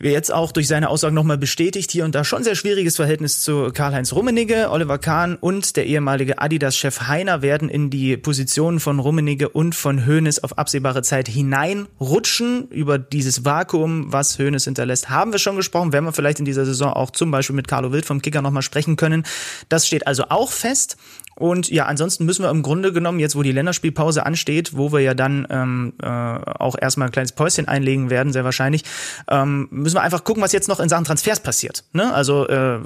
jetzt 0.00 0.32
auch 0.32 0.52
durch 0.52 0.68
seine 0.68 0.88
Aussagen 0.88 1.14
nochmal 1.14 1.38
bestätigt, 1.38 1.90
hier 1.90 2.04
und 2.04 2.14
da 2.14 2.24
schon 2.24 2.44
sehr 2.44 2.54
schwieriges 2.54 2.96
Verhältnis 2.96 3.42
zu 3.42 3.70
Karl-Heinz 3.72 4.12
Rummenigge. 4.12 4.70
Oliver 4.70 4.98
Kahn 4.98 5.36
und 5.36 5.76
der 5.76 5.86
ehemalige 5.86 6.38
Adidas-Chef 6.38 7.08
Heiner 7.08 7.42
werden 7.42 7.68
in 7.68 7.90
die 7.90 8.16
Positionen 8.16 8.80
von 8.80 8.98
Rummenigge 8.98 9.48
und 9.48 9.74
von 9.74 10.06
Hoeneß 10.06 10.44
auf 10.44 10.58
absehbare 10.58 11.02
Zeit 11.02 11.28
hineinrutschen. 11.28 12.68
Über 12.68 12.98
dieses 12.98 13.44
Vakuum, 13.44 14.12
was 14.12 14.38
Hoeneß 14.38 14.64
hinterlässt, 14.64 15.10
haben 15.10 15.32
wir 15.32 15.38
schon 15.38 15.56
gesprochen. 15.56 15.92
Werden 15.92 16.04
wir 16.04 16.12
vielleicht 16.12 16.38
in 16.38 16.44
dieser 16.44 16.64
Saison 16.64 16.92
auch 16.92 17.10
zum 17.10 17.30
Beispiel 17.30 17.56
mit 17.56 17.68
Carlo 17.68 17.92
Wild 17.92 18.06
vom 18.06 18.22
Kicker 18.22 18.42
nochmal 18.42 18.62
sprechen 18.62 18.96
können. 18.96 19.24
Das 19.68 19.86
steht 19.86 20.06
also 20.06 20.24
auch 20.28 20.50
fest. 20.50 20.96
Und 21.36 21.70
ja, 21.70 21.86
ansonsten 21.86 22.26
müssen 22.26 22.42
wir 22.42 22.50
im 22.50 22.62
Grunde 22.62 22.92
genommen, 22.92 23.18
jetzt 23.18 23.34
wo 23.34 23.42
die 23.42 23.52
Länderspielpause 23.52 24.26
ansteht, 24.26 24.76
wo 24.76 24.92
wir 24.92 25.00
ja 25.00 25.14
dann 25.14 25.46
ähm, 25.50 25.92
äh, 26.02 26.06
auch 26.06 26.76
erstmal 26.78 27.08
ein 27.08 27.12
kleines 27.12 27.32
Päuschen 27.32 27.66
einlegen 27.66 28.10
werden, 28.10 28.32
sehr 28.32 28.44
wahrscheinlich, 28.44 28.84
ähm, 29.28 29.68
müssen 29.70 29.96
wir 29.96 30.02
einfach 30.02 30.24
gucken, 30.24 30.42
was 30.42 30.52
jetzt 30.52 30.68
noch 30.68 30.80
in 30.80 30.88
Sachen 30.88 31.04
Transfers 31.04 31.40
passiert. 31.40 31.84
Ne? 31.92 32.12
Also 32.12 32.46
äh, 32.46 32.80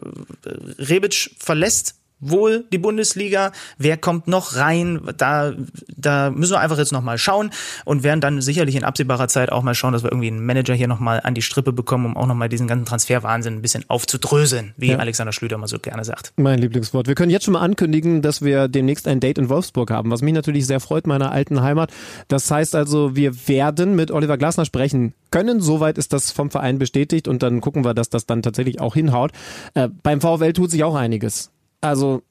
Rebic 0.79 1.31
verlässt 1.39 1.97
wohl 2.21 2.65
die 2.73 2.79
Bundesliga, 2.79 3.53
wer 3.79 3.97
kommt 3.97 4.29
noch 4.29 4.57
rein, 4.57 5.01
da, 5.17 5.53
da 5.97 6.31
müssen 6.31 6.53
wir 6.53 6.61
einfach 6.61 6.79
jetzt 6.79 6.93
nochmal 6.93 7.19
schauen 7.19 7.51
und 7.85 8.03
werden 8.03 8.21
dann 8.21 8.41
sicherlich 8.41 8.77
in 8.77 8.85
absehbarer 8.85 9.29
Zeit 9.29 9.53
auch 9.53 9.63
mal 9.63 9.75
schauen, 9.75 9.93
dass 9.93 10.03
wir 10.03 10.11
irgendwie 10.11 10.29
einen 10.29 10.45
Manager 10.45 10.75
hier 10.75 10.89
nochmal 10.89 11.21
an 11.23 11.35
die 11.35 11.43
Strippe 11.43 11.73
bekommen, 11.73 12.07
um 12.07 12.17
auch 12.17 12.27
nochmal 12.27 12.49
diesen 12.49 12.67
ganzen 12.67 12.87
Transferwahnsinn 12.87 13.55
ein 13.55 13.63
bisschen 13.63 13.85
aufzudröseln, 13.89 14.75
wie 14.77 14.93
ja. 14.93 14.99
Alexander 14.99 15.33
Schlüter 15.33 15.59
mal 15.59 15.67
so 15.67 15.79
gerne 15.79 16.05
sagt. 16.05 16.33
Mein 16.37 16.59
Lieblingswort. 16.59 17.07
Wir 17.07 17.15
können 17.15 17.31
jetzt 17.31 17.45
schon 17.45 17.55
mal 17.55 17.61
ankündigen, 17.61 18.23
dass 18.23 18.43
wir 18.43 18.69
demnächst 18.69 19.07
ein 19.07 19.21
Date 19.21 19.39
in 19.39 19.49
Wolfsburg 19.49 19.91
haben, 19.91 20.11
was 20.11 20.23
mich 20.23 20.35
natürlich 20.35 20.67
sehr 20.67 20.81
freut, 20.81 21.07
meiner 21.07 21.33
alten 21.33 21.61
Heimat. 21.63 21.93
Das 22.29 22.51
heißt 22.51 22.75
also, 22.75 23.17
wir 23.17 23.49
werden 23.49 23.97
mit 23.97 24.11
Oliver 24.11 24.39
Glasner 24.39 24.65
sprechen 24.65 25.15
können. 25.31 25.61
Soweit 25.61 25.99
ist 25.99 26.13
das 26.13 26.31
vom 26.31 26.51
Verein 26.51 26.79
bestätigt 26.79 27.29
und 27.29 27.43
dann 27.43 27.61
gucken 27.61 27.85
wir, 27.85 27.95
dass 27.95 28.09
das 28.09 28.27
dann 28.27 28.43
tatsächlich 28.43 28.81
auch 28.81 28.95
hinhaut. 28.95 29.33
Äh, 29.75 29.89
beim 30.03 30.21
VfL 30.21 30.53
tut 30.53 30.71
sich 30.71 30.85
auch 30.85 30.95
einiges. 30.95 31.51
Also 31.85 32.23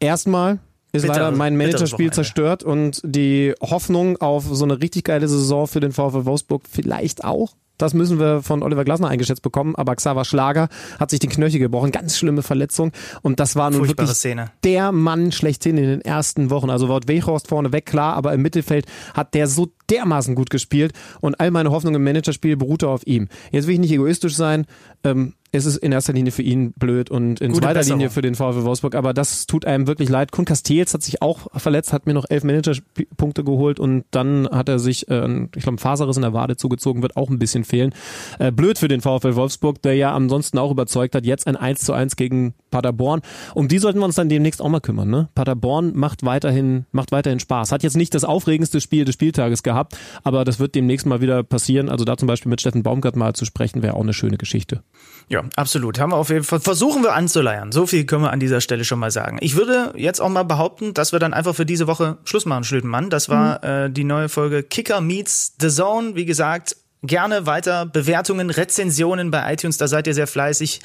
erstmal 0.00 0.58
ist 0.92 1.02
Bitter, 1.02 1.14
leider 1.14 1.30
mein 1.32 1.56
Managerspiel 1.56 2.12
zerstört 2.12 2.62
und 2.62 3.00
die 3.04 3.54
Hoffnung 3.60 4.16
auf 4.18 4.44
so 4.50 4.64
eine 4.64 4.80
richtig 4.80 5.04
geile 5.04 5.28
Saison 5.28 5.66
für 5.66 5.80
den 5.80 5.92
VfL 5.92 6.24
Wolfsburg 6.24 6.62
vielleicht 6.70 7.24
auch. 7.24 7.54
Das 7.78 7.94
müssen 7.94 8.18
wir 8.18 8.42
von 8.42 8.62
Oliver 8.62 8.84
Glasner 8.84 9.08
eingeschätzt 9.08 9.42
bekommen, 9.42 9.74
aber 9.76 9.96
Xaver 9.96 10.24
Schlager 10.24 10.68
hat 10.98 11.10
sich 11.10 11.20
den 11.20 11.30
Knöchel 11.30 11.60
gebrochen, 11.60 11.92
ganz 11.92 12.16
schlimme 12.18 12.42
Verletzung 12.42 12.92
und 13.22 13.40
das 13.40 13.56
war 13.56 13.70
nun 13.70 13.80
Furchtbare 13.80 14.08
wirklich 14.08 14.16
Szene. 14.16 14.50
der 14.64 14.92
Mann 14.92 15.32
schlechthin 15.32 15.76
in 15.78 15.86
den 15.86 16.00
ersten 16.00 16.50
Wochen. 16.50 16.70
Also 16.70 16.88
Wout 16.88 17.06
Weghorst 17.06 17.48
vorne 17.48 17.72
weg, 17.72 17.86
klar, 17.86 18.14
aber 18.14 18.32
im 18.32 18.42
Mittelfeld 18.42 18.86
hat 19.14 19.34
der 19.34 19.46
so 19.46 19.68
dermaßen 19.90 20.34
gut 20.34 20.50
gespielt 20.50 20.92
und 21.20 21.38
all 21.40 21.50
meine 21.50 21.70
Hoffnung 21.70 21.94
im 21.94 22.04
Managerspiel 22.04 22.56
beruhte 22.56 22.88
auf 22.88 23.06
ihm. 23.06 23.28
Jetzt 23.52 23.66
will 23.66 23.74
ich 23.74 23.80
nicht 23.80 23.92
egoistisch 23.92 24.34
sein, 24.34 24.66
ähm, 25.04 25.34
es 25.52 25.64
ist 25.64 25.76
in 25.76 25.92
erster 25.92 26.12
Linie 26.12 26.32
für 26.32 26.42
ihn 26.42 26.72
blöd 26.72 27.10
und 27.10 27.40
in 27.40 27.52
Gute 27.52 27.62
zweiter 27.62 27.80
Besserung. 27.80 28.00
Linie 28.00 28.10
für 28.10 28.22
den 28.22 28.34
VfL 28.34 28.64
Wolfsburg, 28.64 28.94
aber 28.94 29.14
das 29.14 29.46
tut 29.46 29.64
einem 29.64 29.86
wirklich 29.86 30.08
leid. 30.08 30.32
Kun 30.32 30.44
Castells 30.44 30.92
hat 30.92 31.02
sich 31.02 31.22
auch 31.22 31.46
verletzt, 31.58 31.92
hat 31.92 32.06
mir 32.06 32.14
noch 32.14 32.26
elf 32.28 32.44
Managerpunkte 32.44 33.44
geholt 33.44 33.80
und 33.80 34.04
dann 34.10 34.48
hat 34.50 34.68
er 34.68 34.78
sich, 34.78 35.08
äh, 35.08 35.44
ich 35.54 35.62
glaube, 35.62 35.76
ein 35.76 35.78
Faserriss 35.78 36.16
in 36.16 36.22
der 36.22 36.32
Wade 36.32 36.56
zugezogen, 36.56 37.02
wird 37.02 37.16
auch 37.16 37.30
ein 37.30 37.38
bisschen 37.38 37.64
fehlen. 37.66 37.94
Äh, 38.38 38.52
blöd 38.52 38.78
für 38.78 38.88
den 38.88 39.00
VfL 39.00 39.34
Wolfsburg, 39.34 39.82
der 39.82 39.94
ja 39.94 40.14
ansonsten 40.14 40.58
auch 40.58 40.70
überzeugt 40.70 41.14
hat, 41.14 41.26
jetzt 41.26 41.46
ein 41.46 41.56
1 41.56 41.80
zu 41.80 41.92
1 41.92 42.16
gegen 42.16 42.54
Paderborn. 42.70 43.22
Um 43.54 43.68
die 43.68 43.78
sollten 43.78 43.98
wir 43.98 44.04
uns 44.04 44.16
dann 44.16 44.28
demnächst 44.28 44.60
auch 44.60 44.68
mal 44.68 44.80
kümmern. 44.80 45.08
Ne? 45.08 45.28
Paderborn 45.34 45.92
macht 45.94 46.24
weiterhin, 46.24 46.86
macht 46.92 47.12
weiterhin 47.12 47.40
Spaß. 47.40 47.72
Hat 47.72 47.82
jetzt 47.82 47.96
nicht 47.96 48.14
das 48.14 48.24
aufregendste 48.24 48.80
Spiel 48.80 49.04
des 49.04 49.14
Spieltages 49.14 49.62
gehabt, 49.62 49.96
aber 50.24 50.44
das 50.44 50.58
wird 50.58 50.74
demnächst 50.74 51.06
mal 51.06 51.20
wieder 51.20 51.42
passieren. 51.42 51.88
Also 51.88 52.04
da 52.04 52.16
zum 52.16 52.28
Beispiel 52.28 52.50
mit 52.50 52.60
Steffen 52.60 52.82
Baumgart 52.82 53.16
mal 53.16 53.34
zu 53.34 53.44
sprechen, 53.44 53.82
wäre 53.82 53.94
auch 53.94 54.02
eine 54.02 54.12
schöne 54.12 54.36
Geschichte. 54.36 54.82
Ja, 55.28 55.42
absolut. 55.56 55.98
Haben 55.98 56.12
wir 56.12 56.16
auf 56.16 56.30
jeden 56.30 56.44
Fall, 56.44 56.60
versuchen 56.60 57.02
wir 57.02 57.14
anzuleiern. 57.14 57.72
So 57.72 57.86
viel 57.86 58.04
können 58.04 58.22
wir 58.22 58.30
an 58.30 58.40
dieser 58.40 58.60
Stelle 58.60 58.84
schon 58.84 58.98
mal 58.98 59.10
sagen. 59.10 59.38
Ich 59.40 59.56
würde 59.56 59.92
jetzt 59.96 60.20
auch 60.20 60.28
mal 60.28 60.44
behaupten, 60.44 60.94
dass 60.94 61.12
wir 61.12 61.18
dann 61.18 61.34
einfach 61.34 61.54
für 61.54 61.66
diese 61.66 61.86
Woche 61.86 62.18
Schluss 62.24 62.46
machen, 62.46 62.64
Schlütenmann. 62.64 63.10
Das 63.10 63.28
war 63.28 63.62
äh, 63.64 63.90
die 63.90 64.04
neue 64.04 64.28
Folge 64.28 64.62
Kicker 64.62 65.00
Meets 65.00 65.54
The 65.60 65.68
Zone. 65.68 66.14
Wie 66.14 66.24
gesagt, 66.24 66.76
gerne 67.02 67.46
weiter 67.46 67.86
Bewertungen, 67.86 68.50
Rezensionen 68.50 69.30
bei 69.30 69.52
iTunes. 69.52 69.76
Da 69.78 69.88
seid 69.88 70.06
ihr 70.06 70.14
sehr 70.14 70.26
fleißig. 70.26 70.80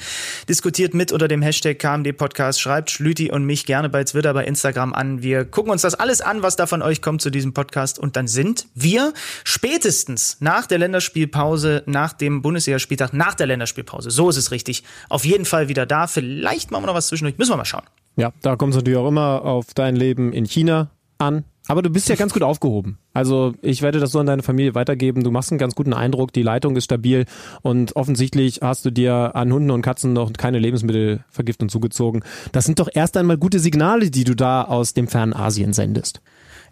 Diskutiert 0.48 0.94
mit 0.94 1.12
unter 1.12 1.28
dem 1.28 1.42
Hashtag 1.42 1.78
KMD 1.78 2.16
Podcast. 2.16 2.60
Schreibt 2.60 2.90
Schlüti 2.90 3.30
und 3.30 3.44
mich 3.44 3.66
gerne 3.66 3.88
bei 3.88 4.04
Twitter, 4.04 4.32
bei 4.34 4.44
Instagram 4.44 4.92
an. 4.92 5.22
Wir 5.22 5.44
gucken 5.44 5.72
uns 5.72 5.82
das 5.82 5.94
alles 5.94 6.20
an, 6.20 6.42
was 6.42 6.56
da 6.56 6.66
von 6.66 6.82
euch 6.82 7.02
kommt 7.02 7.22
zu 7.22 7.30
diesem 7.30 7.54
Podcast. 7.54 7.98
Und 7.98 8.16
dann 8.16 8.28
sind 8.28 8.66
wir 8.74 9.12
spätestens 9.44 10.36
nach 10.40 10.66
der 10.66 10.78
Länderspielpause, 10.78 11.82
nach 11.86 12.12
dem 12.12 12.42
Bundesligaspieltag, 12.42 13.12
nach 13.12 13.34
der 13.34 13.46
Länderspielpause. 13.46 14.10
So 14.10 14.28
ist 14.28 14.36
es 14.36 14.50
richtig. 14.50 14.84
Auf 15.08 15.24
jeden 15.24 15.44
Fall 15.44 15.68
wieder 15.68 15.86
da. 15.86 16.06
Vielleicht 16.06 16.70
machen 16.70 16.82
wir 16.82 16.88
noch 16.88 16.94
was 16.94 17.08
zwischendurch. 17.08 17.38
Müssen 17.38 17.52
wir 17.52 17.56
mal 17.56 17.64
schauen. 17.64 17.84
Ja, 18.16 18.32
da 18.42 18.56
kommt 18.56 18.74
es 18.74 18.76
natürlich 18.76 18.98
auch 18.98 19.08
immer 19.08 19.42
auf 19.44 19.74
dein 19.74 19.96
Leben 19.96 20.32
in 20.32 20.44
China 20.44 20.90
an. 21.18 21.44
Aber 21.72 21.80
du 21.80 21.88
bist 21.88 22.10
ja 22.10 22.16
ganz 22.16 22.34
gut 22.34 22.42
aufgehoben. 22.42 22.98
Also 23.14 23.54
ich 23.62 23.80
werde 23.80 23.98
das 23.98 24.12
so 24.12 24.18
an 24.18 24.26
deine 24.26 24.42
Familie 24.42 24.74
weitergeben. 24.74 25.24
Du 25.24 25.30
machst 25.30 25.50
einen 25.50 25.58
ganz 25.58 25.74
guten 25.74 25.94
Eindruck, 25.94 26.30
die 26.30 26.42
Leitung 26.42 26.76
ist 26.76 26.84
stabil 26.84 27.24
und 27.62 27.96
offensichtlich 27.96 28.60
hast 28.60 28.84
du 28.84 28.90
dir 28.90 29.34
an 29.34 29.50
Hunden 29.50 29.70
und 29.70 29.80
Katzen 29.80 30.12
noch 30.12 30.34
keine 30.34 30.58
Lebensmittelvergiftung 30.58 31.70
zugezogen. 31.70 32.24
Das 32.52 32.66
sind 32.66 32.78
doch 32.78 32.90
erst 32.92 33.16
einmal 33.16 33.38
gute 33.38 33.58
Signale, 33.58 34.10
die 34.10 34.24
du 34.24 34.36
da 34.36 34.64
aus 34.64 34.92
dem 34.92 35.08
fernen 35.08 35.32
Asien 35.32 35.72
sendest. 35.72 36.20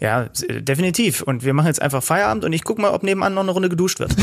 Ja, 0.00 0.28
äh, 0.48 0.62
definitiv. 0.62 1.22
Und 1.22 1.44
wir 1.44 1.54
machen 1.54 1.68
jetzt 1.68 1.80
einfach 1.80 2.02
Feierabend 2.02 2.44
und 2.44 2.52
ich 2.52 2.64
guck 2.64 2.78
mal, 2.78 2.90
ob 2.90 3.02
nebenan 3.02 3.34
noch 3.34 3.42
eine 3.42 3.52
Runde 3.52 3.68
geduscht 3.68 4.00
wird. 4.00 4.14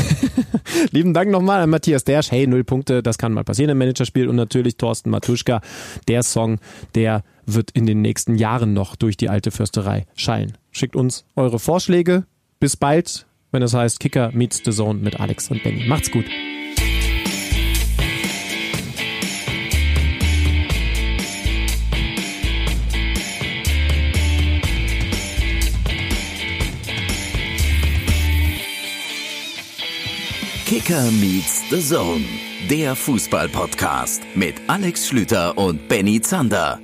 Lieben 0.92 1.14
Dank 1.14 1.32
nochmal 1.32 1.62
an 1.62 1.70
Matthias 1.70 2.04
Dersch. 2.04 2.32
Hey, 2.32 2.48
null 2.48 2.64
Punkte, 2.64 3.04
das 3.04 3.18
kann 3.18 3.34
mal 3.34 3.44
passieren 3.44 3.72
im 3.72 3.78
Managerspiel. 3.78 4.28
Und 4.28 4.36
natürlich 4.36 4.78
Thorsten 4.78 5.10
Matuschka. 5.12 5.62
Der 6.08 6.24
Song, 6.24 6.60
der 6.96 7.24
wird 7.46 7.72
in 7.72 7.86
den 7.86 8.02
nächsten 8.02 8.36
Jahren 8.36 8.74
noch 8.74 8.96
durch 8.96 9.18
die 9.18 9.30
alte 9.30 9.52
Fürsterei 9.52 10.06
schallen. 10.16 10.58
Schickt 10.78 10.96
uns 10.96 11.26
eure 11.36 11.58
Vorschläge. 11.58 12.28
Bis 12.60 12.78
bald, 12.78 13.26
wenn 13.52 13.64
es 13.64 13.74
heißt 13.74 14.00
Kicker 14.00 14.32
meets 14.32 14.62
the 14.64 14.70
Zone 14.70 15.00
mit 15.00 15.20
Alex 15.20 15.50
und 15.50 15.64
Benny. 15.64 15.88
Macht's 15.88 16.12
gut. 16.12 16.26
Kicker 30.68 31.10
meets 31.14 31.64
the 31.72 31.80
Zone, 31.80 32.24
der 32.70 32.96
Fußball-Podcast 32.96 34.22
mit 34.36 34.54
Alex 34.68 35.08
Schlüter 35.08 35.58
und 35.58 35.88
Benny 35.88 36.22
Zander. 36.22 36.80